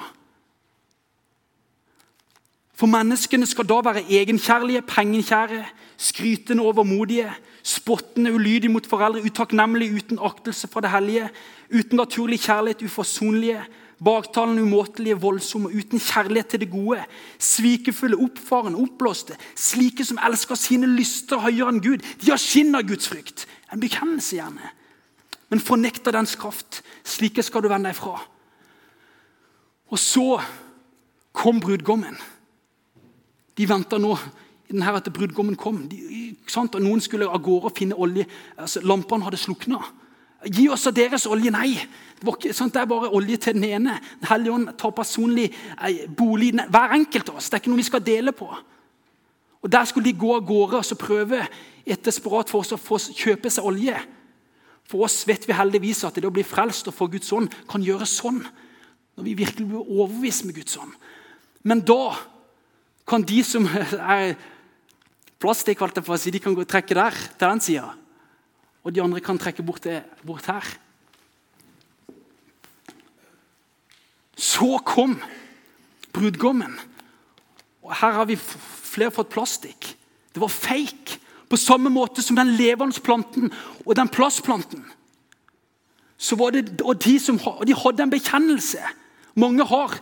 For 2.74 2.88
menneskene 2.88 3.46
skal 3.46 3.68
da 3.68 3.82
være 3.84 4.06
egenkjærlige, 4.08 4.82
pengekjære, 4.82 5.64
skrytende 6.00 6.64
overmodige, 6.64 7.28
spottende, 7.62 8.32
ulydige 8.32 8.72
mot 8.72 8.86
foreldre, 8.88 9.20
utakknemlige, 9.28 9.94
uten 10.00 10.18
aktelse 10.22 10.68
fra 10.68 10.80
det 10.80 10.90
hellige, 10.94 11.28
uten 11.68 12.00
naturlig 12.00 12.40
kjærlighet, 12.40 12.82
uforsonlige, 12.88 13.60
baktalende, 14.04 14.62
umåtelige, 14.62 15.18
voldsomme, 15.20 15.68
uten 15.68 16.00
kjærlighet 16.00 16.46
til 16.46 16.60
det 16.60 16.70
gode. 16.70 17.04
Svikefulle, 17.38 18.16
oppfarende, 18.16 18.80
oppblåste. 18.80 19.36
Slike 19.56 20.04
som 20.08 20.18
elsker 20.24 20.56
sine 20.56 20.88
lyster 20.88 21.44
høyere 21.44 21.74
enn 21.74 21.84
Gud. 21.84 22.06
De 22.22 22.32
har 22.32 22.40
skinn 22.40 22.72
av 22.74 22.88
Guds 22.88 23.10
frykt. 23.12 23.44
En 23.72 23.82
bekjennelse, 23.82 24.38
gjerne. 24.40 24.72
Men 25.52 25.60
fornekter 25.60 26.16
dens 26.16 26.32
kraft. 26.40 26.80
Slike 27.04 27.44
skal 27.44 27.60
du 27.66 27.68
vende 27.68 27.90
deg 27.90 27.98
fra. 27.98 28.16
Og 29.90 29.98
så 30.00 30.40
kom 31.36 31.60
brudgommen. 31.60 32.16
De 33.58 33.68
venter 33.68 34.00
nå 34.00 34.14
i 34.70 34.82
her 34.82 34.98
at 34.98 35.08
brudgommen 35.12 35.56
kom. 35.58 35.82
De, 35.90 35.98
og 36.56 36.80
Noen 36.82 37.00
skulle 37.02 37.28
av 37.28 37.42
gårde 37.42 37.70
og 37.70 37.76
finne 37.76 37.98
olje. 37.98 38.26
Altså, 38.58 38.82
lampene 38.86 39.26
hadde 39.26 39.40
slukna. 39.40 39.80
Gi 40.46 40.68
oss 40.72 40.86
av 40.88 40.94
deres 40.96 41.26
olje. 41.26 41.50
Nei. 41.52 41.74
Det, 42.20 42.28
ikke, 42.28 42.52
det 42.52 42.80
er 42.80 42.88
bare 42.88 43.10
olje 43.16 43.36
til 43.36 43.58
den 43.58 43.66
ene. 43.68 43.98
Den 44.20 44.30
hellige 44.30 44.54
ånd 44.54 44.70
tar 44.78 44.94
personlig 44.96 45.50
eh, 45.50 46.06
bolig 46.16 46.52
hver 46.54 46.96
enkelt 46.96 47.32
av 47.32 47.40
oss. 47.40 47.50
Det 47.50 47.58
er 47.58 47.64
ikke 47.64 47.72
noe 47.72 47.82
vi 47.82 47.88
skal 47.90 48.04
dele 48.06 48.32
på. 48.36 48.48
Og 49.60 49.72
Der 49.72 49.84
skulle 49.84 50.08
de 50.08 50.18
gå 50.18 50.32
av 50.36 50.46
gårde 50.46 50.80
og 50.80 50.98
prøve 50.98 51.42
et 51.84 52.04
desperat 52.04 52.48
for 52.48 52.64
oss 52.64 52.72
å 52.72 53.12
kjøpe 53.12 53.52
seg 53.52 53.66
olje. 53.66 53.98
For 54.88 55.04
oss 55.06 55.22
vet 55.28 55.44
vi 55.46 55.54
heldigvis 55.54 56.02
at 56.08 56.16
det 56.16 56.26
å 56.26 56.34
bli 56.34 56.44
frelst 56.46 56.88
og 56.90 56.96
få 56.96 57.10
Guds 57.12 57.30
ånd 57.36 57.52
kan 57.70 57.84
gjøres 57.84 58.16
sånn. 58.22 58.40
Når 59.16 59.26
vi 59.26 59.36
virkelig 59.42 59.68
blir 59.68 59.84
overbevist 59.84 60.46
med 60.46 60.56
Guds 60.56 60.78
ånd. 60.80 60.94
Men 61.62 61.84
da 61.84 62.14
kan 63.08 63.26
de 63.26 63.42
som 63.44 63.68
er 64.16 64.34
plastikk, 65.40 65.80
de 65.80 66.40
kan 66.40 66.54
gå 66.54 66.60
og 66.62 66.68
trekke 66.68 66.94
der, 66.94 67.10
til 67.10 67.48
den 67.48 67.60
sida. 67.60 67.88
Og 68.84 68.94
de 68.94 69.02
andre 69.02 69.20
kan 69.20 69.38
trekke 69.38 69.62
bort, 69.62 69.84
det, 69.84 70.02
bort 70.24 70.46
her. 70.46 70.64
Så 74.36 74.78
kom 74.84 75.18
brudgommen. 76.12 76.78
Og 77.82 77.92
her 77.96 78.12
har 78.12 78.28
vi 78.28 78.36
flere 78.36 79.12
fått 79.12 79.32
plastikk. 79.32 79.92
Det 80.32 80.40
var 80.40 80.52
fake. 80.52 81.18
På 81.50 81.58
samme 81.58 81.90
måte 81.90 82.22
som 82.22 82.36
den 82.38 82.54
levende 82.54 83.00
planten 83.02 83.50
og 83.84 83.96
den 83.98 84.08
plastplanten. 84.08 84.84
Det, 86.20 86.82
og 86.84 87.00
de, 87.02 87.16
som, 87.18 87.40
og 87.42 87.64
de 87.66 87.74
hadde 87.74 88.04
en 88.04 88.12
bekjennelse. 88.12 88.78
Mange 89.34 89.64
har. 89.66 89.96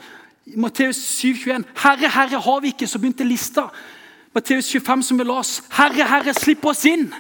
Matteus 0.57 0.99
7,21. 1.22 1.64
'Herre, 1.76 2.11
Herre, 2.11 2.41
har 2.41 2.61
vi 2.61 2.72
ikke?' 2.72 2.86
Så 2.86 2.99
begynte 2.99 3.24
lista. 3.24 3.68
Matteus 4.35 4.68
25, 4.70 5.03
som 5.03 5.18
vi 5.18 5.24
las. 5.24 5.62
'Herre, 5.70 6.05
Herre, 6.05 6.35
slipp 6.35 6.64
oss 6.64 6.85
inn.' 6.85 7.14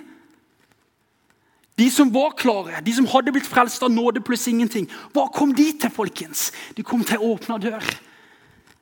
De 1.78 1.90
som 1.90 2.14
var 2.14 2.34
klare, 2.34 2.80
de 2.82 2.92
som 2.92 3.06
hadde 3.06 3.30
blitt 3.32 3.46
frelst 3.46 3.82
av 3.86 3.90
nåde 3.90 4.20
pluss 4.20 4.48
ingenting, 4.50 4.88
hva 5.14 5.28
kom 5.30 5.52
de 5.54 5.70
til? 5.78 5.90
folkens? 5.94 6.50
De 6.74 6.82
kom 6.82 7.04
til 7.06 7.20
å 7.22 7.36
åpne 7.36 7.58
dør. 7.62 7.84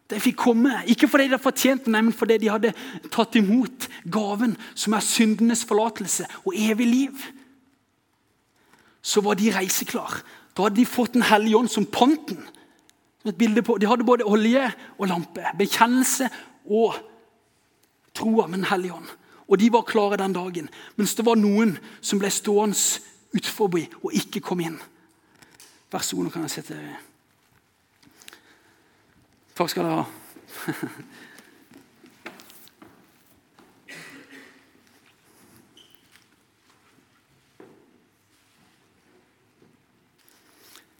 De 0.09 0.21
fikk 0.21 0.37
komme, 0.37 0.83
Ikke 0.87 1.09
fordi 1.09 1.27
de 1.27 1.35
hadde 1.35 1.43
fortjent 1.43 1.87
men 1.93 2.13
fordi 2.13 2.39
de 2.39 2.49
hadde 2.49 2.73
tatt 3.11 3.37
imot 3.37 3.89
gaven, 4.09 4.57
som 4.75 4.95
er 4.95 5.05
syndenes 5.05 5.65
forlatelse 5.65 6.25
og 6.47 6.55
evig 6.57 6.87
liv. 6.87 7.27
Så 9.03 9.21
var 9.21 9.35
de 9.35 9.53
reiseklar. 9.53 10.23
Da 10.57 10.63
hadde 10.63 10.77
de 10.77 10.87
fått 10.87 11.13
Den 11.15 11.23
hellige 11.23 11.57
ånd 11.57 11.69
som 11.69 11.85
panten. 11.85 12.39
De 13.25 13.87
hadde 13.87 14.05
både 14.07 14.25
olje 14.25 14.73
og 14.99 15.09
lampe, 15.09 15.45
bekjennelse 15.59 16.31
og 16.65 16.95
troa 18.17 18.47
med 18.49 18.63
Den 18.63 18.71
hellige 18.71 18.97
ånd. 18.97 19.11
Og 19.47 19.61
de 19.61 19.71
var 19.73 19.87
klare 19.87 20.19
den 20.19 20.35
dagen. 20.35 20.71
Mens 20.97 21.15
det 21.15 21.27
var 21.27 21.39
noen 21.39 21.77
som 22.01 22.19
ble 22.19 22.31
stående 22.35 22.77
utenfor 23.37 23.77
og 24.03 24.15
ikke 24.17 24.43
kom 24.43 24.65
inn. 24.65 24.81
Vær 25.93 26.03
så 26.03 26.17
god, 26.17 26.27
nå 26.27 26.35
kan 26.35 26.47
jeg 26.49 26.57
sitte 26.59 26.81
Takk 29.57 29.71
skal 29.73 29.87
dere 29.87 30.03
ha. 30.03 30.07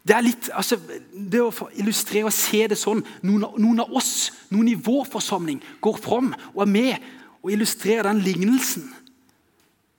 Det 0.07 0.15
er 0.15 0.23
litt, 0.23 0.47
altså, 0.55 0.77
det 1.11 1.41
å 1.43 1.67
illustrere 1.75 2.29
og 2.29 2.35
se 2.35 2.61
det 2.71 2.77
sånn 2.79 3.01
Noen, 3.27 3.43
noen 3.59 3.81
av 3.83 3.91
oss, 3.97 4.29
noen 4.53 4.69
i 4.71 4.77
vår 4.79 5.07
forsamling, 5.11 5.59
går 5.83 5.97
fram 5.99 6.29
og 6.53 6.61
er 6.63 6.71
med 6.71 7.09
og 7.41 7.51
illustrerer 7.51 8.07
den 8.07 8.21
lignelsen. 8.23 8.87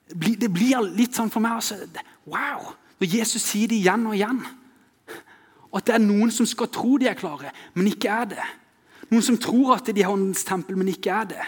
Det 0.09 0.49
blir 0.49 0.81
litt 0.97 1.17
sånn 1.17 1.29
for 1.29 1.43
meg 1.43 1.59
altså, 1.59 1.77
Wow! 2.29 2.73
Når 2.99 3.13
Jesus 3.13 3.45
sier 3.45 3.69
det 3.71 3.77
igjen 3.79 4.07
og 4.09 4.17
igjen. 4.17 4.41
At 5.69 5.85
det 5.87 5.95
er 5.95 6.03
noen 6.03 6.33
som 6.33 6.47
skal 6.49 6.71
tro 6.73 6.97
de 6.99 7.07
er 7.07 7.17
klare, 7.17 7.53
men 7.77 7.91
ikke 7.91 8.11
er 8.11 8.31
det. 8.33 8.47
Noen 9.09 9.25
som 9.25 9.37
tror 9.41 9.75
at 9.77 9.89
de 9.93 10.03
har 10.03 10.13
åndens 10.13 10.43
tempel, 10.45 10.77
men 10.77 10.89
ikke 10.91 11.13
er 11.13 11.29
det. 11.29 11.45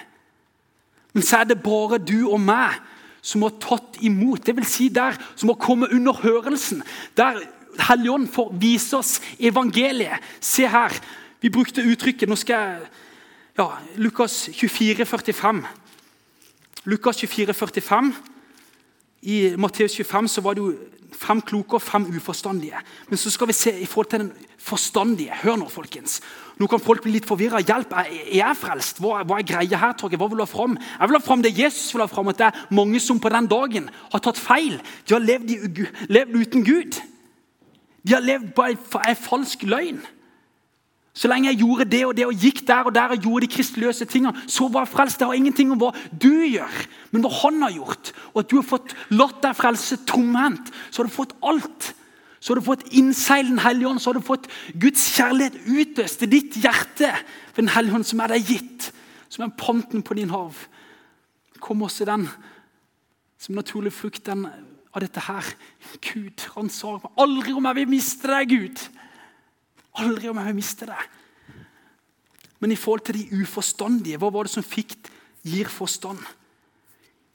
Men 1.12 1.26
så 1.26 1.42
er 1.42 1.50
det 1.50 1.64
bare 1.64 2.00
du 2.00 2.30
og 2.30 2.40
meg 2.42 2.78
som 3.22 3.44
har 3.46 3.58
tatt 3.62 4.00
imot. 4.06 4.46
Det 4.46 4.56
vil 4.58 4.70
si 4.70 4.88
der 4.94 5.18
som 5.36 5.52
har 5.52 5.60
kommet 5.62 5.94
under 5.94 6.16
hørelsen. 6.24 6.82
Der 7.18 7.42
Helligånden 7.80 8.32
får 8.32 8.52
vise 8.60 8.98
oss 8.98 9.20
evangeliet. 9.40 10.20
Se 10.40 10.68
her. 10.68 10.96
Vi 11.42 11.50
brukte 11.50 11.82
uttrykket 11.82 12.30
Nå 12.30 12.38
skal 12.38 12.60
jeg 12.60 12.90
ja, 13.58 13.68
Lukas 13.96 14.50
24, 14.54 15.06
45. 15.06 15.66
Lukas 16.84 17.18
24, 17.18 17.54
45. 17.54 18.14
I 19.22 19.56
Matteus 19.58 19.96
25 19.96 20.28
så 20.28 20.42
var 20.42 20.56
det 20.56 20.64
jo 20.64 20.72
fem 21.22 21.42
kloke 21.46 21.78
og 21.78 21.84
fem 21.84 22.06
uforstandige. 22.16 22.80
Men 23.10 23.20
så 23.20 23.30
skal 23.30 23.50
vi 23.52 23.54
se 23.54 23.74
i 23.82 23.86
forhold 23.86 24.10
til 24.10 24.24
den 24.24 24.32
forstandige. 24.58 25.36
Hør 25.44 25.60
nå, 25.62 25.68
folkens. 25.70 26.22
Nå 26.58 26.68
kan 26.72 26.82
folk 26.82 27.04
bli 27.04 27.18
litt 27.18 27.28
forvirra. 27.28 27.62
Hjelp, 27.62 27.94
er 27.94 28.10
jeg 28.34 28.58
frelst? 28.58 29.04
Hva, 29.04 29.22
hva 29.28 29.42
er 29.42 29.48
greia 29.48 29.84
her? 29.84 29.94
Torge? 30.00 30.18
Hva 30.18 30.30
vil 30.32 30.42
du 30.42 30.46
ha 30.46 30.50
fram? 30.50 30.78
Jeg 30.80 31.12
vil 31.12 31.20
ha 31.20 31.24
fram 31.26 31.46
det 31.46 31.54
Jesus 31.58 31.94
vil 31.94 32.06
ha 32.06 32.10
fram, 32.10 32.32
at 32.32 32.40
det 32.40 32.50
er 32.50 32.66
mange 32.74 33.04
som 33.04 33.20
på 33.22 33.30
den 33.34 33.50
dagen 33.52 33.90
har 34.14 34.24
tatt 34.24 34.40
feil. 34.40 34.80
De 35.06 35.18
har 35.18 35.26
levd, 35.26 35.54
i, 35.54 35.88
levd 36.10 36.38
uten 36.40 36.66
Gud. 36.66 37.02
De 38.08 38.16
har 38.16 38.26
levd 38.26 38.52
på 38.56 38.66
en 38.66 39.16
falsk 39.20 39.64
løgn. 39.70 40.02
Så 41.12 41.28
lenge 41.28 41.50
jeg 41.50 41.60
gjorde 41.60 41.90
det 41.92 42.02
og 42.08 42.14
det 42.16 42.26
og 42.26 42.38
gikk 42.40 42.62
der 42.68 42.88
og 42.88 42.94
der 42.96 43.14
og 43.14 43.24
gjorde 43.26 43.44
de 43.46 43.52
kristeløse 43.52 44.06
tingene, 44.08 44.32
så 44.48 44.70
var 44.72 44.86
jeg 44.86 44.94
frelst. 44.94 45.20
Det 45.20 45.28
har 45.28 45.36
ingenting 45.36 45.74
om 45.74 45.82
hva 45.82 45.92
du 46.16 46.32
gjør, 46.48 46.78
men 47.12 47.26
hva 47.26 47.32
han 47.42 47.60
har 47.66 47.74
gjort. 47.76 48.14
Og 48.32 48.44
at 48.44 48.52
du 48.52 48.56
har 48.62 48.68
fått 48.70 48.96
latt 49.12 49.42
deg 49.44 49.58
frelse 49.60 50.00
tomhendt, 50.08 50.72
så 50.90 51.02
har 51.02 51.10
du 51.10 51.16
fått 51.18 51.36
alt. 51.44 51.92
Så 52.40 52.54
har 52.54 52.62
du 52.62 52.66
fått 52.66 52.88
innseil 52.98 53.52
Den 53.52 53.60
hellige 53.62 53.92
ånd, 53.92 54.02
så 54.02 54.10
har 54.10 54.18
du 54.18 54.26
fått 54.26 54.48
Guds 54.74 55.04
kjærlighet 55.14 55.60
utøst 55.68 56.24
til 56.24 56.32
ditt 56.32 56.58
hjerte 56.64 57.12
for 57.52 57.60
Den 57.60 57.76
hellige 57.76 58.00
ånd 58.00 58.08
som 58.08 58.24
er 58.24 58.34
deg 58.34 58.48
gitt, 58.48 58.88
som 59.30 59.46
er 59.46 59.58
panten 59.60 60.02
på 60.02 60.18
din 60.18 60.32
hav. 60.32 60.56
Kom 61.62 61.84
også 61.86 62.08
den 62.08 62.26
som 63.42 63.58
naturlig 63.58 63.92
frukt 63.94 64.26
den, 64.26 64.48
av 64.92 65.04
dette 65.04 65.24
her. 65.24 65.48
Gud, 66.04 66.44
han 66.56 66.70
sa 66.72 66.98
aldri 67.20 67.56
om 67.56 67.68
jeg 67.70 67.80
vil 67.80 67.92
miste 67.92 68.30
deg, 68.32 68.52
Gud. 68.52 68.84
Aldri 70.02 70.32
om 70.32 70.40
jeg 70.40 70.50
vil 70.50 70.60
miste 70.60 70.88
deg. 70.90 71.18
Men 72.62 72.74
i 72.74 72.78
forhold 72.78 73.08
til 73.08 73.18
de 73.18 73.42
uforstandige, 73.42 74.20
hva 74.22 74.30
var 74.34 74.46
det 74.46 74.54
som 74.54 74.66
fikk 74.66 74.96
gir 75.48 75.70
forstand? 75.72 76.20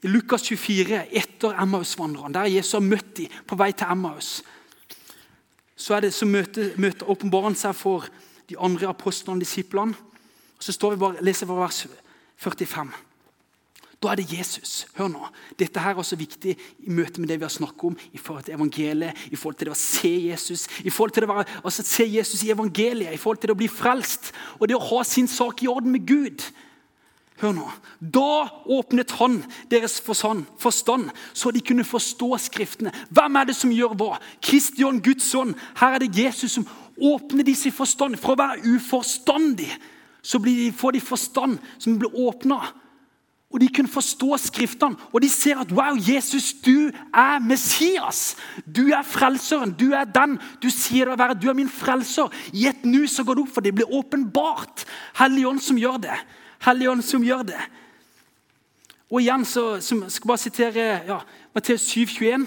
I 0.05 0.11
Lukas 0.11 0.45
24, 0.45 1.01
etter 1.19 1.57
Emmaus-vandreren, 1.57 2.35
der 2.35 2.51
Jesus 2.53 2.77
har 2.77 2.85
møtt 2.85 3.15
dem 3.17 3.33
på 3.49 3.57
vei 3.59 3.71
til 3.73 3.91
Emmaus, 3.91 4.37
så, 5.77 5.97
er 5.97 6.07
det, 6.07 6.13
som 6.13 6.31
møter, 6.33 6.71
møter 6.81 7.09
åpenbaren 7.09 7.57
seg 7.57 7.75
for 7.77 8.07
de 8.49 8.55
andre 8.57 8.89
apostlene 8.89 9.37
og 9.37 9.43
disiplene. 9.43 9.93
Så 10.57 10.73
står 10.73 10.95
vi 10.95 11.01
bare, 11.03 11.21
leser 11.21 11.45
vi 11.45 11.57
vers 11.59 11.83
45. 12.41 13.06
Da 14.03 14.11
er 14.11 14.19
det 14.19 14.29
Jesus. 14.29 14.85
Hør 14.93 15.09
nå. 15.09 15.29
Dette 15.57 15.81
her 15.81 15.95
er 15.95 16.01
også 16.03 16.19
viktig 16.19 16.53
i 16.53 16.93
møte 16.93 17.21
med 17.21 17.31
det 17.31 17.39
vi 17.39 17.47
har 17.47 17.53
snakket 17.53 17.87
om 17.89 17.95
i 18.13 18.19
forhold 18.21 18.45
til 18.45 18.53
evangeliet, 18.53 19.25
i 19.33 19.39
forhold 19.39 19.57
til 19.57 19.71
det 19.71 19.73
å 19.73 19.79
se 19.79 20.11
Jesus, 20.29 20.67
i 20.85 20.93
forhold 20.93 21.15
til 21.15 21.25
det 21.25 21.33
å 21.33 21.41
altså, 21.41 21.85
se 21.85 22.05
Jesus 22.05 22.43
i 22.45 22.53
evangeliet, 22.53 23.15
i 23.15 23.21
forhold 23.21 23.41
til 23.41 23.49
det 23.49 23.57
å 23.57 23.61
bli 23.63 23.71
frelst 23.71 24.31
og 24.59 24.67
det 24.69 24.77
å 24.77 24.85
ha 24.91 25.01
sin 25.07 25.29
sak 25.31 25.65
i 25.65 25.71
orden 25.71 25.95
med 25.95 26.05
Gud. 26.05 26.45
Hør 27.41 27.53
nå. 27.57 27.65
Da 28.01 28.47
åpnet 28.77 29.17
han 29.17 29.41
deres 29.69 29.97
forstand, 30.01 31.11
så 31.33 31.53
de 31.53 31.61
kunne 31.61 31.85
forstå 31.85 32.31
Skriftene. 32.47 32.93
Hvem 33.09 33.37
er 33.37 33.49
det 33.49 33.57
som 33.57 33.73
gjør 33.73 33.93
hva? 33.97 34.15
Kristian, 34.41 35.01
Guds 35.05 35.29
ånd. 35.37 35.57
Her 35.77 35.97
er 35.97 36.05
det 36.05 36.17
Jesus 36.17 36.57
som 36.57 36.65
åpner 36.97 37.45
disse 37.45 37.73
forstand. 37.73 38.17
For 38.21 38.33
å 38.33 38.41
være 38.41 38.65
uforstandig 38.77 39.69
så 40.25 40.41
får 40.41 40.97
de 40.97 41.01
forstand 41.01 41.61
som 41.77 41.97
blir 42.01 42.13
åpna 42.13 42.61
og 43.47 43.61
De 43.61 43.67
kunne 43.71 43.87
forstå 43.87 44.37
Skriftene, 44.43 44.97
og 45.13 45.21
de 45.23 45.29
ser 45.29 45.61
at 45.61 45.71
wow, 45.71 45.95
Jesus, 45.95 46.53
du 46.53 46.91
er 47.13 47.39
Messias. 47.39 48.35
Du 48.75 48.89
er 48.91 49.03
frelseren. 49.07 49.71
Du 49.71 49.93
er 49.95 50.03
den 50.03 50.35
du 50.61 50.67
sier 50.69 51.07
det 51.07 51.15
å 51.15 51.21
være. 51.21 51.37
Du 51.39 51.47
er 51.47 51.55
min 51.55 51.71
frelser. 51.71 52.27
I 52.51 52.67
et 52.67 52.83
nu 52.85 53.05
så 53.07 53.23
går 53.23 53.37
det 53.39 53.45
opp, 53.45 53.53
for 53.55 53.63
det 53.63 53.73
blir 53.75 53.93
åpenbart. 53.93 54.83
Helligånd 55.21 55.63
som 55.63 55.79
gjør 55.79 56.01
det. 56.03 56.17
Helligånd 56.67 57.05
som 57.07 57.23
gjør 57.23 57.45
det. 57.53 57.61
Og 59.07 59.21
igjen 59.23 59.45
så 59.47 59.77
som, 59.79 60.03
jeg 60.03 60.17
skal 60.17 60.33
bare 60.33 60.43
sitere 60.43 60.87
ja, 61.07 61.21
Matteus 61.55 61.87
7, 61.87 62.03
21, 62.17 62.43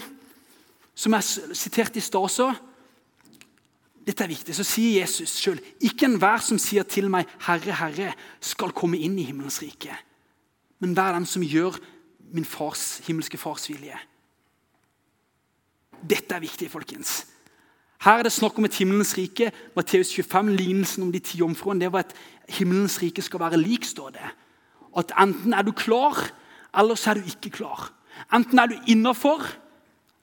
som 0.93 1.17
jeg 1.17 1.57
sitert 1.57 1.97
i 1.97 2.05
stad 2.05 2.21
også. 2.21 2.51
Dette 4.05 4.25
er 4.25 4.29
viktig. 4.29 4.53
Så 4.53 4.67
sier 4.69 5.01
Jesus 5.01 5.33
sjøl 5.41 5.57
ikke 5.81 6.05
enhver 6.05 6.45
som 6.45 6.61
sier 6.61 6.85
til 6.85 7.09
meg 7.09 7.25
'Herre, 7.41 7.73
Herre', 7.73 8.13
skal 8.39 8.69
komme 8.69 9.01
inn 9.01 9.17
i 9.17 9.25
himmelens 9.25 9.61
rike. 9.65 9.97
Men 10.81 10.95
vær 10.97 11.13
den 11.15 11.27
som 11.29 11.45
gjør 11.45 11.77
min 12.33 12.47
fars, 12.47 13.01
himmelske 13.05 13.37
fars 13.37 13.67
vilje. 13.69 13.97
Dette 16.01 16.35
er 16.35 16.41
viktig, 16.41 16.71
folkens. 16.73 17.21
Her 18.01 18.19
er 18.19 18.25
det 18.25 18.33
snakk 18.33 18.57
om 18.57 18.65
et 18.65 18.77
himmelens 18.79 19.13
rike. 19.17 19.51
Matteus 19.75 20.09
25, 20.15 20.55
Lignelsen 20.57 21.05
om 21.05 21.11
de 21.13 21.21
ti 21.21 21.41
omfruene, 21.45 21.83
det 21.83 21.91
var 21.93 22.07
at 22.07 22.15
himmelens 22.49 22.97
rike 23.01 23.21
skal 23.21 23.43
være 23.43 23.61
lik, 23.61 23.85
står 23.85 24.15
det. 24.15 24.31
At 24.97 25.13
enten 25.21 25.53
er 25.53 25.61
du 25.61 25.71
klar, 25.71 26.17
eller 26.73 26.97
så 26.97 27.11
er 27.11 27.21
du 27.21 27.29
ikke 27.29 27.53
klar. 27.61 27.91
Enten 28.33 28.59
er 28.59 28.71
du 28.71 28.79
innafor 28.89 29.45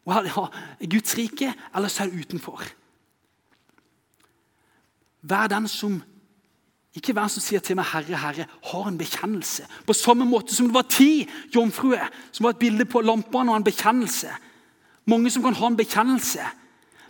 har 0.08 0.50
Guds 0.90 1.16
rike, 1.18 1.52
eller 1.74 1.88
så 1.88 2.04
er 2.04 2.10
du 2.10 2.18
utenfor. 2.18 2.62
Vær 5.22 5.46
den 5.46 5.68
som 5.68 6.02
ikke 6.98 7.14
hver 7.16 7.30
som 7.32 7.42
sier 7.42 7.62
til 7.64 7.76
meg 7.78 7.86
'Herre, 7.86 8.16
Herre', 8.18 8.46
har 8.46 8.88
en 8.88 8.98
bekjennelse. 8.98 9.66
På 9.86 9.92
samme 9.92 10.24
måte 10.24 10.54
som 10.54 10.66
det 10.66 10.74
var 10.74 10.86
ti 10.88 11.28
jomfruer 11.54 12.08
som 12.32 12.44
var 12.44 12.50
et 12.50 12.58
bilde 12.58 12.84
på 12.84 13.00
lampene 13.00 13.52
og 13.52 13.56
en 13.56 13.64
bekjennelse. 13.64 14.28
Mange 15.06 15.30
som 15.30 15.42
kan 15.42 15.54
ha 15.54 15.66
en 15.66 15.76
bekjennelse. 15.76 16.40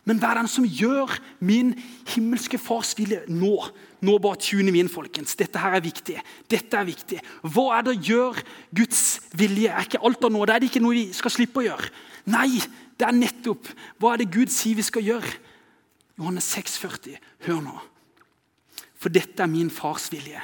Men 0.05 0.22
vær 0.22 0.39
den 0.39 0.49
som 0.49 0.64
gjør 0.64 1.18
min 1.41 1.74
himmelske 2.09 2.59
fars 2.59 2.95
vilje 2.97 3.20
nå. 3.28 3.57
Nå 4.01 4.18
bare 4.18 4.41
tune 4.41 4.72
min, 4.72 4.89
folkens. 4.89 5.34
Dette 5.36 5.59
her 5.59 5.74
er 5.76 5.84
viktig. 5.84 6.16
Dette 6.49 6.78
er 6.78 6.86
viktig. 6.89 7.18
Hva 7.43 7.66
er 7.76 7.82
det 7.84 7.93
å 7.93 8.07
gjøre 8.09 8.45
Guds 8.74 9.20
vilje? 9.36 9.68
Er 9.68 9.84
ikke 9.84 10.01
alt 10.01 10.24
av 10.24 10.32
nåde? 10.32 10.55
Er 10.55 10.62
det 10.62 10.70
ikke 10.70 10.80
noe 10.80 10.97
vi 10.97 11.05
skal 11.12 11.34
slippe 11.34 11.61
å 11.61 11.66
gjøre? 11.66 11.91
Nei, 12.30 12.62
det 12.97 13.05
er 13.05 13.18
nettopp 13.18 13.68
hva 13.99 14.14
er 14.14 14.22
det 14.22 14.30
Gud 14.32 14.55
sier 14.55 14.78
vi 14.78 14.86
skal 14.86 15.05
gjøre. 15.05 15.34
Johannes 16.16 16.49
6,40. 16.57 17.18
Hør 17.45 17.61
nå. 17.66 17.76
For 18.99 19.13
dette 19.15 19.43
er 19.43 19.51
min 19.51 19.71
fars 19.71 20.11
vilje. 20.13 20.41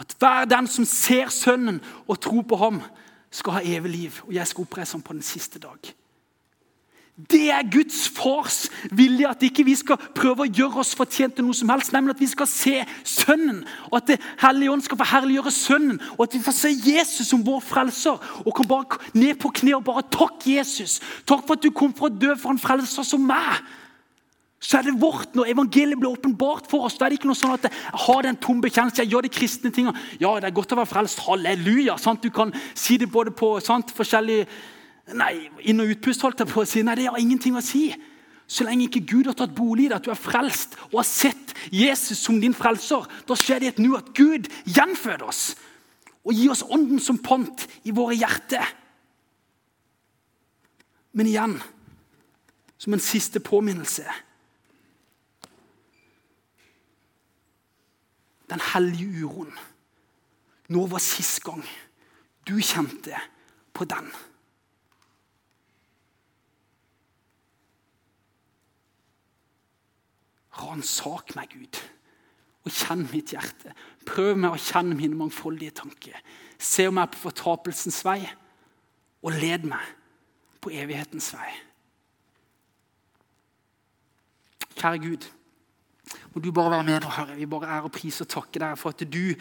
At 0.00 0.14
hver 0.18 0.48
den 0.48 0.66
som 0.70 0.86
ser 0.88 1.28
Sønnen 1.28 1.80
og 2.08 2.20
tror 2.20 2.42
på 2.42 2.56
ham, 2.56 2.82
skal 3.30 3.52
ha 3.52 3.60
evig 3.62 3.90
liv. 3.90 4.20
Og 4.26 4.34
jeg 4.34 4.46
skal 4.46 4.66
oppreise 4.66 4.96
ham 4.96 5.02
på 5.02 5.12
den 5.12 5.22
siste 5.22 5.58
dag. 5.58 5.78
Det 7.30 7.50
er 7.52 7.66
Guds 7.72 8.08
fars 8.08 8.70
vilje, 8.90 9.28
at 9.28 9.42
ikke 9.42 9.64
vi 9.66 9.74
skal 9.76 9.98
prøve 10.16 10.46
å 10.46 10.48
gjøre 10.48 10.80
oss 10.80 10.94
fortjent 10.96 11.34
til 11.36 11.44
noe 11.44 11.56
som 11.56 11.68
helst. 11.68 11.92
Nemlig 11.92 12.14
at 12.14 12.22
vi 12.22 12.28
skal 12.30 12.48
se 12.48 12.74
Sønnen, 13.04 13.64
og 13.90 13.98
at 13.98 14.06
Det 14.08 14.18
Hellige 14.40 14.72
Ånd 14.72 14.84
skal 14.86 15.00
få 15.00 15.08
herliggjøre 15.10 15.52
Sønnen. 15.52 16.00
Og 16.16 16.24
at 16.24 16.36
vi 16.38 16.42
får 16.46 16.56
se 16.56 16.72
Jesus 16.72 17.28
som 17.28 17.44
vår 17.46 17.60
frelser 17.66 18.16
og 18.44 18.54
kan 18.56 18.70
bare 18.70 19.00
ned 19.12 19.36
på 19.42 19.52
kne 19.60 19.76
og 19.76 19.84
bare 19.84 20.06
takke 20.08 20.56
Jesus. 20.56 21.00
Takk 21.28 21.44
for 21.44 21.58
at 21.58 21.66
du 21.66 21.70
kom 21.74 21.92
for 21.92 22.08
å 22.08 22.14
dø 22.14 22.32
for 22.40 22.54
en 22.54 22.62
frelser 22.62 23.04
som 23.06 23.26
meg 23.26 23.60
så 24.60 24.76
er 24.76 24.90
det 24.90 25.00
vårt 25.00 25.32
når 25.34 25.54
evangeliet 25.54 25.96
blir 25.96 26.12
åpenbart 26.12 26.66
for 26.68 26.84
oss. 26.84 26.98
Da 27.00 27.06
er 27.06 27.14
det 27.14 27.20
ikke 27.20 27.30
noe 27.30 27.38
sånn 27.38 27.54
at 27.54 27.64
jeg 27.64 28.02
har 28.04 28.26
den 28.26 28.36
tom 28.44 28.60
bekjennelse, 28.60 29.00
jeg 29.00 29.14
gjør 29.14 29.24
de 29.24 29.32
kristne 29.32 29.72
tingene. 29.72 29.96
Ja, 30.20 30.34
det 30.36 30.50
er 30.50 30.56
godt 30.58 30.74
å 30.76 30.78
være 30.82 30.90
frelst. 30.90 31.22
Halleluja. 31.24 31.96
Sant? 32.00 32.20
Du 32.20 32.28
kan 32.34 32.52
si 32.76 32.98
det 33.00 33.08
både 33.12 33.32
på 33.32 33.54
sant, 33.64 33.94
forskjellige 33.96 34.44
nei, 35.16 35.48
inn- 35.64 35.80
og 35.80 35.94
utpust. 35.94 36.20
holdt 36.26 36.44
jeg 36.44 36.52
på 36.52 36.60
å 36.60 36.68
si. 36.68 36.84
Nei, 36.84 36.98
det 37.00 37.08
har 37.08 37.16
ingenting 37.22 37.56
å 37.56 37.64
si. 37.64 37.88
Så 38.50 38.68
lenge 38.68 38.84
ikke 38.90 39.06
Gud 39.08 39.30
har 39.30 39.38
tatt 39.38 39.56
bolig 39.56 39.86
i 39.86 39.88
deg, 39.88 39.96
at 39.96 40.04
du 40.04 40.12
er 40.12 40.20
frelst 40.20 40.76
og 40.90 41.00
har 41.00 41.08
sett 41.08 41.54
Jesus 41.72 42.18
som 42.20 42.40
din 42.42 42.54
frelser, 42.56 43.06
da 43.26 43.36
skjer 43.38 43.62
det 43.62 43.68
et 43.72 43.82
nå 43.82 43.94
at 43.96 44.12
Gud 44.16 44.48
gjenføder 44.66 45.28
oss 45.30 45.44
og 46.20 46.34
gir 46.36 46.50
oss 46.52 46.66
ånden 46.66 47.00
som 47.00 47.16
pant 47.22 47.64
i 47.86 47.94
våre 47.96 48.18
hjerter. 48.18 48.66
Men 51.16 51.30
igjen, 51.30 51.54
som 52.76 52.92
en 52.92 53.02
siste 53.02 53.40
påminnelse 53.40 54.04
den 58.50 58.62
hellige 58.72 59.24
uroen. 59.24 59.54
Når 60.70 60.90
var 60.92 61.02
sist 61.02 61.42
gang 61.44 61.64
du 62.48 62.58
kjente 62.58 63.16
på 63.74 63.86
den? 63.88 64.10
Ransak 70.60 71.34
meg, 71.38 71.54
Gud, 71.54 71.78
og 72.66 72.74
kjenn 72.74 73.06
mitt 73.08 73.32
hjerte. 73.32 73.72
Prøv 74.06 74.36
meg 74.36 74.54
å 74.54 74.60
kjenne 74.60 74.98
mine 74.98 75.16
mangfoldige 75.16 75.78
tanker. 75.80 76.18
Se 76.60 76.88
meg 76.92 77.14
på 77.14 77.24
fortapelsens 77.24 78.02
vei, 78.04 78.20
og 79.24 79.36
led 79.40 79.66
meg 79.68 79.94
på 80.60 80.72
evighetens 80.76 81.32
vei. 81.36 81.50
Kjære 84.76 85.00
Gud. 85.02 85.26
Må 86.34 86.42
du 86.42 86.52
bare 86.54 86.76
være 86.76 86.86
med 86.86 87.02
nå, 87.04 87.10
Herre. 87.16 87.36
Vi 87.38 87.48
bare 87.50 87.74
er 87.76 87.86
og 87.86 87.92
priser 87.94 88.26
og 88.26 88.32
takker 88.34 88.62
deg 88.62 88.78
for 88.78 88.94
at 88.94 89.04
du, 89.10 89.34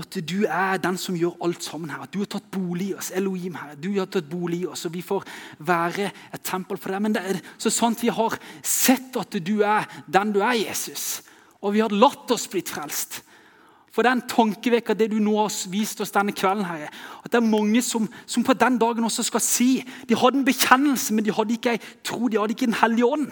at 0.00 0.18
du 0.28 0.38
er 0.44 0.80
den 0.80 0.98
som 1.00 1.16
gjør 1.16 1.38
alt 1.44 1.64
sammen 1.64 1.92
her. 1.92 2.06
At 2.06 2.14
du 2.14 2.20
har 2.22 2.30
tatt 2.32 2.48
bolig 2.52 2.90
i 2.90 2.96
oss. 2.96 3.12
Elohim, 3.16 3.56
Herre. 3.60 3.76
Du 3.80 3.90
har 3.98 4.08
tatt 4.10 4.28
bolig 4.30 4.62
i 4.64 4.70
oss, 4.70 4.86
og 4.88 4.94
vi 4.96 5.04
får 5.04 5.24
være 5.68 6.10
et 6.10 6.44
tempel 6.44 6.80
for 6.80 6.92
deg. 6.92 7.04
Men 7.04 7.16
det 7.16 7.24
er 7.24 7.40
så 7.58 7.72
sant 7.72 8.04
vi 8.04 8.12
har 8.12 8.36
sett 8.62 9.16
at 9.20 9.38
du 9.44 9.56
er 9.60 9.88
den 10.06 10.34
du 10.36 10.42
er, 10.42 10.56
Jesus. 10.62 11.22
Og 11.64 11.76
vi 11.76 11.84
har 11.84 11.94
latt 11.94 12.32
oss 12.32 12.48
blitt 12.52 12.72
frelst. 12.72 13.22
For 13.96 14.04
det 14.04 14.10
er 14.10 14.18
en 14.18 14.28
tankevekker, 14.28 14.92
det 14.92 15.08
du 15.08 15.16
nå 15.24 15.38
har 15.38 15.52
vist 15.72 16.02
oss 16.04 16.12
denne 16.12 16.34
kvelden. 16.36 16.66
Herre. 16.68 16.90
At 17.24 17.32
det 17.32 17.38
er 17.40 17.48
mange 17.48 17.80
som, 17.80 18.04
som, 18.28 18.44
på 18.44 18.52
den 18.52 18.76
dagen 18.76 19.08
også 19.08 19.24
skal 19.24 19.40
si 19.40 19.70
De 20.04 20.18
hadde 20.20 20.42
en 20.42 20.44
bekjennelse, 20.44 21.14
men 21.16 21.24
de 21.24 21.32
hadde 21.32 21.56
ikke 21.56 21.72
ei 21.78 21.80
tro. 22.04 22.28
De 22.28 22.36
hadde 22.36 22.52
ikke 22.52 22.68
Den 22.68 22.80
hellige 22.82 23.08
ånd. 23.08 23.30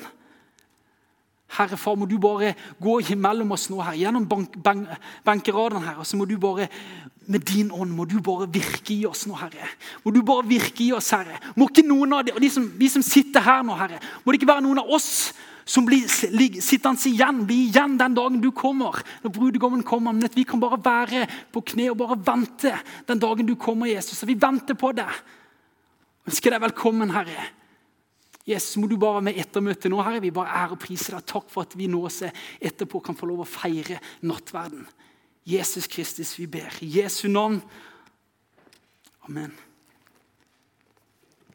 Herre 1.54 1.78
far, 1.78 1.96
må 1.98 2.08
du 2.10 2.16
bare 2.18 2.54
gå 2.82 2.98
imellom 3.14 3.54
oss 3.54 3.68
nå, 3.70 3.78
her, 3.86 3.98
gjennom 3.98 4.26
bank, 4.28 4.56
benkeradene 5.26 5.84
her. 5.86 6.00
Og 6.02 6.08
så 6.08 6.18
må 6.18 6.26
du 6.28 6.36
bare 6.40 6.68
med 7.26 7.40
din 7.48 7.70
ånd 7.72 7.92
må 7.96 8.04
du 8.04 8.18
bare 8.20 8.48
virke 8.52 8.92
i 8.92 9.06
oss 9.08 9.24
nå, 9.28 9.36
Herre. 9.38 9.70
Må 10.04 10.12
du 10.12 10.20
bare 10.26 10.44
virke 10.48 10.84
i 10.84 10.90
oss, 10.92 11.08
Herre. 11.14 11.38
Må 11.56 11.70
ikke 11.70 11.86
noen 11.86 12.12
av 12.18 12.26
de, 12.26 12.34
de, 12.40 12.50
som, 12.52 12.66
de 12.78 12.90
som 12.90 13.04
sitter 13.04 13.44
her 13.44 13.64
nå, 13.64 13.76
Herre, 13.78 14.00
må 14.24 14.32
det 14.32 14.42
ikke 14.42 14.52
være 14.52 14.64
noen 14.66 14.82
av 14.82 14.92
oss 14.92 15.32
som 15.64 15.86
blir 15.88 16.04
sittende 16.08 17.08
igjen, 17.08 17.40
blir 17.48 17.70
igjen 17.70 17.96
den 17.96 18.16
dagen 18.16 18.42
du 18.42 18.50
kommer. 18.52 19.00
Når 19.24 19.32
brudgommen 19.32 19.84
kommer. 19.86 20.12
Men 20.12 20.28
at 20.28 20.36
vi 20.36 20.44
kan 20.44 20.60
bare 20.60 20.76
være 20.84 21.24
på 21.54 21.64
kne 21.72 21.88
og 21.92 22.00
bare 22.02 22.20
vente 22.20 22.74
den 23.08 23.22
dagen 23.22 23.48
du 23.48 23.54
kommer, 23.56 23.88
Jesus. 23.88 24.18
Så 24.20 24.28
vi 24.28 24.36
venter 24.36 24.76
på 24.76 24.92
deg. 24.96 25.22
Ønsker 26.28 26.52
deg 26.52 26.66
velkommen, 26.66 27.14
Herre. 27.16 27.48
Jesus, 28.44 28.76
må 28.76 28.88
du 28.88 28.98
bare 29.00 29.18
være 29.18 29.28
med 29.30 29.38
ettermøtet 29.40 29.88
nå, 29.92 30.02
Herre. 30.04 30.20
Vi 30.20 30.32
bare 30.34 30.52
ære 30.52 30.76
og 30.76 30.82
priser 30.82 31.16
deg. 31.16 31.26
Takk 31.30 31.48
for 31.52 31.64
at 31.64 31.76
vi 31.78 31.88
nå 31.88 32.02
etterpå 32.04 33.00
kan 33.04 33.16
få 33.16 33.28
lov 33.30 33.44
å 33.44 33.48
feire 33.48 34.00
nattverden. 34.20 34.84
Jesus 35.48 35.88
Kristus, 35.88 36.34
vi 36.38 36.48
ber. 36.48 36.76
I 36.84 36.90
Jesu 37.00 37.28
navn. 37.28 37.62
Amen. 39.28 39.52